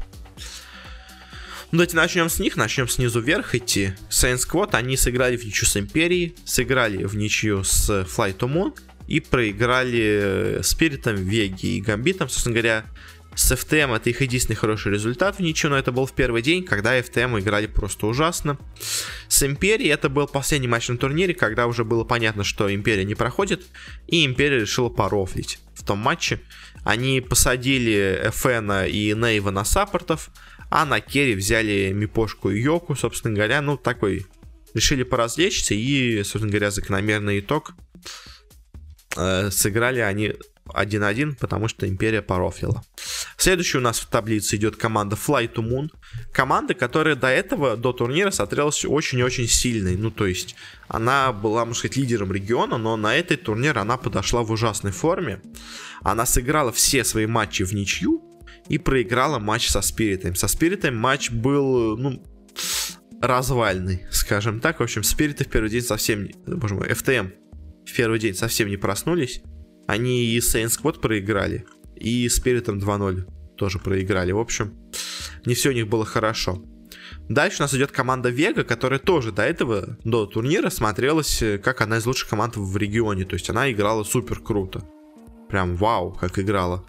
Ну, 1.71 1.79
давайте 1.79 1.95
начнем 1.97 2.29
с 2.29 2.39
них, 2.39 2.55
начнем 2.55 2.87
снизу 2.87 3.19
вверх 3.19 3.55
идти. 3.55 3.93
Saints 4.09 4.47
Squad, 4.47 4.69
они 4.73 4.95
сыграли 4.95 5.35
в 5.35 5.43
ничью 5.43 5.67
с 5.67 5.75
Империей, 5.75 6.35
сыграли 6.45 7.03
в 7.03 7.15
ничью 7.15 7.63
с 7.63 7.89
Flight 7.89 8.37
to 8.37 8.47
Moon 8.47 8.77
и 9.07 9.19
проиграли 9.19 10.59
Спиритом, 10.63 11.15
Веги 11.15 11.77
и 11.77 11.81
Гамбитом. 11.81 12.29
Собственно 12.29 12.53
говоря, 12.53 12.85
с 13.35 13.51
FTM 13.51 13.95
это 13.95 14.09
их 14.09 14.21
единственный 14.21 14.55
хороший 14.55 14.93
результат 14.93 15.37
в 15.37 15.39
ничью, 15.41 15.69
но 15.69 15.77
это 15.77 15.91
был 15.91 16.05
в 16.05 16.13
первый 16.13 16.41
день, 16.41 16.63
когда 16.63 16.97
FTM 16.97 17.39
играли 17.39 17.67
просто 17.67 18.07
ужасно. 18.07 18.57
С 19.27 19.43
Империей 19.43 19.91
это 19.91 20.09
был 20.09 20.27
последний 20.27 20.67
матч 20.67 20.87
на 20.87 20.97
турнире, 20.97 21.33
когда 21.33 21.67
уже 21.67 21.83
было 21.83 22.05
понятно, 22.05 22.43
что 22.43 22.73
Империя 22.73 23.03
не 23.03 23.15
проходит, 23.15 23.65
и 24.07 24.25
Империя 24.25 24.61
решила 24.61 24.89
порофлить 24.89 25.59
в 25.73 25.83
том 25.83 25.99
матче. 25.99 26.39
Они 26.83 27.19
посадили 27.19 28.21
FN 28.31 28.89
и 28.89 29.13
Нейва 29.13 29.51
на 29.51 29.65
саппортов, 29.65 30.29
а 30.69 30.85
на 30.85 31.01
керри 31.01 31.35
взяли 31.35 31.91
Мипошку 31.93 32.49
и 32.49 32.61
Йоку, 32.61 32.95
собственно 32.95 33.35
говоря, 33.35 33.61
ну 33.61 33.77
такой 33.77 34.25
решили 34.73 35.03
поразвлечься 35.03 35.73
и, 35.73 36.23
собственно 36.23 36.51
говоря, 36.51 36.71
закономерный 36.71 37.39
итог 37.39 37.73
э, 39.15 39.49
сыграли 39.51 39.99
они 39.99 40.33
1-1, 40.67 41.37
потому 41.39 41.67
что 41.67 41.87
Империя 41.87 42.21
порофлила. 42.21 42.83
Следующий 43.45 43.77
у 43.77 43.81
нас 43.81 43.99
в 43.99 44.07
таблице 44.07 44.55
идет 44.55 44.75
команда 44.75 45.15
Fly 45.15 45.53
to 45.53 45.61
Moon. 45.61 45.91
Команда, 46.33 46.73
которая 46.73 47.15
до 47.15 47.27
этого, 47.27 47.77
до 47.77 47.93
турнира, 47.93 48.31
смотрелась 48.31 48.83
очень-очень 48.83 49.47
сильной. 49.47 49.97
Ну, 49.97 50.09
то 50.09 50.25
есть, 50.25 50.55
она 50.87 51.31
была, 51.31 51.63
можно 51.63 51.77
сказать, 51.77 51.95
лидером 51.95 52.31
региона, 52.31 52.79
но 52.79 52.97
на 52.97 53.15
этой 53.15 53.37
турнир 53.37 53.77
она 53.77 53.97
подошла 53.97 54.41
в 54.41 54.49
ужасной 54.49 54.91
форме. 54.91 55.43
Она 56.01 56.25
сыграла 56.25 56.71
все 56.71 57.03
свои 57.03 57.27
матчи 57.27 57.61
в 57.61 57.71
ничью, 57.73 58.23
и 58.67 58.79
проиграла 58.79 59.37
матч 59.37 59.69
со 59.69 59.81
Спиритом. 59.81 60.33
Со 60.33 60.47
Спиритом 60.47 60.95
матч 60.95 61.29
был, 61.29 61.97
ну, 61.97 62.23
развальный, 63.21 64.07
скажем 64.09 64.59
так. 64.59 64.79
В 64.79 64.83
общем, 64.83 65.03
Спириты 65.03 65.43
в 65.43 65.49
первый 65.49 65.69
день 65.69 65.83
совсем, 65.83 66.29
боже 66.47 66.73
мой, 66.73 66.87
FTM 66.87 67.31
в 67.85 67.95
первый 67.95 68.17
день 68.17 68.33
совсем 68.33 68.69
не 68.69 68.77
проснулись. 68.77 69.43
Они 69.85 70.25
и 70.25 70.39
Saints 70.39 70.81
Squad 70.81 70.99
проиграли, 70.99 71.67
и 71.95 72.27
Спиритом 72.27 72.79
2-0 72.79 73.34
тоже 73.55 73.79
проиграли. 73.79 74.31
В 74.31 74.39
общем, 74.39 74.73
не 75.45 75.53
все 75.53 75.69
у 75.69 75.73
них 75.73 75.87
было 75.87 76.05
хорошо. 76.05 76.63
Дальше 77.29 77.57
у 77.59 77.63
нас 77.63 77.73
идет 77.73 77.91
команда 77.91 78.29
Вега, 78.29 78.63
которая 78.63 78.99
тоже 78.99 79.31
до 79.31 79.43
этого, 79.43 79.97
до 80.03 80.25
турнира, 80.25 80.69
смотрелась 80.69 81.41
как 81.63 81.81
одна 81.81 81.97
из 81.97 82.05
лучших 82.05 82.29
команд 82.29 82.55
в 82.55 82.77
регионе. 82.77 83.25
То 83.25 83.33
есть 83.33 83.49
она 83.49 83.71
играла 83.71 84.03
супер 84.03 84.39
круто. 84.39 84.83
Прям 85.49 85.75
вау, 85.75 86.11
как 86.11 86.37
играла. 86.37 86.85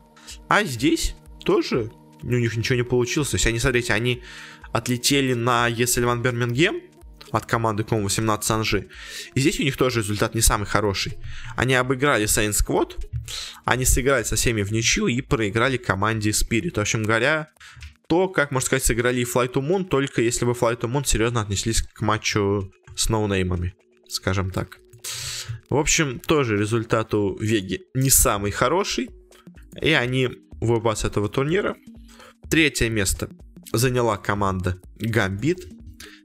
А 0.49 0.65
здесь 0.65 1.15
тоже 1.45 1.91
у 2.23 2.27
них 2.27 2.57
ничего 2.57 2.77
не 2.77 2.85
получилось. 2.85 3.31
То 3.31 3.37
есть 3.37 3.47
они, 3.47 3.59
смотрите, 3.59 3.93
они 3.93 4.23
отлетели 4.73 5.35
на 5.35 5.69
Есельван 5.69 6.23
Бермингем 6.23 6.83
от 7.37 7.47
команды 7.47 7.85
Ком-18 7.85 8.43
Санжи. 8.43 8.89
И 9.35 9.41
здесь 9.41 9.61
у 9.61 9.63
них 9.63 9.77
тоже 9.77 10.01
результат 10.01 10.35
не 10.35 10.41
самый 10.41 10.67
хороший. 10.67 11.19
Они 11.57 11.75
обыграли 11.75 12.27
Saints 12.27 12.65
Squad, 12.65 12.97
они 13.65 13.85
сыграли 13.85 14.23
со 14.25 14.37
всеми 14.37 14.63
в 14.63 14.73
ничью 14.73 15.07
и 15.07 15.21
проиграли 15.21 15.77
команде 15.77 16.31
Spirit. 16.31 16.77
В 16.77 16.81
общем 16.81 17.03
говоря, 17.03 17.51
то, 18.09 18.29
как, 18.29 18.51
можно 18.51 18.67
сказать, 18.67 18.85
сыграли 18.85 19.21
и 19.21 19.25
Flight 19.25 19.53
to 19.53 19.63
Moon, 19.63 19.85
только 19.85 20.23
если 20.23 20.45
бы 20.45 20.53
Flight 20.53 20.81
to 20.81 20.91
Moon 20.91 21.07
серьезно 21.07 21.43
отнеслись 21.43 21.83
к 21.83 22.01
матчу 22.01 22.73
с 22.97 23.09
ноунеймами, 23.09 23.75
скажем 24.09 24.51
так. 24.51 24.79
В 25.69 25.77
общем, 25.77 26.21
тоже 26.21 26.57
результат 26.57 27.15
у 27.15 27.37
Веги 27.39 27.83
не 27.95 28.11
самый 28.11 28.51
хороший, 28.51 29.11
и 29.81 29.91
они 29.91 30.29
выбывают 30.61 31.01
с 31.01 31.05
этого 31.05 31.29
турнира. 31.29 31.77
Третье 32.49 32.89
место 32.89 33.29
заняла 33.73 34.17
команда 34.17 34.81
Гамбит. 34.97 35.76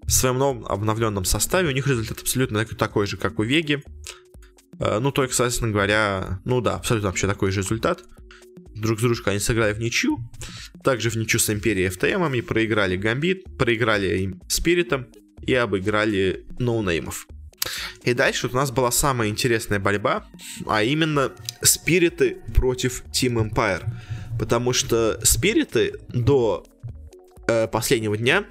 В 0.06 0.12
своем 0.12 0.38
новом 0.38 0.66
обновленном 0.66 1.26
составе 1.26 1.70
у 1.70 1.72
них 1.72 1.88
результат 1.88 2.20
абсолютно 2.22 2.66
такой 2.66 3.08
же, 3.08 3.18
как 3.18 3.40
у 3.40 3.44
Веги. 3.44 3.84
Э, 4.80 5.00
ну, 5.00 5.12
только, 5.12 5.34
соответственно 5.34 5.72
говоря, 5.72 6.40
ну 6.46 6.62
да, 6.62 6.76
абсолютно 6.76 7.10
вообще 7.10 7.28
такой 7.28 7.52
же 7.52 7.62
результат. 7.62 8.04
Друг 8.76 9.00
с 9.00 9.02
дружкой 9.02 9.34
они 9.34 9.40
сыграли 9.40 9.74
в 9.74 9.80
ничью. 9.80 10.20
Также 10.84 11.10
в 11.10 11.16
ничью 11.16 11.40
с 11.40 11.50
Империей 11.50 11.90
FTM, 11.90 12.42
проиграли 12.42 12.98
Гамбит, 12.98 13.58
проиграли 13.58 14.36
Спиритом 14.48 15.08
и 15.46 15.54
обыграли 15.54 16.46
ноунеймов. 16.60 17.28
И 18.04 18.14
дальше 18.14 18.48
у 18.48 18.56
нас 18.56 18.72
была 18.72 18.92
самая 18.92 19.30
интересная 19.30 19.80
борьба, 19.80 20.26
а 20.66 20.82
именно 20.82 21.32
Спириты 21.62 22.38
против 22.56 23.04
Team 23.12 23.50
Empire. 23.50 23.84
Потому 24.40 24.74
что 24.74 25.20
Спириты 25.24 25.94
до 26.10 26.66
э, 27.48 27.68
последнего 27.68 28.18
дня 28.18 28.46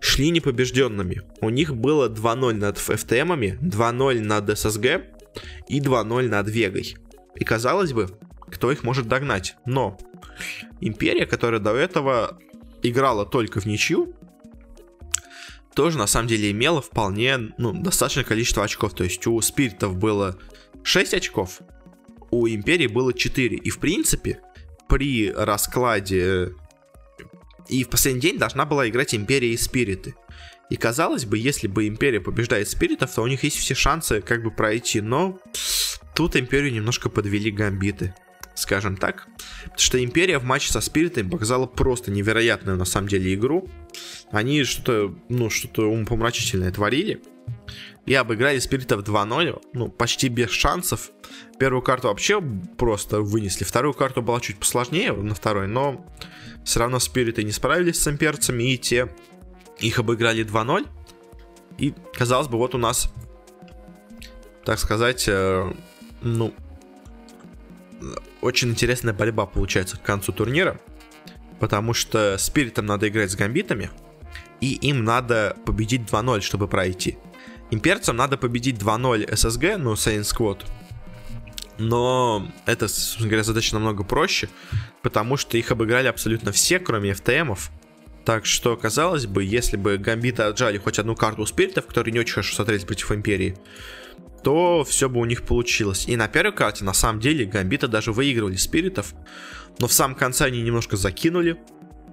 шли 0.00 0.30
непобежденными. 0.30 1.22
У 1.40 1.50
них 1.50 1.74
было 1.74 2.08
2-0 2.08 2.54
над 2.54 2.76
FTM, 2.76 3.60
2-0 3.60 4.20
над 4.20 4.50
SSG 4.50 5.04
и 5.68 5.80
2-0 5.80 6.28
над 6.28 6.48
Вегой. 6.48 6.96
И 7.36 7.44
казалось 7.44 7.92
бы, 7.92 8.08
кто 8.50 8.72
их 8.72 8.82
может 8.82 9.08
догнать? 9.08 9.56
Но 9.66 9.98
Империя, 10.80 11.26
которая 11.26 11.60
до 11.60 11.74
этого 11.74 12.38
играла 12.82 13.26
только 13.26 13.60
в 13.60 13.66
ничью, 13.66 14.14
тоже 15.74 15.98
на 15.98 16.06
самом 16.06 16.28
деле 16.28 16.50
имела 16.50 16.80
вполне 16.82 17.38
ну, 17.56 17.72
достаточное 17.72 18.24
количество 18.24 18.64
очков. 18.64 18.94
То 18.94 19.04
есть 19.04 19.26
у 19.26 19.40
спиритов 19.40 19.96
было 19.96 20.36
6 20.82 21.14
очков, 21.14 21.60
у 22.30 22.46
Империи 22.48 22.86
было 22.86 23.12
4. 23.12 23.56
И 23.56 23.70
в 23.70 23.78
принципе, 23.78 24.40
при 24.88 25.30
раскладе 25.30 26.54
и 27.68 27.84
в 27.84 27.88
последний 27.88 28.20
день 28.20 28.38
должна 28.38 28.64
была 28.64 28.88
играть 28.88 29.14
Империя 29.14 29.52
и 29.52 29.56
Спириты. 29.56 30.14
И 30.70 30.76
казалось 30.76 31.24
бы, 31.24 31.38
если 31.38 31.66
бы 31.66 31.88
Империя 31.88 32.20
побеждает 32.20 32.68
Спиритов, 32.68 33.14
то 33.14 33.22
у 33.22 33.26
них 33.26 33.42
есть 33.42 33.56
все 33.56 33.74
шансы 33.74 34.20
как 34.20 34.42
бы 34.42 34.50
пройти. 34.50 35.00
Но 35.00 35.38
тут 36.14 36.36
Империю 36.36 36.72
немножко 36.72 37.08
подвели 37.08 37.50
гамбиты, 37.50 38.14
скажем 38.54 38.96
так. 38.96 39.28
Потому 39.62 39.78
что 39.78 40.04
Империя 40.04 40.38
в 40.38 40.44
матче 40.44 40.70
со 40.70 40.80
Спиритами 40.80 41.30
показала 41.30 41.66
просто 41.66 42.10
невероятную 42.10 42.76
на 42.76 42.84
самом 42.84 43.08
деле 43.08 43.34
игру. 43.34 43.70
Они 44.30 44.64
что-то, 44.64 45.14
ну, 45.28 45.48
что-то 45.48 45.90
умопомрачительное 45.90 46.70
творили. 46.70 47.22
И 48.04 48.14
обыграли 48.14 48.58
Спиритов 48.58 49.02
2-0, 49.02 49.62
ну, 49.74 49.88
почти 49.88 50.28
без 50.28 50.50
шансов. 50.50 51.10
Первую 51.58 51.82
карту 51.82 52.08
вообще 52.08 52.40
просто 52.78 53.20
вынесли. 53.20 53.64
Вторую 53.64 53.92
карту 53.94 54.22
была 54.22 54.40
чуть 54.40 54.58
посложнее 54.58 55.12
на 55.12 55.34
второй, 55.34 55.66
но 55.66 56.06
все 56.64 56.80
равно 56.80 56.98
Спириты 56.98 57.44
не 57.44 57.52
справились 57.52 58.00
с 58.00 58.08
имперцами, 58.08 58.72
и 58.72 58.78
те 58.78 59.08
их 59.78 59.98
обыграли 59.98 60.44
2-0. 60.44 60.86
И, 61.78 61.94
казалось 62.14 62.48
бы, 62.48 62.58
вот 62.58 62.74
у 62.74 62.78
нас, 62.78 63.12
так 64.64 64.78
сказать, 64.78 65.26
э, 65.28 65.72
ну, 66.22 66.52
очень 68.40 68.70
интересная 68.70 69.14
борьба 69.14 69.46
получается 69.46 69.96
к 69.96 70.02
концу 70.02 70.32
турнира. 70.32 70.80
Потому 71.60 71.92
что 71.94 72.36
Спиритам 72.38 72.86
надо 72.86 73.08
играть 73.08 73.32
с 73.32 73.36
гамбитами, 73.36 73.90
и 74.60 74.74
им 74.74 75.04
надо 75.04 75.56
победить 75.64 76.02
2-0, 76.02 76.40
чтобы 76.40 76.68
пройти. 76.68 77.18
Имперцам 77.70 78.16
надо 78.16 78.36
победить 78.38 78.76
2-0 78.76 79.34
ССГ, 79.34 79.78
ну, 79.78 79.94
Saints 79.94 80.34
Squad, 80.34 80.64
но 81.78 82.50
это, 82.66 82.88
собственно 82.88 83.28
говоря, 83.28 83.44
задача 83.44 83.74
намного 83.74 84.04
проще, 84.04 84.48
потому 85.02 85.36
что 85.36 85.56
их 85.56 85.70
обыграли 85.70 86.08
абсолютно 86.08 86.52
все, 86.52 86.78
кроме 86.78 87.12
FTM-ов. 87.12 87.70
Так 88.24 88.44
что, 88.44 88.76
казалось 88.76 89.26
бы, 89.26 89.42
если 89.42 89.76
бы 89.76 89.96
Гамбиты 89.96 90.42
отжали 90.42 90.76
хоть 90.78 90.98
одну 90.98 91.14
карту 91.14 91.42
у 91.42 91.46
спиритов, 91.46 91.86
которые 91.86 92.12
не 92.12 92.20
очень 92.20 92.34
хорошо 92.34 92.54
смотрелись 92.56 92.84
против 92.84 93.10
Империи, 93.12 93.56
то 94.42 94.84
все 94.84 95.08
бы 95.08 95.20
у 95.20 95.24
них 95.24 95.42
получилось. 95.44 96.06
И 96.06 96.16
на 96.16 96.28
первой 96.28 96.52
карте, 96.52 96.84
на 96.84 96.92
самом 96.92 97.20
деле, 97.20 97.46
Гамбиты 97.46 97.88
даже 97.88 98.12
выигрывали 98.12 98.56
спиритов, 98.56 99.14
но 99.78 99.86
в 99.86 99.92
самом 99.92 100.14
конце 100.14 100.44
они 100.44 100.60
немножко 100.60 100.96
закинули, 100.96 101.58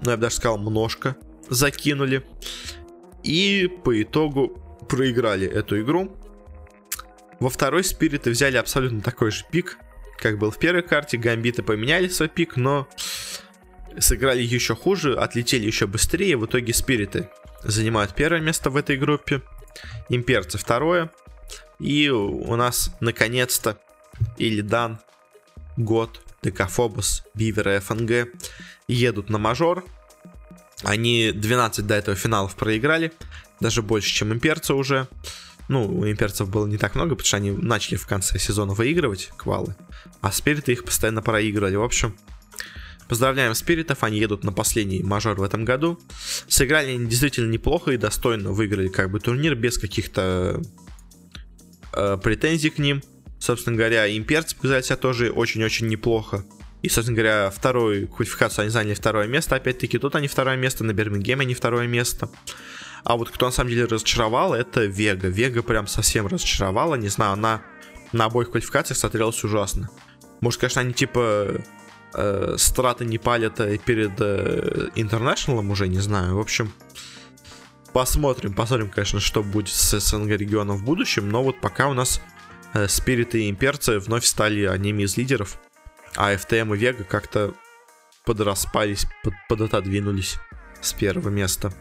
ну, 0.03 0.11
я 0.11 0.18
бы 0.18 0.22
даже 0.22 0.36
сказал, 0.36 0.57
немножко 0.57 1.16
закинули, 1.49 2.26
и 3.24 3.70
по 3.84 4.01
итогу 4.01 4.61
проиграли 4.88 5.47
эту 5.47 5.82
игру. 5.82 6.16
Во 7.39 7.49
второй 7.49 7.83
спириты 7.83 8.31
взяли 8.31 8.57
абсолютно 8.57 9.01
такой 9.01 9.31
же 9.31 9.45
пик, 9.51 9.77
как 10.17 10.38
был 10.38 10.51
в 10.51 10.57
первой 10.57 10.83
карте. 10.83 11.17
Гамбиты 11.17 11.63
поменяли 11.63 12.07
свой 12.07 12.29
пик, 12.29 12.55
но 12.55 12.88
сыграли 13.99 14.41
еще 14.41 14.75
хуже, 14.75 15.15
отлетели 15.15 15.65
еще 15.65 15.88
быстрее. 15.88 16.38
В 16.38 16.45
итоге 16.45 16.73
спириты 16.73 17.29
занимают 17.63 18.15
первое 18.15 18.41
место 18.41 18.69
в 18.69 18.77
этой 18.77 18.97
группе. 18.97 19.41
Имперцы 20.09 20.57
второе. 20.57 21.11
И 21.79 22.09
у 22.09 22.55
нас 22.55 22.91
наконец-то 23.01 23.77
Илидан, 24.38 24.99
Год, 25.77 26.21
Декафобос, 26.41 27.25
Бивер 27.33 27.69
и 27.69 27.79
ФНГ 27.79 28.29
едут 28.88 29.29
на 29.29 29.38
мажор. 29.38 29.83
Они 30.83 31.31
12 31.31 31.86
до 31.86 31.95
этого 31.95 32.15
финалов 32.15 32.55
проиграли. 32.55 33.11
Даже 33.59 33.81
больше, 33.81 34.13
чем 34.13 34.31
имперцы 34.31 34.73
уже. 34.73 35.07
Ну, 35.68 35.86
у 35.86 36.07
имперцев 36.09 36.49
было 36.49 36.68
не 36.68 36.78
так 36.78 36.95
много, 36.95 37.16
потому 37.16 37.26
что 37.26 37.38
они 37.38 37.51
начали 37.51 37.95
в 37.95 38.05
конце 38.05 38.38
сезона 38.38 38.74
выигрывать 38.74 39.32
квалы, 39.36 39.76
а 40.22 40.32
спириты 40.32 40.74
их 40.74 40.84
постоянно 40.84 41.22
проигрывали. 41.22 41.76
В 41.76 41.84
общем, 41.84 42.16
поздравляем 43.07 43.55
спиритов, 43.55 44.03
они 44.03 44.20
едут 44.20 44.43
на 44.43 44.51
последний 44.51 45.01
мажор 45.01 45.39
в 45.39 45.43
этом 45.43 45.66
году. 45.66 45.99
Сыграли 46.47 46.91
они 46.91 47.07
действительно 47.07 47.51
неплохо 47.51 47.91
и 47.91 47.97
достойно 47.97 48.51
выиграли 48.51 48.89
как 48.89 49.11
бы 49.11 49.20
турнир 49.20 49.55
без 49.55 49.78
каких-то 49.78 50.61
э, 51.93 52.18
претензий 52.22 52.70
к 52.70 52.78
ним. 52.78 53.01
Собственно 53.39 53.76
говоря, 53.76 54.07
имперцы 54.16 54.55
показали 54.55 54.82
себя 54.82 54.97
тоже 54.97 55.32
очень-очень 55.32 55.88
неплохо. 55.88 56.45
И, 56.82 56.89
собственно 56.89 57.16
говоря, 57.18 57.49
вторую 57.49 58.07
квалификацию 58.07 58.63
они 58.63 58.70
заняли 58.70 58.93
второе 58.93 59.28
место. 59.28 59.55
Опять-таки, 59.55 59.97
тут 59.97 60.16
они 60.16 60.28
второе 60.28 60.55
место, 60.55 60.84
на 60.84 60.93
Бирмингеме 60.93 61.41
они 61.41 61.55
второе 61.55 61.88
место. 61.88 62.30
А 63.06 63.18
вот 63.18 63.30
кто 63.30 63.45
на 63.45 63.51
самом 63.51 63.70
деле 63.70 63.86
разочаровал, 63.86 64.56
это 64.56 64.86
Вега. 64.86 65.28
Вега 65.28 65.62
прям 65.62 65.86
совсем 65.86 66.26
разочаровала. 66.26 66.95
Не 66.95 67.10
знаю, 67.10 67.34
она 67.34 67.62
на 68.12 68.26
обоих 68.26 68.49
квалификациях 68.49 68.97
смотрелась 68.97 69.43
ужасно. 69.43 69.89
Может, 70.41 70.60
конечно, 70.60 70.82
они 70.82 70.91
типа 70.91 71.62
э, 72.16 72.56
страты 72.58 73.06
не 73.06 73.20
палят 73.20 73.60
э, 73.60 73.78
перед 73.78 74.20
э, 74.20 74.89
уже, 75.70 75.88
не 75.88 75.99
знаю. 75.99 76.36
В 76.36 76.39
общем, 76.39 76.74
посмотрим, 77.93 78.56
посмотрим, 78.56 78.89
конечно, 78.89 79.20
что 79.20 79.43
будет 79.43 79.70
с 79.70 79.99
СНГ 79.99 80.30
регионом 80.32 80.78
в 80.78 80.84
будущем. 80.84 81.30
Но 81.30 81.43
вот 81.43 81.62
пока 81.62 81.88
у 81.88 81.93
нас 81.93 82.22
э, 82.74 82.88
и 82.88 83.49
Имперцы 83.51 83.99
вновь 83.99 84.26
стали 84.26 84.66
одними 84.66 85.03
из 85.03 85.16
лидеров. 85.16 85.60
А 86.16 86.34
FTM 86.34 86.76
и 86.76 86.80
Вега 86.80 87.03
как-то 87.03 87.53
подраспались, 88.26 89.06
под, 89.24 89.36
подотодвинулись 89.47 90.38
с 90.82 90.91
первого 90.93 91.30
места. 91.30 91.72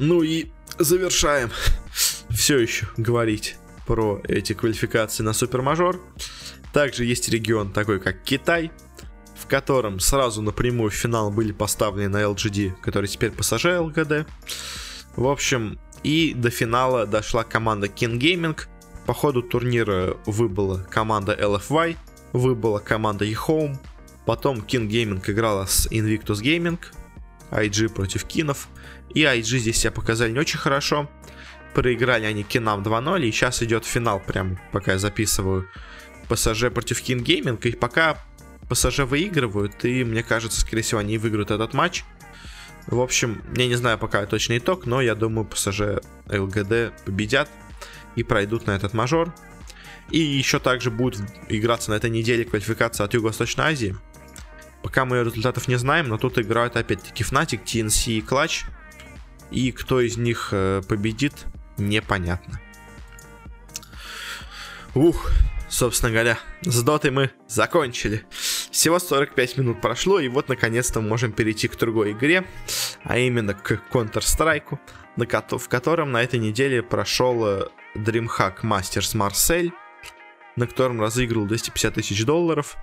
Ну 0.00 0.22
и 0.22 0.46
завершаем 0.78 1.50
все 2.30 2.58
еще 2.58 2.88
говорить 2.96 3.56
про 3.86 4.22
эти 4.26 4.54
квалификации 4.54 5.22
на 5.22 5.34
супермажор. 5.34 6.00
Также 6.72 7.04
есть 7.04 7.28
регион 7.28 7.70
такой, 7.70 8.00
как 8.00 8.22
Китай, 8.22 8.72
в 9.36 9.46
котором 9.46 10.00
сразу 10.00 10.40
напрямую 10.40 10.90
в 10.90 10.94
финал 10.94 11.30
были 11.30 11.52
поставлены 11.52 12.08
на 12.08 12.22
LGD, 12.22 12.80
который 12.80 13.08
теперь 13.08 13.30
пассажир 13.30 13.78
ЛГД. 13.82 14.26
В 15.16 15.26
общем, 15.26 15.78
и 16.02 16.32
до 16.32 16.48
финала 16.48 17.06
дошла 17.06 17.44
команда 17.44 17.86
King 17.86 18.18
Gaming. 18.18 18.58
По 19.04 19.12
ходу 19.12 19.42
турнира 19.42 20.16
выбыла 20.24 20.78
команда 20.90 21.34
LFY, 21.38 21.98
выбыла 22.32 22.78
команда 22.78 23.26
eHome. 23.26 23.76
Потом 24.24 24.60
King 24.60 24.88
Gaming 24.88 25.22
играла 25.30 25.66
с 25.66 25.86
Invictus 25.88 26.40
Gaming, 26.40 26.78
IG 27.50 27.90
против 27.90 28.24
Кинов. 28.24 28.68
И 29.14 29.22
IG 29.22 29.58
здесь 29.58 29.78
себя 29.78 29.92
показали 29.92 30.32
не 30.32 30.38
очень 30.38 30.58
хорошо. 30.58 31.10
Проиграли 31.74 32.24
они 32.24 32.42
Кинам 32.42 32.82
2-0, 32.82 33.22
и 33.22 33.30
сейчас 33.30 33.62
идет 33.62 33.84
финал, 33.84 34.20
прям 34.20 34.58
пока 34.72 34.92
я 34.92 34.98
записываю. 34.98 35.68
ПСЖ 36.28 36.70
против 36.72 37.02
King 37.02 37.24
Gaming, 37.24 37.60
и 37.68 37.72
пока 37.72 38.16
ПСЖ 38.68 39.00
выигрывают, 39.00 39.84
и 39.84 40.04
мне 40.04 40.22
кажется, 40.22 40.60
скорее 40.60 40.82
всего, 40.82 41.00
они 41.00 41.18
выиграют 41.18 41.50
этот 41.50 41.74
матч. 41.74 42.04
В 42.86 43.00
общем, 43.00 43.42
я 43.56 43.66
не 43.66 43.74
знаю 43.74 43.98
пока 43.98 44.24
точный 44.26 44.58
итог, 44.58 44.86
но 44.86 45.00
я 45.00 45.14
думаю, 45.14 45.44
ПСЖ 45.44 46.00
ЛГД 46.28 47.04
победят 47.04 47.48
и 48.16 48.22
пройдут 48.22 48.66
на 48.66 48.72
этот 48.72 48.94
мажор. 48.94 49.34
И 50.10 50.18
еще 50.18 50.58
также 50.58 50.90
будет 50.90 51.22
играться 51.48 51.90
на 51.90 51.94
этой 51.94 52.10
неделе 52.10 52.44
квалификация 52.44 53.04
от 53.04 53.14
Юго-Восточной 53.14 53.66
Азии. 53.66 53.96
Пока 54.82 55.04
мы 55.04 55.18
результатов 55.18 55.68
не 55.68 55.76
знаем, 55.76 56.08
но 56.08 56.18
тут 56.18 56.38
играют 56.38 56.76
опять-таки 56.76 57.22
Fnatic, 57.22 57.64
TNC 57.64 58.12
и 58.12 58.20
Clutch. 58.20 58.64
И 59.50 59.72
кто 59.72 60.00
из 60.00 60.16
них 60.16 60.50
э, 60.52 60.82
победит, 60.88 61.46
непонятно. 61.76 62.60
Ух, 64.94 65.30
собственно 65.68 66.12
говоря, 66.12 66.38
с 66.62 66.82
дотой 66.82 67.10
мы 67.10 67.30
закончили. 67.48 68.24
Всего 68.70 68.98
45 68.98 69.58
минут 69.58 69.80
прошло, 69.80 70.20
и 70.20 70.28
вот 70.28 70.48
наконец-то 70.48 71.00
мы 71.00 71.08
можем 71.08 71.32
перейти 71.32 71.68
к 71.68 71.76
другой 71.76 72.12
игре, 72.12 72.44
а 73.02 73.18
именно 73.18 73.54
к 73.54 73.80
Counter-Strike, 73.92 74.78
в 75.58 75.68
котором 75.68 76.12
на 76.12 76.22
этой 76.22 76.38
неделе 76.38 76.82
прошел 76.82 77.46
э, 77.46 77.68
DreamHack 77.96 78.62
Masters 78.62 79.14
Marseille, 79.14 79.72
на 80.56 80.66
котором 80.66 81.00
разыграл 81.00 81.46
250 81.46 81.94
тысяч 81.94 82.24
долларов. 82.24 82.76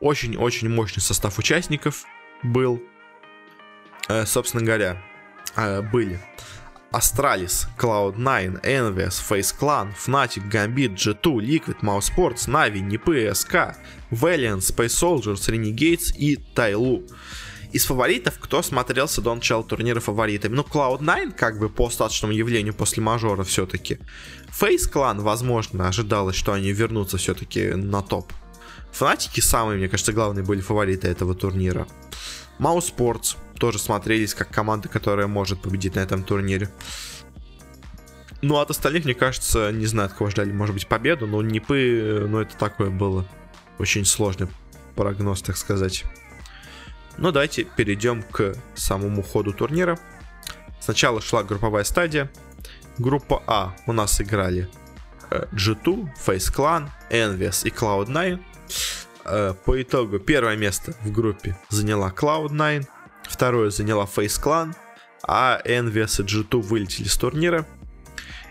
Очень-очень 0.00 0.68
мощный 0.68 1.00
состав 1.00 1.38
участников 1.38 2.04
был. 2.42 2.82
Э, 4.08 4.26
собственно 4.26 4.64
говоря, 4.64 5.02
э, 5.56 5.82
были 5.82 6.18
Astralis, 6.92 7.66
Cloud9, 7.78 8.62
Envious, 8.62 9.20
Face 9.20 9.54
Clan, 9.58 9.94
Fnatic, 9.94 10.48
Gambit, 10.50 10.94
G2, 10.94 11.40
Liquid, 11.40 11.80
Mousesports, 11.80 12.46
Navi, 12.46 12.82
NiP, 12.82 13.32
SK, 13.34 13.76
Valiant, 14.10 14.60
Space 14.60 14.94
Soldiers, 14.94 15.48
Renegades 15.48 16.14
и 16.14 16.36
Тайлу. 16.36 17.02
Из 17.72 17.86
фаворитов, 17.86 18.38
кто 18.38 18.60
смотрелся 18.60 19.22
до 19.22 19.34
начала 19.34 19.64
турнира 19.64 19.98
фаворитами? 20.00 20.54
Ну, 20.54 20.62
Cloud9, 20.62 21.32
как 21.32 21.58
бы 21.58 21.70
по 21.70 21.86
остаточному 21.86 22.34
явлению 22.34 22.74
после 22.74 23.02
мажора 23.02 23.44
все-таки. 23.44 23.98
Face 24.50 24.90
Clan, 24.92 25.22
возможно, 25.22 25.88
ожидалось, 25.88 26.36
что 26.36 26.52
они 26.52 26.70
вернутся 26.72 27.16
все-таки 27.16 27.70
на 27.70 28.02
топ. 28.02 28.30
Фнатики 28.92 29.40
самые, 29.40 29.78
мне 29.78 29.88
кажется, 29.88 30.12
главные 30.12 30.44
были 30.44 30.60
фавориты 30.60 31.08
этого 31.08 31.34
турнира. 31.34 31.86
Mouse 32.58 32.92
Sports 32.94 33.36
тоже 33.62 33.78
смотрелись 33.78 34.34
как 34.34 34.50
команда, 34.50 34.88
которая 34.88 35.28
может 35.28 35.62
победить 35.62 35.94
на 35.94 36.00
этом 36.00 36.24
турнире. 36.24 36.68
Ну, 38.40 38.56
от 38.56 38.70
остальных, 38.70 39.04
мне 39.04 39.14
кажется, 39.14 39.70
не 39.70 39.86
знаю, 39.86 40.06
от 40.08 40.14
кого 40.14 40.30
ждали, 40.30 40.50
может 40.50 40.74
быть, 40.74 40.88
победу, 40.88 41.28
но 41.28 41.40
Нипы, 41.42 42.26
ну, 42.28 42.40
это 42.40 42.56
такое 42.56 42.90
было. 42.90 43.24
Очень 43.78 44.04
сложный 44.04 44.48
прогноз, 44.96 45.42
так 45.42 45.56
сказать. 45.56 46.02
Ну, 47.18 47.30
давайте 47.30 47.62
перейдем 47.62 48.24
к 48.24 48.56
самому 48.74 49.22
ходу 49.22 49.52
турнира. 49.52 49.96
Сначала 50.80 51.20
шла 51.20 51.44
групповая 51.44 51.84
стадия. 51.84 52.32
Группа 52.98 53.44
А 53.46 53.76
у 53.86 53.92
нас 53.92 54.20
играли 54.20 54.68
э, 55.30 55.46
G2, 55.52 56.08
Face 56.26 56.52
Clan, 56.52 56.88
Envious 57.12 57.64
и 57.64 57.70
Cloud9. 57.70 58.40
Э, 59.24 59.54
по 59.64 59.80
итогу 59.80 60.18
первое 60.18 60.56
место 60.56 60.94
в 61.02 61.12
группе 61.12 61.56
заняла 61.68 62.10
Cloud9, 62.10 62.88
второе 63.32 63.70
заняла 63.70 64.04
Face 64.04 64.40
Clan, 64.40 64.74
а 65.26 65.60
Envious 65.64 66.22
и 66.22 66.26
G2 66.26 66.60
вылетели 66.60 67.08
с 67.08 67.16
турнира. 67.16 67.66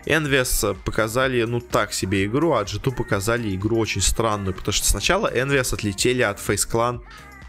Envious 0.04 0.76
показали, 0.84 1.42
ну, 1.44 1.60
так 1.60 1.92
себе 1.92 2.26
игру, 2.26 2.52
а 2.52 2.64
G2 2.64 2.94
показали 2.94 3.54
игру 3.54 3.78
очень 3.78 4.00
странную, 4.00 4.54
потому 4.54 4.72
что 4.72 4.86
сначала 4.86 5.32
Envious 5.32 5.72
отлетели 5.72 6.22
от 6.22 6.38
Face 6.38 6.68
Clan 6.68 7.00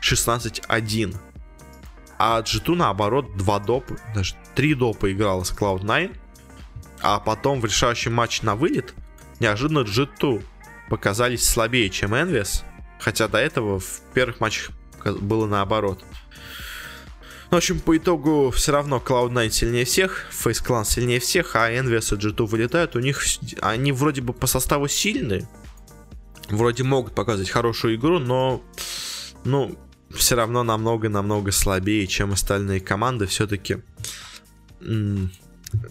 16-1. 0.02 1.16
А 2.20 2.42
G2 2.42 2.76
наоборот 2.76 3.36
2 3.36 3.60
допа, 3.60 3.98
даже 4.14 4.36
3 4.56 4.76
допа 4.76 5.12
играла 5.12 5.44
с 5.44 5.52
Cloud9. 5.52 6.16
А 7.02 7.20
потом 7.20 7.60
в 7.60 7.66
решающий 7.66 8.10
матч 8.10 8.44
на 8.44 8.56
вылет 8.56 8.94
неожиданно 9.40 9.80
G2 9.80 10.44
показались 10.90 11.48
слабее, 11.48 11.90
чем 11.90 12.14
Envious. 12.14 12.64
Хотя 13.00 13.28
до 13.28 13.40
этого 13.40 13.80
в 13.80 14.02
первых 14.14 14.40
матчах 14.40 14.72
было 15.04 15.48
наоборот. 15.48 16.06
Ну, 17.54 17.58
в 17.58 17.60
общем, 17.60 17.80
по 17.80 17.96
итогу 17.96 18.50
все 18.50 18.72
равно 18.72 18.98
Cloud9 18.98 19.52
сильнее 19.52 19.86
всех, 19.86 20.26
Face 20.32 20.66
Clan 20.66 20.84
сильнее 20.86 21.20
всех, 21.20 21.56
а 21.56 21.72
Envious 21.72 22.16
и 22.16 22.20
G2 22.20 22.48
вылетают. 22.48 22.96
У 22.96 23.00
них 23.00 23.22
они 23.62 23.92
вроде 23.92 24.22
бы 24.22 24.34
по 24.34 24.48
составу 24.48 24.88
сильные, 24.88 25.48
вроде 26.50 26.82
могут 26.82 27.14
показывать 27.14 27.52
хорошую 27.52 27.98
игру, 27.98 28.18
но 28.18 28.64
ну, 29.44 29.78
все 30.10 30.36
равно 30.36 30.64
намного-намного 30.64 31.52
слабее, 31.52 32.08
чем 32.08 32.32
остальные 32.32 32.80
команды. 32.80 33.28
Все-таки, 33.28 33.84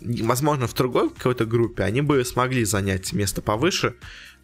возможно, 0.00 0.66
в 0.66 0.74
другой 0.74 1.10
какой-то 1.10 1.44
группе 1.44 1.84
они 1.84 2.00
бы 2.00 2.24
смогли 2.24 2.64
занять 2.64 3.12
место 3.12 3.40
повыше, 3.40 3.94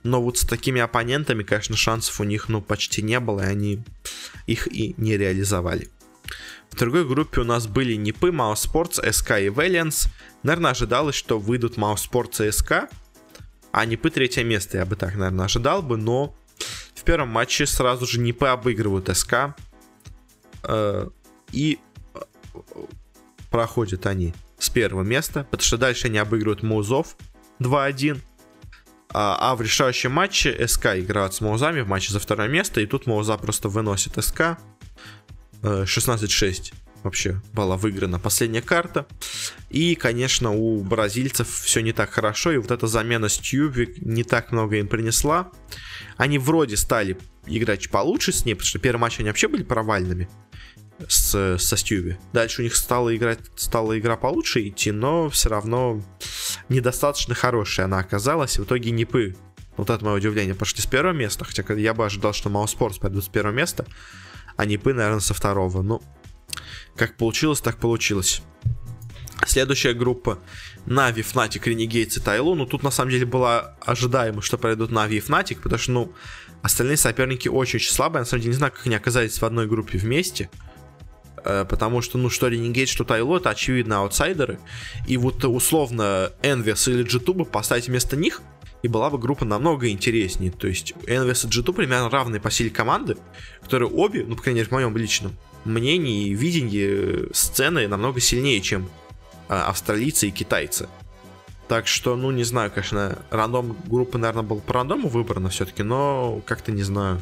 но 0.04 0.22
вот 0.22 0.38
с 0.38 0.46
такими 0.46 0.80
оппонентами, 0.80 1.42
конечно, 1.42 1.76
шансов 1.76 2.20
у 2.20 2.22
них, 2.22 2.48
ну, 2.48 2.62
почти 2.62 3.02
не 3.02 3.18
было, 3.18 3.40
и 3.40 3.46
они 3.46 3.84
их 4.46 4.68
и 4.72 4.94
не 4.98 5.16
реализовали. 5.16 5.90
В 6.70 6.76
другой 6.76 7.06
группе 7.06 7.40
у 7.40 7.44
нас 7.44 7.66
были 7.66 7.94
Нипы, 7.94 8.30
Мауспортс, 8.30 9.00
СК 9.10 9.32
и 9.32 9.48
Valiance. 9.48 10.08
Наверное, 10.42 10.70
ожидалось, 10.70 11.14
что 11.16 11.38
выйдут 11.38 11.76
Мауспортс 11.76 12.40
и 12.40 12.50
СК, 12.50 12.88
а 13.72 13.84
Нипы 13.84 14.10
третье 14.10 14.44
место, 14.44 14.78
я 14.78 14.86
бы 14.86 14.96
так, 14.96 15.14
наверное, 15.14 15.46
ожидал 15.46 15.82
бы, 15.82 15.96
но 15.96 16.34
в 16.94 17.02
первом 17.04 17.28
матче 17.28 17.66
сразу 17.66 18.06
же 18.06 18.20
Нипы 18.20 18.46
обыгрывают 18.46 19.08
СК. 19.16 19.54
Э, 20.62 21.08
и 21.52 21.78
э, 22.14 22.20
проходят 23.50 24.06
они 24.06 24.34
с 24.58 24.68
первого 24.70 25.02
места, 25.02 25.46
потому 25.50 25.66
что 25.66 25.78
дальше 25.78 26.08
они 26.08 26.18
обыгрывают 26.18 26.62
Музов 26.62 27.16
2-1. 27.60 28.20
А, 29.10 29.52
а 29.52 29.56
в 29.56 29.62
решающем 29.62 30.12
матче 30.12 30.66
СК 30.66 30.96
играют 30.96 31.34
с 31.34 31.40
Маузами 31.40 31.80
в 31.80 31.88
матче 31.88 32.12
за 32.12 32.20
второе 32.20 32.48
место, 32.48 32.80
и 32.80 32.86
тут 32.86 33.06
Мауза 33.06 33.36
просто 33.38 33.68
выносит 33.68 34.22
СК. 34.22 34.58
16-6 35.62 36.72
э, 36.72 36.74
вообще 37.02 37.40
была 37.52 37.76
выиграна 37.76 38.18
последняя 38.18 38.62
карта. 38.62 39.06
И, 39.70 39.94
конечно, 39.94 40.50
у 40.50 40.82
бразильцев 40.82 41.48
все 41.48 41.80
не 41.80 41.92
так 41.92 42.10
хорошо, 42.10 42.52
и 42.52 42.58
вот 42.58 42.70
эта 42.70 42.86
замена 42.86 43.28
Стюбик 43.28 43.98
не 43.98 44.24
так 44.24 44.52
много 44.52 44.76
им 44.76 44.88
принесла. 44.88 45.50
Они 46.16 46.38
вроде 46.38 46.76
стали 46.76 47.18
играть 47.46 47.90
получше 47.90 48.32
с 48.32 48.44
ней, 48.44 48.54
потому 48.54 48.68
что 48.68 48.78
первый 48.78 49.00
матч 49.00 49.20
они 49.20 49.28
вообще 49.28 49.48
были 49.48 49.62
провальными 49.62 50.28
с, 51.06 51.58
со 51.58 51.76
Стюби. 51.76 52.18
Дальше 52.32 52.62
у 52.62 52.64
них 52.64 52.76
стала 52.76 53.14
играть, 53.14 53.38
стала 53.56 53.98
игра 53.98 54.16
получше 54.16 54.66
идти, 54.68 54.90
но 54.90 55.28
все 55.28 55.48
равно 55.48 56.02
недостаточно 56.68 57.34
хорошая 57.34 57.86
она 57.86 57.98
оказалась. 57.98 58.58
В 58.58 58.64
итоге 58.64 58.90
Нипы, 58.90 59.36
вот 59.76 59.90
это 59.90 60.04
мое 60.04 60.16
удивление, 60.16 60.54
пошли 60.54 60.82
с 60.82 60.86
первого 60.86 61.12
места, 61.12 61.44
хотя 61.44 61.62
я 61.74 61.94
бы 61.94 62.04
ожидал, 62.04 62.32
что 62.32 62.48
Мауспортс 62.48 62.98
пойдут 62.98 63.24
с 63.24 63.28
первого 63.28 63.52
места, 63.52 63.86
а 64.58 64.66
Нипы, 64.66 64.92
наверное, 64.92 65.20
со 65.20 65.34
второго. 65.34 65.82
Ну, 65.82 66.02
как 66.96 67.16
получилось, 67.16 67.60
так 67.60 67.78
получилось. 67.78 68.42
Следующая 69.46 69.94
группа 69.94 70.40
Нави, 70.84 71.22
Fnatic, 71.22 71.62
Renegades 71.62 72.18
и 72.18 72.20
Тайлу. 72.20 72.56
Ну, 72.56 72.66
тут 72.66 72.82
на 72.82 72.90
самом 72.90 73.12
деле 73.12 73.24
было 73.24 73.76
ожидаемо, 73.86 74.42
что 74.42 74.58
пройдут 74.58 74.90
Нави 74.90 75.18
и 75.18 75.20
Fnatic, 75.20 75.60
потому 75.62 75.78
что, 75.78 75.92
ну, 75.92 76.12
остальные 76.60 76.96
соперники 76.96 77.48
очень-очень 77.48 77.92
слабые. 77.92 78.22
На 78.22 78.26
самом 78.26 78.42
деле, 78.42 78.52
не 78.52 78.58
знаю, 78.58 78.72
как 78.72 78.84
они 78.84 78.96
оказались 78.96 79.40
в 79.40 79.44
одной 79.44 79.68
группе 79.68 79.96
вместе. 79.96 80.50
Э, 81.44 81.64
потому 81.64 82.02
что, 82.02 82.18
ну, 82.18 82.28
что 82.28 82.48
Renegade, 82.48 82.86
что 82.86 83.04
Тайло, 83.04 83.36
это 83.36 83.50
очевидно 83.50 84.00
аутсайдеры. 84.00 84.58
И 85.06 85.16
вот 85.16 85.44
условно 85.44 86.32
Envious 86.42 86.90
или 86.90 87.06
G2 87.06 87.44
поставить 87.44 87.86
вместо 87.86 88.16
них, 88.16 88.42
и 88.82 88.88
была 88.88 89.10
бы 89.10 89.18
группа 89.18 89.44
намного 89.44 89.88
интереснее. 89.88 90.50
То 90.50 90.68
есть 90.68 90.92
Envious 91.06 91.46
и 91.46 91.50
G2 91.50 91.72
примерно 91.72 92.10
равные 92.10 92.40
по 92.40 92.50
силе 92.50 92.70
команды, 92.70 93.16
которые 93.62 93.90
обе, 93.90 94.24
ну, 94.24 94.36
по 94.36 94.42
крайней 94.42 94.60
мере, 94.60 94.68
в 94.68 94.72
моем 94.72 94.96
личном 94.96 95.36
мнении 95.64 96.28
и 96.28 96.34
видении 96.34 97.32
сцены 97.34 97.88
намного 97.88 98.20
сильнее, 98.20 98.60
чем 98.60 98.88
а, 99.48 99.68
австралийцы 99.68 100.28
и 100.28 100.30
китайцы. 100.30 100.88
Так 101.66 101.86
что, 101.86 102.16
ну, 102.16 102.30
не 102.30 102.44
знаю, 102.44 102.70
конечно, 102.70 103.18
рандом 103.30 103.76
группы, 103.86 104.16
наверное, 104.16 104.42
был 104.42 104.60
по 104.60 104.72
рандому 104.72 105.08
выбрана 105.08 105.50
все-таки, 105.50 105.82
но 105.82 106.40
как-то 106.46 106.72
не 106.72 106.82
знаю. 106.82 107.20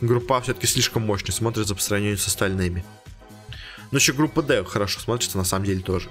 Группа 0.00 0.40
все-таки 0.40 0.66
слишком 0.66 1.02
мощная 1.02 1.32
смотрится 1.32 1.74
по 1.74 1.80
сравнению 1.80 2.18
с 2.18 2.26
остальными. 2.26 2.84
Ну, 3.90 3.98
еще 3.98 4.12
группа 4.12 4.42
D 4.42 4.62
хорошо 4.64 5.00
смотрится, 5.00 5.38
на 5.38 5.44
самом 5.44 5.64
деле, 5.64 5.80
тоже. 5.80 6.08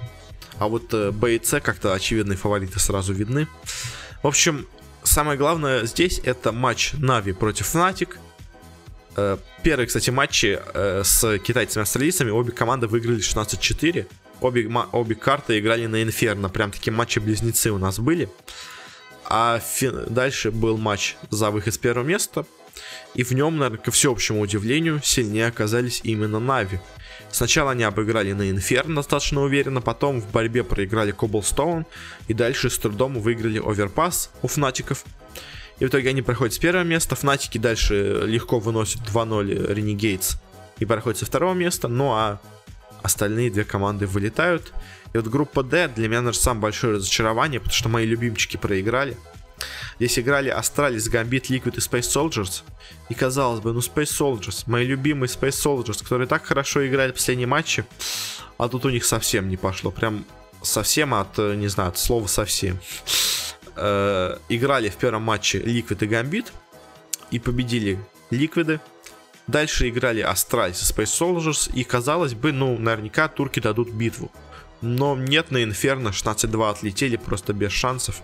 А 0.58 0.68
вот 0.68 0.92
э, 0.94 1.10
Б 1.10 1.36
и 1.36 1.44
С 1.44 1.60
как-то 1.60 1.94
очевидные 1.94 2.36
фавориты 2.36 2.78
сразу 2.78 3.12
видны. 3.12 3.48
В 4.24 4.26
общем, 4.26 4.66
самое 5.02 5.36
главное 5.36 5.84
здесь 5.84 6.18
это 6.24 6.50
матч 6.50 6.94
Нави 6.94 7.34
против 7.34 7.74
Fnatic. 7.74 8.16
Э, 9.16 9.36
первые, 9.62 9.86
кстати, 9.86 10.08
матчи 10.08 10.58
э, 10.72 11.02
с 11.04 11.38
китайцами-австралийцами 11.40 12.30
обе 12.30 12.50
команды 12.50 12.86
выиграли 12.86 13.18
16-4. 13.18 14.06
Обе, 14.40 14.66
обе 14.92 15.14
карты 15.14 15.58
играли 15.58 15.84
на 15.84 16.02
Инферно. 16.02 16.48
Прям 16.48 16.70
такие 16.70 16.90
матчи-близнецы 16.90 17.70
у 17.70 17.76
нас 17.76 17.98
были. 17.98 18.30
А 19.26 19.58
фи- 19.58 19.92
дальше 20.08 20.50
был 20.50 20.78
матч 20.78 21.16
за 21.28 21.50
выход 21.50 21.74
с 21.74 21.78
первого 21.78 22.06
места. 22.06 22.46
И 23.12 23.24
в 23.24 23.32
нем, 23.32 23.58
наверное, 23.58 23.84
ко 23.84 23.90
всеобщему 23.90 24.40
удивлению, 24.40 25.02
сильнее 25.04 25.48
оказались 25.48 26.00
именно 26.02 26.40
Нави. 26.40 26.80
Сначала 27.34 27.72
они 27.72 27.82
обыграли 27.82 28.32
на 28.32 28.48
Инферно 28.48 28.94
достаточно 28.94 29.42
уверенно, 29.42 29.80
потом 29.80 30.20
в 30.20 30.30
борьбе 30.30 30.62
проиграли 30.62 31.10
Коблстоун, 31.10 31.84
и 32.28 32.32
дальше 32.32 32.70
с 32.70 32.78
трудом 32.78 33.18
выиграли 33.18 33.58
Оверпас 33.58 34.30
у 34.42 34.46
Фнатиков. 34.46 35.04
И 35.80 35.84
в 35.84 35.88
итоге 35.88 36.10
они 36.10 36.22
проходят 36.22 36.54
с 36.54 36.58
первого 36.58 36.84
места, 36.84 37.16
Фнатики 37.16 37.58
дальше 37.58 38.22
легко 38.24 38.60
выносят 38.60 39.00
2-0 39.00 39.74
Renegades 39.74 40.36
и 40.78 40.84
проходят 40.84 41.18
со 41.18 41.26
второго 41.26 41.54
места, 41.54 41.88
ну 41.88 42.12
а 42.12 42.40
остальные 43.02 43.50
две 43.50 43.64
команды 43.64 44.06
вылетают. 44.06 44.72
И 45.12 45.16
вот 45.16 45.26
группа 45.26 45.64
D 45.64 45.88
для 45.88 46.06
меня, 46.06 46.20
наверное, 46.20 46.40
самое 46.40 46.62
большое 46.62 46.94
разочарование, 46.94 47.58
потому 47.58 47.74
что 47.74 47.88
мои 47.88 48.06
любимчики 48.06 48.56
проиграли. 48.58 49.16
Здесь 49.98 50.18
играли 50.18 50.48
Астралис, 50.48 51.08
Гамбит, 51.08 51.50
Liquid 51.50 51.76
и 51.76 51.78
Space 51.78 52.00
Soldiers. 52.00 52.62
И 53.08 53.14
казалось 53.14 53.60
бы, 53.60 53.72
ну 53.72 53.80
Space 53.80 54.04
Soldiers, 54.04 54.64
мои 54.66 54.86
любимые 54.86 55.28
Space 55.28 55.50
Soldiers, 55.50 56.02
которые 56.02 56.26
так 56.26 56.44
хорошо 56.44 56.86
играли 56.86 57.12
в 57.12 57.14
последние 57.14 57.46
матчи, 57.46 57.84
а 58.58 58.68
тут 58.68 58.84
у 58.84 58.90
них 58.90 59.04
совсем 59.04 59.48
не 59.48 59.56
пошло. 59.56 59.90
Прям 59.90 60.24
совсем 60.62 61.14
от, 61.14 61.38
не 61.38 61.68
знаю, 61.68 61.90
от 61.90 61.98
слова 61.98 62.26
совсем. 62.26 62.78
Э, 63.76 64.38
играли 64.48 64.88
в 64.88 64.96
первом 64.96 65.22
матче 65.22 65.58
Liquid 65.58 66.04
и 66.04 66.06
Гамбит 66.06 66.52
и 67.30 67.38
победили 67.38 67.98
Ликвиды. 68.30 68.80
Дальше 69.46 69.88
играли 69.88 70.20
Астралис 70.20 70.80
и 70.80 70.92
Space 70.92 71.20
Soldiers, 71.20 71.70
и 71.74 71.84
казалось 71.84 72.34
бы, 72.34 72.52
ну, 72.52 72.78
наверняка 72.78 73.28
турки 73.28 73.60
дадут 73.60 73.90
битву. 73.90 74.30
Но 74.80 75.16
нет, 75.16 75.50
на 75.50 75.62
Инферно 75.62 76.08
16-2 76.08 76.70
отлетели 76.70 77.16
просто 77.16 77.52
без 77.52 77.72
шансов. 77.72 78.22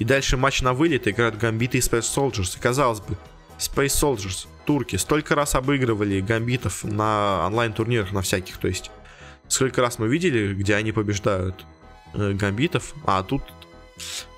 И 0.00 0.04
дальше 0.04 0.36
матч 0.36 0.62
на 0.62 0.72
вылет 0.72 1.06
играют 1.06 1.36
Гамбиты 1.36 1.78
и 1.78 1.80
Space 1.80 2.00
Soldiers. 2.00 2.56
И 2.56 2.60
казалось 2.60 3.00
бы, 3.00 3.16
Space 3.58 3.88
Soldiers, 3.88 4.48
турки, 4.64 4.96
столько 4.96 5.34
раз 5.34 5.54
обыгрывали 5.54 6.20
гамбитов 6.20 6.82
на 6.84 7.46
онлайн-турнирах, 7.46 8.10
на 8.10 8.22
всяких, 8.22 8.56
то 8.56 8.68
есть 8.68 8.90
сколько 9.48 9.82
раз 9.82 9.98
мы 9.98 10.08
видели, 10.08 10.54
где 10.54 10.74
они 10.76 10.92
побеждают 10.92 11.66
э, 12.14 12.32
гамбитов, 12.32 12.94
а 13.04 13.22
тут, 13.22 13.42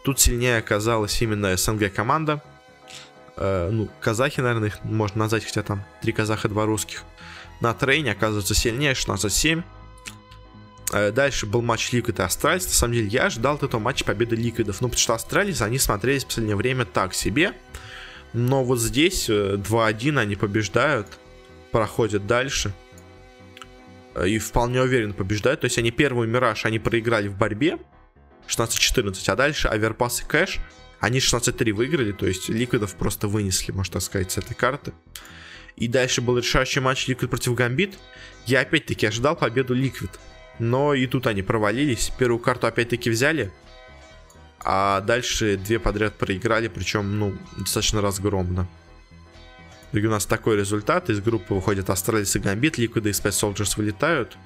тут 0.05 0.19
сильнее 0.19 0.59
оказалась 0.59 1.23
именно 1.23 1.57
СНГ 1.57 1.93
команда. 1.93 2.43
Э, 3.37 3.71
ну, 3.71 3.89
казахи, 4.01 4.41
наверное, 4.41 4.69
их 4.69 4.83
можно 4.83 5.21
назвать, 5.21 5.45
хотя 5.45 5.63
там 5.63 5.85
три 6.01 6.13
казаха, 6.13 6.49
два 6.49 6.67
русских. 6.67 7.05
На 7.61 7.73
трейне 7.75 8.11
оказывается 8.11 8.55
сильнее, 8.55 8.95
16-7. 8.95 9.63
Э, 10.93 11.11
дальше 11.11 11.47
был 11.47 11.63
матч 11.63 11.93
Liquid 11.93 12.21
и 12.21 12.23
Astralis. 12.23 12.67
На 12.67 12.73
самом 12.73 12.95
деле, 12.95 13.09
я 13.09 13.25
ожидал 13.25 13.57
от 13.57 13.63
этого 13.63 13.81
матча 13.81 14.05
победы 14.05 14.37
Ликвидов. 14.37 14.81
Ну, 14.81 14.89
потому 14.89 15.01
что 15.01 15.15
Astralis, 15.15 15.63
они 15.63 15.79
смотрелись 15.79 16.25
в 16.25 16.27
последнее 16.27 16.57
время 16.57 16.85
так 16.85 17.15
себе. 17.15 17.55
Но 18.35 18.63
вот 18.63 18.79
здесь 18.79 19.29
2-1 19.29 20.17
э, 20.17 20.21
они 20.21 20.37
побеждают, 20.37 21.07
проходят 21.71 22.27
дальше. 22.27 22.73
Э, 24.15 24.29
и 24.29 24.39
вполне 24.39 24.83
уверенно 24.83 25.15
побеждают. 25.15 25.61
То 25.61 25.65
есть 25.65 25.79
они 25.79 25.91
первый 25.91 26.29
Мираж, 26.29 26.67
они 26.67 26.79
проиграли 26.79 27.29
в 27.29 27.37
борьбе. 27.37 27.79
16-14. 28.47 29.31
А 29.31 29.37
дальше 29.37 29.69
Overpass 29.69 30.21
и 30.21 30.25
Кэш, 30.25 30.59
они 31.01 31.21
16-3 31.21 31.73
выиграли. 31.73 32.13
То 32.13 32.27
есть 32.27 32.51
Ликвидов 32.51 32.95
просто 32.97 33.29
вынесли, 33.29 33.73
можно 33.73 33.95
так 33.95 34.03
сказать, 34.03 34.31
с 34.31 34.39
этой 34.39 34.55
карты. 34.55 34.93
И 35.77 35.89
дальше 35.89 36.21
был 36.21 36.37
решающий 36.37 36.81
матч 36.81 37.09
Liquid 37.09 37.31
против 37.31 37.55
Гамбит. 37.55 37.99
Я 38.45 38.61
опять-таки 38.61 39.07
ожидал 39.07 39.37
победу 39.37 39.73
Liquid. 39.73 40.11
Но 40.63 40.95
и 40.95 41.09
тут 41.09 41.27
они 41.27 41.43
провалились. 41.43 42.13
Первую 42.17 42.39
карту 42.39 42.69
опять-таки 42.69 43.11
взяли. 43.11 43.51
А 44.61 45.01
дальше 45.01 45.57
две 45.57 45.81
подряд 45.81 46.15
проиграли, 46.15 46.69
причем, 46.69 47.19
ну, 47.19 47.37
достаточно 47.59 48.01
разгромно. 48.01 48.69
И 49.91 50.07
у 50.07 50.09
нас 50.09 50.25
такой 50.25 50.57
результат. 50.57 51.11
Из 51.11 51.21
группы 51.21 51.53
выходят 51.53 51.91
Astralis 51.91 52.37
и 52.37 52.39
Гамбит, 52.39 52.79
Ликвиды 52.79 53.09
и 53.11 53.13
Space 53.13 53.31
Soldiers 53.31 53.77
вылетают. 53.77 54.39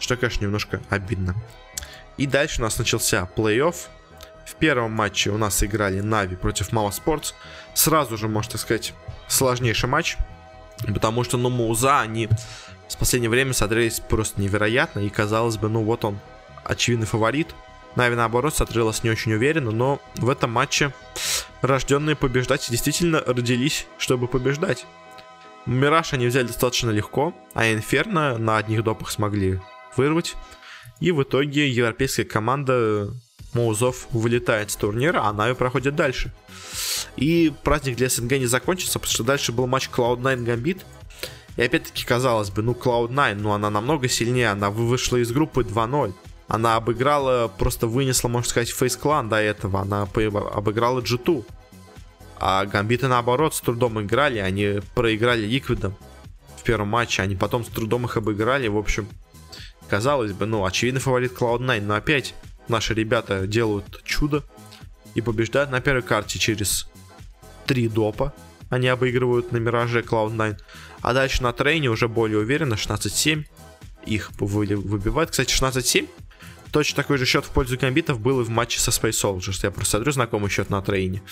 Что, 0.00 0.16
конечно, 0.16 0.42
немножко 0.42 0.82
обидно. 0.90 1.36
И 2.16 2.26
дальше 2.26 2.60
у 2.60 2.64
нас 2.64 2.76
начался 2.76 3.30
плей-офф. 3.36 3.76
В 4.48 4.56
первом 4.56 4.90
матче 4.90 5.30
у 5.30 5.38
нас 5.38 5.62
играли 5.62 6.00
NAVI 6.00 6.34
против 6.34 6.72
mousesports. 6.72 7.34
Сразу 7.72 8.16
же, 8.16 8.26
можно 8.26 8.58
сказать, 8.58 8.94
сложнейший 9.28 9.88
матч. 9.88 10.16
Потому 10.92 11.22
что, 11.22 11.36
ну, 11.36 11.50
Мауза, 11.50 12.00
они 12.00 12.28
с 12.88 12.96
последнее 12.96 13.30
время 13.30 13.52
смотрелись 13.52 14.00
просто 14.00 14.40
невероятно, 14.40 15.00
и 15.00 15.08
казалось 15.08 15.56
бы, 15.56 15.68
ну 15.68 15.82
вот 15.82 16.04
он, 16.04 16.18
очевидный 16.64 17.06
фаворит. 17.06 17.54
NAVI, 17.96 18.16
наоборот, 18.16 18.54
смотрелась 18.54 19.04
не 19.04 19.10
очень 19.10 19.32
уверенно, 19.32 19.70
но 19.70 20.00
в 20.16 20.28
этом 20.28 20.50
матче 20.50 20.92
рожденные 21.62 22.16
побеждать 22.16 22.66
действительно 22.70 23.20
родились, 23.20 23.86
чтобы 23.98 24.26
побеждать. 24.26 24.86
Мираж 25.66 26.12
они 26.12 26.26
взяли 26.26 26.46
достаточно 26.46 26.90
легко, 26.90 27.34
а 27.54 27.72
Инферно 27.72 28.36
на 28.36 28.58
одних 28.58 28.84
допах 28.84 29.10
смогли 29.10 29.60
вырвать. 29.96 30.34
И 31.00 31.10
в 31.10 31.22
итоге 31.22 31.68
европейская 31.68 32.24
команда 32.24 33.10
Моузов 33.54 34.08
вылетает 34.10 34.70
с 34.70 34.76
турнира, 34.76 35.22
а 35.22 35.32
Нави 35.32 35.54
проходит 35.54 35.94
дальше. 35.94 36.32
И 37.16 37.52
праздник 37.62 37.96
для 37.96 38.08
СНГ 38.08 38.32
не 38.32 38.46
закончится, 38.46 38.98
потому 38.98 39.14
что 39.14 39.24
дальше 39.24 39.52
был 39.52 39.66
матч 39.66 39.88
Cloud9 39.88 40.44
Gambit, 40.44 40.82
и 41.56 41.62
опять-таки, 41.62 42.04
казалось 42.04 42.50
бы, 42.50 42.62
ну, 42.62 42.72
Cloud9, 42.72 43.34
ну, 43.36 43.52
она 43.52 43.70
намного 43.70 44.08
сильнее, 44.08 44.50
она 44.50 44.70
вышла 44.70 45.18
из 45.18 45.30
группы 45.30 45.62
2-0. 45.62 46.12
Она 46.48 46.76
обыграла, 46.76 47.48
просто 47.48 47.86
вынесла, 47.86 48.28
можно 48.28 48.48
сказать, 48.48 48.70
Face 48.70 49.00
Clan 49.00 49.28
до 49.28 49.36
этого. 49.36 49.80
Она 49.80 50.02
обыграла 50.02 51.00
G2. 51.00 51.44
А 52.38 52.66
Гамбиты, 52.66 53.08
наоборот, 53.08 53.54
с 53.54 53.60
трудом 53.60 54.00
играли. 54.02 54.38
Они 54.38 54.80
проиграли 54.94 55.46
Ликвидом 55.46 55.94
в 56.56 56.62
первом 56.62 56.88
матче. 56.88 57.22
Они 57.22 57.36
потом 57.36 57.64
с 57.64 57.68
трудом 57.68 58.04
их 58.04 58.16
обыграли. 58.16 58.68
В 58.68 58.76
общем, 58.76 59.08
казалось 59.88 60.32
бы, 60.32 60.44
ну, 60.44 60.66
очевидный 60.66 61.00
фаворит 61.00 61.32
Cloud9. 61.32 61.80
Но 61.80 61.94
опять 61.94 62.34
наши 62.68 62.92
ребята 62.92 63.46
делают 63.46 64.02
чудо 64.04 64.42
и 65.14 65.22
побеждают 65.22 65.70
на 65.70 65.80
первой 65.80 66.02
карте 66.02 66.38
через 66.38 66.88
три 67.64 67.88
допа. 67.88 68.34
Они 68.68 68.88
обыгрывают 68.88 69.52
на 69.52 69.56
Мираже 69.56 70.00
Cloud9. 70.00 70.58
А 71.04 71.12
дальше 71.12 71.42
на 71.42 71.52
трейне 71.52 71.90
уже 71.90 72.08
более 72.08 72.38
уверенно, 72.38 72.74
16-7. 72.74 73.44
Их 74.06 74.30
выбивают. 74.38 75.30
Кстати, 75.30 75.52
16-7. 75.52 76.08
Точно 76.72 76.96
такой 76.96 77.18
же 77.18 77.26
счет 77.26 77.44
в 77.44 77.50
пользу 77.50 77.78
гамбитов 77.78 78.18
был 78.20 78.40
и 78.40 78.44
в 78.44 78.48
матче 78.48 78.80
со 78.80 78.90
Space 78.90 79.10
Soldiers. 79.10 79.60
Я 79.62 79.70
просто 79.70 79.98
смотрю 79.98 80.12
знакомый 80.12 80.48
счет 80.48 80.70
на 80.70 80.80
трейне. 80.80 81.22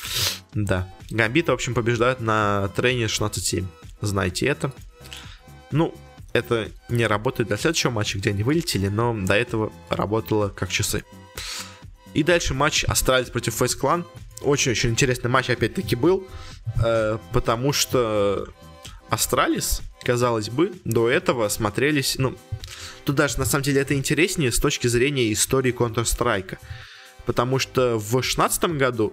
Да. 0.52 0.92
Гамбиты, 1.08 1.52
в 1.52 1.54
общем, 1.54 1.72
побеждают 1.72 2.20
на 2.20 2.68
трейне 2.76 3.06
16-7. 3.06 3.64
Знаете 4.02 4.44
это. 4.44 4.74
Ну, 5.70 5.94
это 6.34 6.68
не 6.90 7.06
работает 7.06 7.48
для 7.48 7.56
следующего 7.56 7.92
матча, 7.92 8.18
где 8.18 8.28
они 8.28 8.42
вылетели, 8.42 8.88
но 8.88 9.16
до 9.18 9.32
этого 9.32 9.72
работало 9.88 10.50
как 10.50 10.68
часы. 10.68 11.02
И 12.12 12.22
дальше 12.22 12.52
матч 12.52 12.84
Astralis 12.84 13.30
против 13.30 13.58
FaZe 13.58 13.80
Clan. 13.80 14.04
Очень-очень 14.42 14.90
интересный 14.90 15.30
матч 15.30 15.48
опять-таки 15.48 15.96
был, 15.96 16.26
э, 16.84 17.16
потому 17.32 17.72
что 17.72 18.48
Astralis, 19.12 19.82
казалось 20.02 20.48
бы, 20.48 20.72
до 20.86 21.10
этого 21.10 21.46
смотрелись, 21.50 22.16
ну, 22.16 22.34
тут 23.04 23.14
даже 23.14 23.38
на 23.38 23.44
самом 23.44 23.62
деле 23.62 23.82
это 23.82 23.92
интереснее 23.92 24.50
с 24.50 24.58
точки 24.58 24.86
зрения 24.86 25.30
истории 25.34 25.74
Counter-Strike. 25.74 26.56
Потому 27.26 27.58
что 27.58 27.98
в 27.98 28.10
2016 28.10 28.64
году 28.78 29.12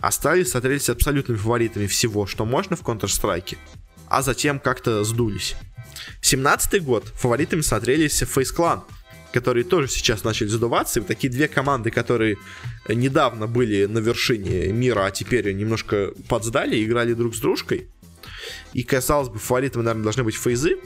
Астралис 0.00 0.50
смотрелись 0.50 0.90
абсолютными 0.90 1.38
фаворитами 1.38 1.86
всего, 1.86 2.26
что 2.26 2.44
можно 2.44 2.76
в 2.76 2.82
Counter-Strike, 2.82 3.56
а 4.10 4.20
затем 4.20 4.60
как-то 4.60 5.02
сдулись. 5.02 5.56
17 6.20 6.84
год 6.84 7.06
фаворитами 7.14 7.62
смотрелись 7.62 8.22
Face 8.22 8.54
Clan, 8.54 8.82
которые 9.32 9.64
тоже 9.64 9.88
сейчас 9.88 10.24
начали 10.24 10.48
задуваться. 10.48 11.00
И 11.00 11.02
такие 11.02 11.32
две 11.32 11.48
команды, 11.48 11.90
которые 11.90 12.36
недавно 12.86 13.46
были 13.46 13.86
на 13.86 13.98
вершине 13.98 14.70
мира, 14.72 15.06
а 15.06 15.10
теперь 15.10 15.50
немножко 15.54 16.12
подсдали, 16.28 16.84
играли 16.84 17.14
друг 17.14 17.34
с 17.34 17.40
дружкой. 17.40 17.88
И, 18.72 18.82
казалось 18.82 19.28
бы, 19.28 19.38
фаворитами, 19.38 19.82
наверное, 19.82 20.04
должны 20.04 20.24
быть 20.24 20.36
фейзы, 20.36 20.78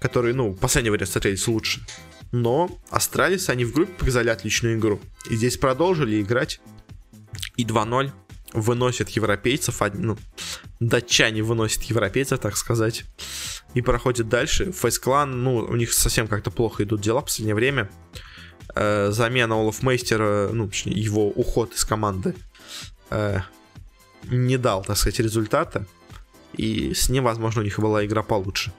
которые, 0.00 0.34
ну, 0.34 0.50
в 0.50 0.58
последнее 0.58 0.92
время 0.92 1.06
смотрелись 1.06 1.46
лучше. 1.46 1.80
Но 2.32 2.68
Astralis, 2.90 3.48
они 3.48 3.64
в 3.64 3.72
группе 3.72 3.92
показали 3.92 4.28
отличную 4.28 4.76
игру. 4.78 5.00
И 5.30 5.36
здесь 5.36 5.56
продолжили 5.56 6.20
играть. 6.20 6.60
И 7.56 7.64
2-0 7.64 8.10
выносят 8.52 9.08
европейцев. 9.10 9.80
Ну, 9.94 10.18
датчане 10.80 11.42
выносят 11.42 11.82
европейцев, 11.84 12.40
так 12.40 12.56
сказать. 12.56 13.04
И 13.74 13.82
проходят 13.82 14.28
дальше. 14.28 14.72
FaZe 14.72 14.98
Clan, 14.98 15.42
ну, 15.42 15.56
у 15.56 15.76
них 15.76 15.92
совсем 15.92 16.26
как-то 16.26 16.50
плохо 16.50 16.84
идут 16.84 17.00
дела 17.00 17.20
в 17.20 17.24
последнее 17.24 17.54
время. 17.54 17.90
Э, 18.74 19.10
замена 19.10 19.54
olofmeister 19.54 19.82
а, 19.82 20.50
ну, 20.52 20.70
его 20.84 21.28
уход 21.28 21.74
из 21.74 21.84
команды 21.84 22.34
э, 23.10 23.40
не 24.24 24.56
дал, 24.56 24.82
так 24.82 24.96
сказать, 24.96 25.20
результата 25.20 25.86
и 26.56 26.94
с 26.94 27.08
ним, 27.08 27.24
возможно, 27.24 27.60
у 27.60 27.64
них 27.64 27.78
была 27.78 28.04
игра 28.04 28.22
получше. 28.22 28.72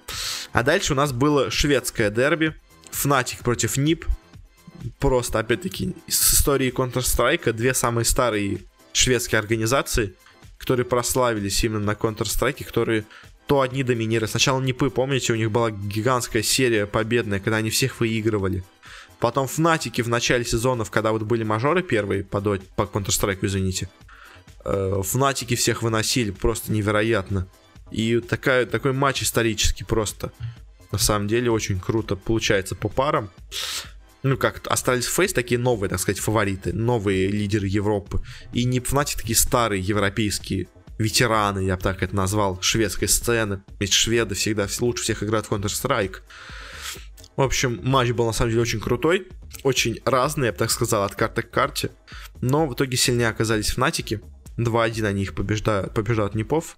А 0.51 0.63
дальше 0.63 0.93
у 0.93 0.95
нас 0.95 1.11
было 1.11 1.51
шведское 1.51 2.09
дерби, 2.09 2.55
Fnatic 2.91 3.43
против 3.43 3.77
НИП, 3.77 4.05
просто, 4.99 5.39
опять-таки, 5.39 5.95
с 6.07 6.33
истории 6.35 6.71
Counter-Strike, 6.71 7.51
две 7.53 7.73
самые 7.73 8.05
старые 8.05 8.61
шведские 8.93 9.39
организации, 9.39 10.13
которые 10.57 10.85
прославились 10.85 11.63
именно 11.63 11.81
на 11.81 11.91
Counter-Strike, 11.91 12.63
которые 12.63 13.05
то 13.47 13.61
одни 13.61 13.83
доминировали. 13.83 14.29
Сначала 14.29 14.59
Нипы, 14.61 14.89
помните, 14.89 15.33
у 15.33 15.35
них 15.35 15.51
была 15.51 15.71
гигантская 15.71 16.41
серия 16.41 16.85
победная, 16.85 17.39
когда 17.39 17.57
они 17.57 17.69
всех 17.69 17.99
выигрывали. 17.99 18.63
Потом 19.19 19.47
Фнатики 19.47 20.01
в 20.01 20.09
начале 20.09 20.43
сезонов, 20.43 20.91
когда 20.91 21.11
вот 21.11 21.23
были 21.23 21.43
мажоры 21.43 21.83
первые 21.83 22.23
по, 22.23 22.41
по 22.41 22.83
Counter-Strike, 22.83 23.39
извините. 23.41 23.89
Э, 24.63 25.01
Фнатики 25.03 25.55
всех 25.55 25.83
выносили, 25.83 26.31
просто 26.31 26.71
невероятно. 26.71 27.47
И 27.91 28.19
такая, 28.19 28.65
такой 28.65 28.93
матч 28.93 29.23
исторический 29.23 29.83
просто. 29.83 30.31
На 30.91 30.97
самом 30.97 31.27
деле 31.27 31.51
очень 31.51 31.79
круто 31.79 32.15
получается 32.15 32.75
по 32.75 32.89
парам. 32.89 33.29
Ну 34.23 34.37
как, 34.37 34.65
остались 34.67 35.05
Фейс 35.05 35.33
такие 35.33 35.59
новые, 35.59 35.89
так 35.89 35.99
сказать, 35.99 36.19
фавориты, 36.19 36.73
новые 36.73 37.27
лидеры 37.27 37.67
Европы. 37.67 38.21
И 38.53 38.65
не 38.65 38.79
Фнатик 38.79 39.21
такие 39.21 39.35
старые 39.35 39.81
европейские 39.81 40.67
ветераны, 40.97 41.59
я 41.59 41.75
бы 41.75 41.81
так 41.83 42.01
это 42.01 42.15
назвал, 42.15 42.59
шведской 42.61 43.07
сцены. 43.07 43.61
Ведь 43.79 43.93
шведы 43.93 44.33
всегда 44.35 44.67
лучше 44.79 45.03
всех 45.03 45.21
играют 45.21 45.45
в 45.45 45.51
Counter-Strike. 45.51 46.21
В 47.35 47.41
общем, 47.41 47.81
матч 47.83 48.11
был 48.11 48.25
на 48.25 48.31
самом 48.31 48.51
деле 48.51 48.61
очень 48.61 48.79
крутой, 48.79 49.27
очень 49.63 49.99
разный, 50.05 50.47
я 50.47 50.51
бы 50.53 50.57
так 50.57 50.71
сказал, 50.71 51.03
от 51.03 51.15
карты 51.15 51.41
к 51.41 51.51
карте. 51.51 51.91
Но 52.41 52.65
в 52.65 52.73
итоге 52.73 52.97
сильнее 52.97 53.27
оказались 53.27 53.71
Фнатики. 53.71 54.21
2-1 54.57 55.05
они 55.05 55.23
их 55.23 55.35
побеждают, 55.35 55.93
побеждают 55.93 56.33
Непов. 56.33 56.77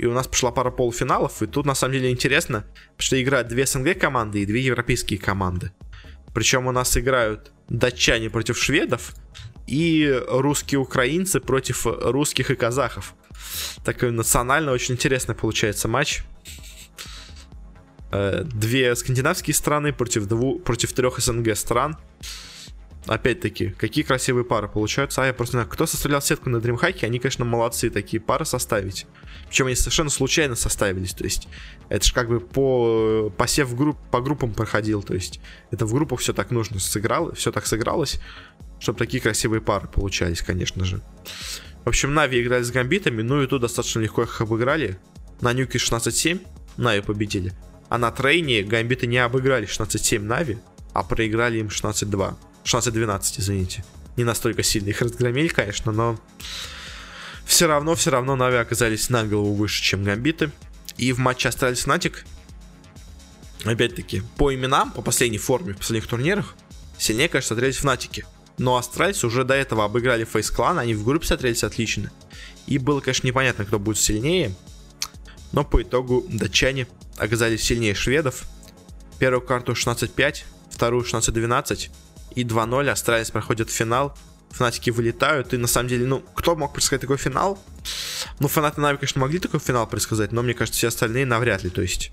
И 0.00 0.06
у 0.06 0.14
нас 0.14 0.26
пошла 0.26 0.50
пара 0.50 0.70
полуфиналов, 0.70 1.42
и 1.42 1.46
тут 1.46 1.66
на 1.66 1.74
самом 1.74 1.92
деле 1.92 2.10
интересно, 2.10 2.64
что 2.96 3.20
играют 3.22 3.48
две 3.48 3.66
СНГ 3.66 3.98
команды 3.98 4.40
и 4.40 4.46
две 4.46 4.62
европейские 4.62 5.18
команды. 5.18 5.72
Причем 6.32 6.66
у 6.66 6.72
нас 6.72 6.96
играют 6.96 7.52
датчане 7.68 8.30
против 8.30 8.56
шведов 8.56 9.12
и 9.66 10.22
русские 10.26 10.78
украинцы 10.78 11.38
против 11.38 11.84
русских 11.84 12.50
и 12.50 12.54
казахов. 12.54 13.14
Такой 13.84 14.10
национально 14.10 14.72
очень 14.72 14.94
интересный 14.94 15.34
получается 15.34 15.86
матч. 15.86 16.22
Э, 18.10 18.42
две 18.44 18.96
скандинавские 18.96 19.52
страны 19.52 19.92
против, 19.92 20.24
двух, 20.24 20.64
против 20.64 20.94
трех 20.94 21.18
СНГ 21.18 21.54
стран. 21.54 21.98
Опять-таки, 23.06 23.70
какие 23.70 24.04
красивые 24.04 24.44
пары 24.44 24.68
получаются. 24.68 25.22
А 25.22 25.26
я 25.26 25.32
просто 25.32 25.56
не 25.56 25.60
знаю, 25.62 25.70
кто 25.70 25.86
составлял 25.86 26.20
сетку 26.20 26.50
на 26.50 26.58
DreamHack, 26.58 27.04
они, 27.04 27.18
конечно, 27.18 27.44
молодцы 27.44 27.88
такие 27.90 28.20
пары 28.20 28.44
составить. 28.44 29.06
Причем 29.48 29.66
они 29.66 29.74
совершенно 29.74 30.10
случайно 30.10 30.54
составились. 30.54 31.14
То 31.14 31.24
есть, 31.24 31.48
это 31.88 32.04
же 32.04 32.12
как 32.12 32.28
бы 32.28 32.40
по 32.40 33.32
посев 33.36 33.74
групп, 33.74 33.98
по 34.10 34.20
группам 34.20 34.52
проходил. 34.52 35.02
То 35.02 35.14
есть, 35.14 35.40
это 35.70 35.86
в 35.86 35.94
группах 35.94 36.20
все 36.20 36.34
так 36.34 36.50
нужно 36.50 36.78
сыграло, 36.78 37.34
все 37.34 37.50
так 37.52 37.66
сыгралось, 37.66 38.20
чтобы 38.78 38.98
такие 38.98 39.22
красивые 39.22 39.62
пары 39.62 39.88
получались, 39.88 40.42
конечно 40.42 40.84
же. 40.84 41.00
В 41.84 41.88
общем, 41.88 42.12
NAVI 42.12 42.42
играли 42.42 42.62
с 42.62 42.70
гамбитами, 42.70 43.22
ну 43.22 43.42
и 43.42 43.46
тут 43.46 43.62
достаточно 43.62 44.00
легко 44.00 44.22
их 44.22 44.40
обыграли. 44.40 44.98
На 45.40 45.54
Нюке 45.54 45.78
16-7 45.78 46.40
NAVI 46.76 47.00
победили. 47.00 47.54
А 47.88 47.96
на 47.96 48.10
Трейне 48.10 48.62
гамбиты 48.62 49.06
не 49.06 49.18
обыграли 49.18 49.66
16-7 49.66 50.20
NAVI, 50.20 50.58
а 50.92 51.02
проиграли 51.02 51.58
им 51.58 51.68
16-2. 51.68 52.34
16-12, 52.64 53.40
извините. 53.40 53.84
Не 54.16 54.24
настолько 54.24 54.62
сильно 54.62 54.88
их 54.88 55.00
разгромили, 55.00 55.48
конечно, 55.48 55.92
но 55.92 56.18
все 57.44 57.66
равно, 57.66 57.94
все 57.94 58.10
равно 58.10 58.36
NAVI 58.36 58.56
оказались 58.56 59.10
на 59.10 59.24
голову 59.24 59.54
выше, 59.54 59.82
чем 59.82 60.04
Гамбиты. 60.04 60.52
И 60.96 61.12
в 61.12 61.18
матче 61.18 61.48
Astralis 61.48 61.80
Fnatic, 61.80 62.24
опять-таки, 63.64 64.22
по 64.36 64.54
именам, 64.54 64.92
по 64.92 65.02
последней 65.02 65.38
форме, 65.38 65.72
в 65.72 65.78
последних 65.78 66.06
турнирах, 66.06 66.54
сильнее, 66.98 67.28
конечно, 67.28 67.54
смотрелись 67.54 67.78
Фнатики. 67.78 68.26
Но 68.58 68.76
Astralis 68.76 69.24
уже 69.24 69.44
до 69.44 69.54
этого 69.54 69.84
обыграли 69.84 70.24
FaZe 70.24 70.50
Clan, 70.50 70.78
они 70.78 70.94
в 70.94 71.04
группе 71.04 71.26
смотрелись 71.26 71.64
отлично. 71.64 72.12
И 72.66 72.78
было, 72.78 73.00
конечно, 73.00 73.26
непонятно, 73.26 73.64
кто 73.64 73.78
будет 73.78 73.98
сильнее. 73.98 74.54
Но 75.52 75.64
по 75.64 75.82
итогу 75.82 76.24
датчане 76.28 76.86
оказались 77.16 77.62
сильнее 77.62 77.94
шведов. 77.94 78.44
Первую 79.18 79.40
карту 79.40 79.72
16-5, 79.72 80.44
вторую 80.70 81.04
16-12 81.04 81.90
и 82.34 82.44
2-0 82.44 82.88
Astralis 82.88 83.30
проходит 83.30 83.70
финал. 83.70 84.16
Фнатики 84.50 84.90
вылетают, 84.90 85.54
и 85.54 85.56
на 85.56 85.68
самом 85.68 85.88
деле, 85.88 86.06
ну, 86.06 86.24
кто 86.34 86.56
мог 86.56 86.72
предсказать 86.72 87.02
такой 87.02 87.18
финал? 87.18 87.58
Ну, 88.40 88.48
фанаты 88.48 88.80
NAVI, 88.80 88.98
конечно, 88.98 89.20
могли 89.20 89.38
такой 89.38 89.60
финал 89.60 89.86
предсказать, 89.86 90.32
но 90.32 90.42
мне 90.42 90.54
кажется, 90.54 90.78
все 90.78 90.88
остальные 90.88 91.26
навряд 91.26 91.62
ли, 91.62 91.70
то 91.70 91.82
есть... 91.82 92.10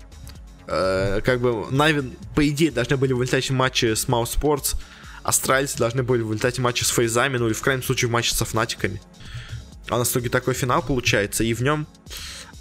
Э, 0.68 1.20
как 1.24 1.40
бы 1.40 1.66
NAVI, 1.70 2.12
по 2.36 2.48
идее, 2.48 2.70
должны 2.70 2.96
были 2.96 3.12
вылетать 3.12 3.50
в 3.50 3.52
матче 3.54 3.96
с 3.96 4.06
mousesports, 4.06 4.76
Астральцы 5.22 5.76
должны 5.78 6.02
были 6.02 6.22
вылетать 6.22 6.58
в 6.58 6.62
матче 6.62 6.84
с 6.84 6.90
Фейзами, 6.90 7.38
ну 7.38 7.46
или 7.46 7.54
в 7.54 7.60
крайнем 7.60 7.82
случае 7.82 8.08
в 8.08 8.12
матче 8.12 8.34
со 8.34 8.44
Фнатиками. 8.44 9.00
А 9.88 9.98
у 9.98 10.02
итоге 10.02 10.28
такой 10.28 10.54
финал 10.54 10.82
получается, 10.82 11.44
и 11.44 11.54
в 11.54 11.62
нем, 11.62 11.86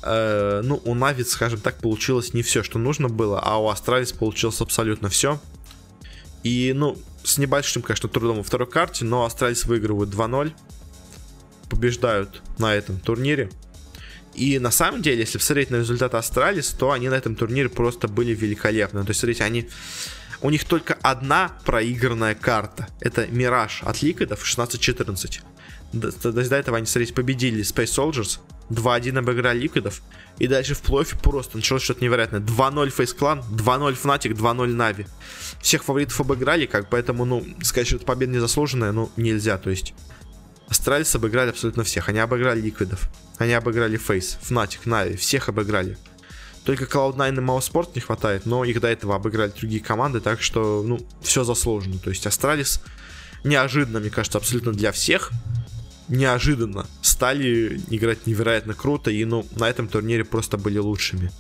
э, 0.04 0.62
ну, 0.64 0.82
у 0.86 0.94
NAVI, 0.94 1.24
скажем 1.24 1.60
так, 1.60 1.78
получилось 1.78 2.34
не 2.34 2.42
все, 2.42 2.64
что 2.64 2.80
нужно 2.80 3.10
было, 3.10 3.40
а 3.42 3.58
у 3.58 3.68
Astralis 3.68 4.12
получилось 4.12 4.62
абсолютно 4.62 5.10
все. 5.10 5.40
И, 6.44 6.74
ну, 6.76 6.98
с 7.28 7.38
небольшим, 7.38 7.82
конечно, 7.82 8.08
трудом 8.08 8.38
во 8.38 8.44
второй 8.44 8.70
карте, 8.70 9.04
но 9.04 9.26
Astralis 9.26 9.66
выигрывают 9.66 10.10
2-0. 10.10 10.54
Побеждают 11.70 12.42
на 12.58 12.74
этом 12.74 13.00
турнире. 13.00 13.50
И 14.34 14.60
на 14.60 14.72
самом 14.72 15.02
деле, 15.02 15.20
если 15.20 15.38
посмотреть 15.38 15.70
на 15.70 15.78
результаты 15.78 16.16
Astralis, 16.16 16.70
то 16.70 16.92
они 16.92 17.10
на 17.10 17.16
этом 17.16 17.36
турнире 17.36 17.68
просто 17.68 18.08
были 18.08 18.34
великолепны. 18.34 19.04
То 19.04 19.10
есть, 19.10 19.20
смотрите, 19.20 19.44
они... 19.44 19.70
У 20.42 20.50
них 20.52 20.64
только 20.64 20.94
одна 21.02 21.58
проигранная 21.66 22.36
карта. 22.36 22.88
Это 23.02 23.28
Мираж 23.28 23.82
от 23.84 24.02
Ликвидов 24.02 24.42
16-14. 24.46 25.42
До, 25.92 26.12
до, 26.12 26.32
до 26.32 26.56
этого 26.56 26.78
они, 26.78 26.86
смотрите, 26.86 27.14
победили 27.14 27.62
Space 27.64 27.86
Soldiers 27.86 28.40
2-1 28.70 29.20
обыграли 29.20 29.60
Ликвидов. 29.60 30.02
И 30.40 30.48
дальше 30.48 30.76
в 30.76 30.82
плей 30.82 31.06
просто 31.22 31.58
началось 31.58 31.84
что-то 31.84 32.04
невероятное. 32.04 32.42
2-0 32.42 32.90
FaZe 32.90 33.14
Clan, 33.14 33.40
2-0 33.52 33.98
Fnatic, 34.02 34.34
2-0 34.34 34.68
NAVI. 34.68 35.08
Всех 35.62 35.84
фаворитов 35.84 36.20
обыграли, 36.22 36.66
как, 36.66 36.90
поэтому, 36.90 37.26
ну, 37.26 37.46
сказать, 37.64 37.88
что 37.88 37.96
это 37.98 38.06
победа 38.06 38.34
незаслуженная, 38.34 38.92
ну, 38.92 39.10
нельзя, 39.18 39.58
то 39.58 39.70
есть. 39.70 39.94
Astralis 40.70 41.16
обыграли 41.16 41.50
абсолютно 41.50 41.84
всех. 41.84 42.10
Они 42.10 42.20
обыграли 42.20 42.60
Ликвидов. 42.60 43.10
Они 43.38 43.54
обыграли 43.54 43.96
FaZe, 43.96 44.38
Fnatic, 44.42 44.80
NAVI. 44.86 45.16
Всех 45.16 45.48
обыграли. 45.48 45.98
Только 46.66 46.84
Cloud9 46.84 47.36
и 47.36 47.40
mousesports 47.40 47.92
не 47.96 48.02
хватает, 48.02 48.46
но 48.46 48.66
их 48.66 48.82
до 48.82 48.90
этого 48.90 49.16
обыграли 49.16 49.54
другие 49.58 49.82
команды, 49.82 50.20
так 50.20 50.42
что, 50.42 50.84
ну, 50.86 51.00
все 51.22 51.46
заслуженно. 51.46 51.98
То 51.98 52.10
есть 52.10 52.28
Astralis 52.28 52.82
неожиданно, 53.46 54.02
мне 54.02 54.10
кажется, 54.10 54.38
абсолютно 54.38 54.74
для 54.74 54.92
всех 54.92 55.32
неожиданно 56.08 56.86
стали 57.02 57.82
играть 57.90 58.28
невероятно 58.28 58.74
круто 58.74 59.12
и, 59.12 59.24
ну, 59.26 59.46
на 59.56 59.70
этом 59.70 59.88
турнире 59.88 60.24
просто 60.24 60.58
были 60.58 60.78
лучшими. 60.78 61.32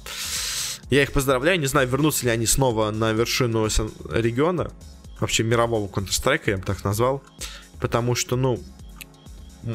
Я 0.89 1.03
их 1.03 1.11
поздравляю, 1.11 1.59
не 1.59 1.67
знаю, 1.67 1.87
вернутся 1.87 2.25
ли 2.25 2.31
они 2.31 2.45
снова 2.45 2.91
на 2.91 3.11
вершину 3.11 3.67
региона, 4.09 4.71
вообще 5.19 5.43
мирового 5.43 5.87
Counter-Strike, 5.89 6.43
я 6.47 6.57
бы 6.57 6.63
так 6.63 6.83
назвал, 6.83 7.23
потому 7.79 8.15
что, 8.15 8.35
ну, 8.35 8.59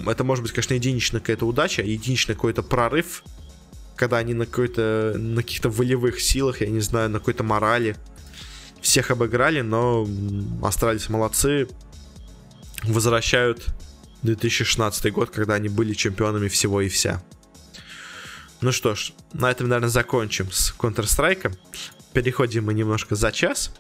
это 0.07 0.25
может 0.25 0.43
быть, 0.43 0.53
конечно, 0.53 0.75
единичная 0.75 1.21
какая-то 1.21 1.47
удача, 1.47 1.83
единичный 1.83 2.35
какой-то 2.35 2.63
прорыв, 2.63 3.25
когда 3.97 4.19
они 4.19 4.35
на 4.35 4.47
какой-то, 4.47 5.15
на 5.17 5.43
каких-то 5.43 5.69
волевых 5.69 6.21
силах, 6.21 6.61
я 6.61 6.69
не 6.69 6.81
знаю, 6.81 7.11
на 7.11 7.19
какой-то 7.19 7.45
морали 7.45 7.97
всех 8.81 9.11
обыграли, 9.11 9.61
но 9.61 10.09
Астралис 10.63 11.09
молодцы, 11.09 11.69
возвращают 12.83 13.67
2016 14.23 15.13
год, 15.13 15.31
когда 15.31 15.55
они 15.55 15.69
были 15.69 15.95
чемпионами 15.95 16.49
всего 16.49 16.81
и 16.81 16.89
вся. 16.89 17.23
Ну 18.61 18.71
что 18.73 18.95
ж, 18.95 19.13
на 19.33 19.51
этом, 19.51 19.69
наверное, 19.69 19.89
закончим 19.89 20.51
с 20.51 20.73
Counter-Strike. 20.79 21.57
Переходим 22.13 22.67
мы 22.67 22.75
немножко 22.75 23.17
за 23.17 23.33
час. 23.33 23.73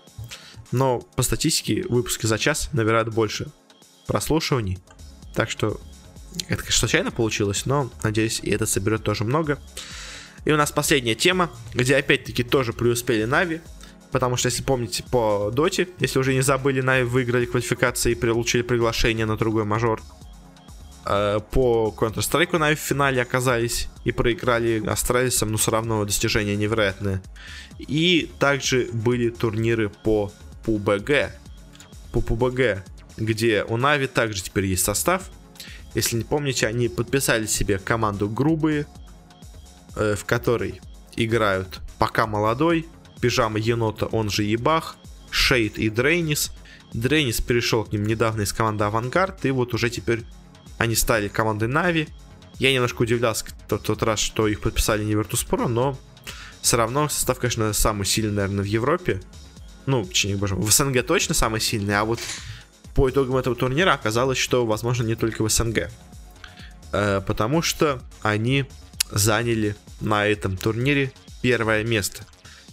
Но 0.73 1.01
по 1.01 1.23
статистике 1.23 1.85
выпуски 1.89 2.27
за 2.27 2.39
час 2.39 2.71
набирают 2.73 3.09
больше 3.11 3.53
прослушиваний. 4.07 4.79
Так 5.35 5.51
что 5.51 5.81
это, 6.49 6.63
конечно, 6.63 6.81
случайно 6.81 7.11
получилось, 7.11 7.67
но, 7.67 7.91
надеюсь, 8.03 8.41
и 8.43 8.51
это 8.51 8.67
соберет 8.67 9.05
тоже 9.05 9.25
много. 9.25 9.59
И 10.45 10.51
у 10.51 10.57
нас 10.57 10.73
последняя 10.73 11.15
тема, 11.15 11.51
где 11.75 11.97
опять-таки 11.97 12.43
тоже 12.43 12.73
преуспели 12.73 13.25
NAVI. 13.25 13.61
Потому 14.11 14.37
что, 14.37 14.49
если 14.49 14.63
помните, 14.63 15.05
по 15.11 15.51
Доте, 15.55 15.89
если 15.99 16.19
уже 16.19 16.35
не 16.35 16.43
забыли, 16.43 16.81
NAVI 16.81 17.05
выиграли 17.05 17.47
квалификации 17.47 18.13
и 18.13 18.15
получили 18.15 18.63
приглашение 18.63 19.27
на 19.27 19.37
другой 19.37 19.65
мажор. 19.65 20.03
Э, 21.05 21.41
по 21.51 21.95
Counter-Strike 21.97 22.59
NAVI 22.59 22.77
в 22.77 22.79
финале 22.79 23.23
оказались 23.23 23.89
и 24.05 24.13
проиграли 24.13 24.85
Астралисам, 24.87 25.51
но 25.51 25.57
все 25.59 25.71
равно 25.73 26.05
достижение 26.05 26.57
невероятное. 26.57 27.23
И 27.79 28.31
также 28.39 28.89
были 28.93 29.31
турниры 29.31 29.89
по 29.89 30.33
PUBG. 30.65 31.31
По 32.13 32.19
PUBG, 32.21 32.83
где 33.17 33.65
у 33.65 33.77
NAVI 33.77 34.07
также 34.07 34.43
теперь 34.43 34.67
есть 34.67 34.85
состав. 34.85 35.31
Если 35.95 36.17
не 36.17 36.25
помните, 36.25 36.67
они 36.67 36.89
подписали 36.89 37.47
себе 37.47 37.79
команду 37.79 38.29
Грубые, 38.29 38.87
э, 39.97 40.15
в 40.15 40.25
которой 40.25 40.81
играют 41.17 41.81
пока 41.99 42.27
молодой, 42.27 42.87
Пижама 43.21 43.59
Енота, 43.59 44.07
он 44.07 44.31
же 44.31 44.43
Ебах, 44.45 44.97
Шейд 45.31 45.79
и 45.79 45.91
Дрейнис. 45.91 46.53
Дрейнис 46.93 47.41
перешел 47.41 47.85
к 47.85 47.93
ним 47.93 48.07
недавно 48.07 48.43
из 48.43 48.53
команды 48.53 48.85
Авангард, 48.85 49.45
и 49.45 49.51
вот 49.51 49.75
уже 49.75 49.91
теперь 49.91 50.25
они 50.83 50.97
стали 50.97 51.29
командой 51.29 51.69
Нави. 51.69 52.09
Я 52.59 52.73
немножко 52.73 53.03
удивлялся 53.03 53.45
тот, 53.69 53.85
тот 53.85 54.03
раз, 54.03 54.19
что 54.19 54.49
их 54.49 54.61
подписали 54.61 55.05
не 55.05 55.13
Virtus.pro, 55.13 55.69
но 55.69 55.97
все 56.61 56.77
равно 56.77 57.09
состав, 57.09 57.39
конечно, 57.39 57.73
самый 57.73 58.05
сильный, 58.05 58.33
наверное, 58.33 58.65
в 58.65 58.67
Европе. 58.67 59.23
Ну, 59.87 60.05
точнее, 60.05 60.37
боже, 60.37 60.57
в 60.57 60.69
СНГ 60.69 61.07
точно 61.07 61.35
самый 61.35 61.61
сильный, 61.61 61.97
а 61.97 62.05
вот 62.05 62.19
по 62.97 63.09
итогам 63.09 63.37
этого 63.37 63.55
турнира 63.55 63.93
оказалось, 63.93 64.39
что, 64.39 64.67
возможно, 64.67 65.05
не 65.05 65.15
только 65.15 65.45
в 65.45 65.49
СНГ. 65.49 65.89
Э, 66.93 67.21
потому 67.25 67.63
что 67.63 68.03
они 68.21 68.67
заняли 69.13 69.77
на 70.01 70.27
этом 70.27 70.57
турнире 70.57 71.13
первое 71.43 71.85
место. 71.85 72.25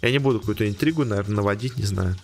Я 0.01 0.09
не 0.09 0.17
буду 0.17 0.39
какую-то 0.39 0.67
интригу, 0.67 1.05
наверное, 1.05 1.35
наводить, 1.35 1.77
не 1.77 1.85
знаю. 1.85 2.15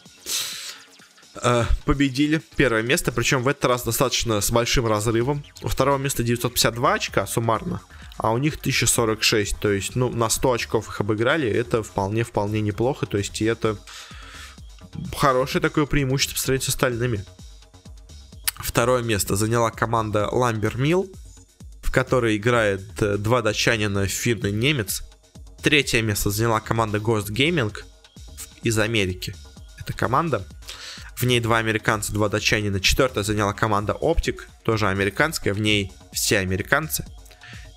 Э, 1.42 1.66
победили 1.84 2.42
первое 2.56 2.82
место, 2.82 3.12
причем 3.12 3.44
в 3.44 3.48
этот 3.48 3.66
раз 3.66 3.84
достаточно 3.84 4.40
с 4.40 4.52
большим 4.52 4.88
разрывом. 4.88 5.44
У 5.62 5.68
второго 5.68 5.98
места 5.98 6.24
952 6.24 6.94
очка 6.94 7.28
суммарно, 7.28 7.82
а 8.18 8.32
у 8.32 8.38
них 8.38 8.56
1046, 8.56 9.58
то 9.60 9.72
есть, 9.72 9.96
ну, 9.96 10.10
на 10.10 10.30
100 10.30 10.54
очков 10.54 10.88
их 10.88 11.02
обыграли, 11.02 11.50
это 11.50 11.84
вполне-вполне 11.84 12.62
неплохо, 12.62 13.06
то 13.06 13.18
есть, 13.18 13.42
и 13.42 13.46
это 13.46 13.78
хорошее 15.18 15.62
такое 15.62 15.86
преимущество 15.86 16.36
по 16.36 16.40
сравнению 16.40 16.66
с 16.66 16.70
остальными. 16.70 17.26
Второе 18.58 19.04
место 19.04 19.36
заняла 19.36 19.72
команда 19.72 20.30
Ламбер 20.32 20.78
Милл, 20.78 21.10
в 21.82 21.92
которой 21.92 22.38
играет 22.38 23.02
э, 23.02 23.18
два 23.18 23.42
датчанина, 23.42 24.08
финн 24.08 24.46
и 24.48 24.52
немец. 24.52 25.04
Третье 25.62 26.02
место 26.02 26.30
заняла 26.30 26.62
команда 26.62 27.00
Ghost 27.00 27.30
Gaming 27.30 27.76
из 28.64 28.80
Америки. 28.80 29.36
Это 29.80 29.94
команда. 29.94 30.48
В 31.16 31.24
ней 31.24 31.40
два 31.40 31.60
американца, 31.60 32.12
два 32.12 32.30
датчанина. 32.30 32.80
Четвертое 32.80 33.24
заняла 33.24 33.54
команда 33.54 33.98
Optic, 34.00 34.42
тоже 34.64 34.88
американская. 34.88 35.54
В 35.54 35.60
ней 35.60 35.92
все 36.12 36.40
американцы. 36.40 37.06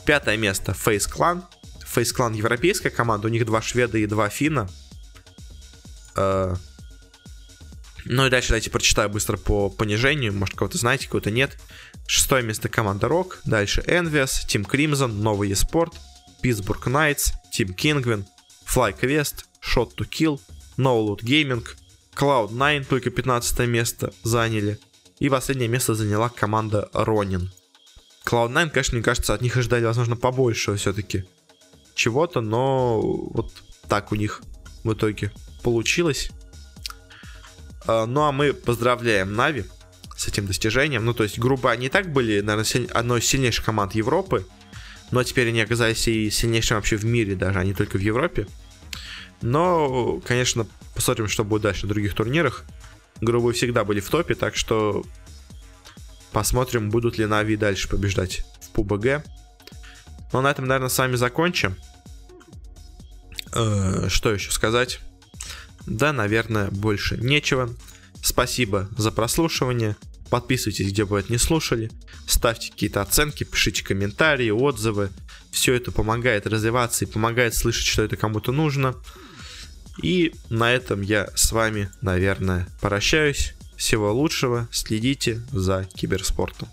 Пятое 0.05 0.36
место 0.36 0.72
Face 0.72 1.09
Clan. 1.09 1.45
Face 1.84 2.14
Clan 2.16 2.34
европейская 2.34 2.91
команда. 2.91 3.28
У 3.28 3.30
них 3.30 3.47
два 3.47 3.62
шведа 3.62 3.99
и 3.99 4.07
два 4.07 4.28
финна. 4.28 4.68
Э, 6.16 6.57
ну 8.05 8.26
и 8.26 8.30
дальше 8.30 8.49
давайте 8.49 8.70
прочитаю 8.70 9.09
быстро 9.09 9.36
по 9.36 9.70
понижению. 9.70 10.32
Может, 10.32 10.57
кого-то 10.57 10.78
знаете, 10.78 11.09
кого-то 11.09 11.30
нет. 11.30 11.57
Шестое 12.07 12.43
место 12.43 12.68
команда 12.68 13.07
Rock. 13.07 13.36
Дальше 13.45 13.82
Envious, 13.86 14.47
Team 14.49 14.66
Crimson, 14.68 15.12
Новый 15.12 15.51
eSport, 15.51 15.95
Pittsburgh 16.43 16.82
Knights, 16.84 17.34
Team 17.53 17.76
Kingwin, 17.76 18.24
FlyQuest, 18.66 19.45
Shot 19.62 19.95
to 19.95 20.09
Kill, 20.09 20.41
No 20.76 21.07
Loot 21.07 21.22
Gaming, 21.22 21.64
Cloud9 22.19 22.87
только 22.87 23.11
15 23.11 23.61
место 23.61 24.12
заняли. 24.25 24.79
И 25.21 25.29
последнее 25.29 25.69
место 25.69 25.95
заняла 25.95 26.29
команда 26.29 26.89
Ronin. 26.93 27.49
Cloud9, 28.27 28.71
конечно, 28.71 28.97
мне 28.97 29.05
кажется, 29.05 29.35
от 29.35 29.41
них 29.41 29.57
ожидали, 29.57 29.85
возможно, 29.85 30.16
побольше 30.16 30.75
все-таки 30.77 31.25
чего-то, 31.95 32.41
но 32.41 33.01
вот 33.01 33.53
так 33.89 34.12
у 34.12 34.16
них 34.16 34.43
в 34.85 34.93
итоге 34.93 35.33
получилось. 35.62 36.31
А, 37.87 38.07
ну 38.07 38.23
а 38.23 38.33
мы 38.33 38.53
поздравляем 38.53 39.35
Нави 39.35 39.64
с 40.16 40.27
этим 40.29 40.47
достижением. 40.47 41.05
Ну, 41.05 41.14
то 41.14 41.23
есть, 41.23 41.39
грубо, 41.39 41.71
они 41.71 41.87
и 41.87 41.89
так 41.89 42.12
были, 42.12 42.41
наверное, 42.41 42.89
одной 42.93 43.21
из 43.21 43.27
сильнейших 43.27 43.64
команд 43.64 43.95
Европы. 43.95 44.45
Но 45.11 45.23
теперь 45.23 45.49
они 45.49 45.61
оказались 45.61 46.07
и 46.09 46.29
сильнейшим 46.31 46.77
вообще 46.77 46.97
в 46.97 47.05
мире 47.05 47.35
даже, 47.35 47.61
а 47.61 47.64
не 47.64 47.75
только 47.75 47.97
в 47.97 48.01
Европе. 48.01 48.47
Но, 49.41 50.21
конечно, 50.27 50.66
посмотрим, 50.99 51.28
что 51.28 51.44
будет 51.44 51.62
дальше 51.62 51.86
на 51.86 51.90
других 51.90 52.12
турнирах. 52.12 52.64
Грубо 53.20 53.53
всегда 53.53 53.84
были 53.84 54.01
в 54.01 54.11
топе, 54.11 54.34
так 54.34 54.57
что 54.57 55.05
посмотрим, 56.32 56.90
будут 56.90 57.18
ли 57.18 57.26
Нави 57.26 57.55
дальше 57.55 57.88
побеждать 57.88 58.44
в 58.61 58.70
ПУБГ. 58.70 59.24
Ну, 60.32 60.40
на 60.40 60.51
этом, 60.51 60.66
наверное, 60.66 60.88
с 60.88 60.99
вами 60.99 61.14
закончим. 61.14 61.76
Э, 63.55 64.09
что 64.09 64.32
еще 64.32 64.51
сказать? 64.51 64.99
Да, 65.86 66.12
наверное, 66.12 66.68
больше 66.72 67.16
нечего. 67.16 67.72
Спасибо 68.20 68.88
за 68.99 69.12
прослушивание. 69.12 69.94
Подписывайтесь, 70.30 70.90
где 70.90 71.05
бы 71.05 71.20
это 71.20 71.30
не 71.30 71.38
слушали. 71.38 71.92
Ставьте 72.26 72.72
какие-то 72.72 73.03
оценки, 73.03 73.44
пишите 73.44 73.84
комментарии, 73.84 74.51
отзывы. 74.51 75.11
Все 75.53 75.74
это 75.74 75.92
помогает 75.92 76.49
развиваться 76.49 77.05
и 77.05 77.09
помогает 77.09 77.55
слышать, 77.55 77.86
что 77.86 78.03
это 78.03 78.16
кому-то 78.16 78.51
нужно. 78.51 78.96
И 80.03 80.34
на 80.51 80.72
этом 80.72 81.03
я 81.03 81.28
с 81.34 81.53
вами, 81.53 81.90
наверное, 82.01 82.66
прощаюсь. 82.80 83.55
Всего 83.76 84.12
лучшего. 84.12 84.66
Следите 84.72 85.40
за 85.53 85.84
киберспортом. 85.94 86.68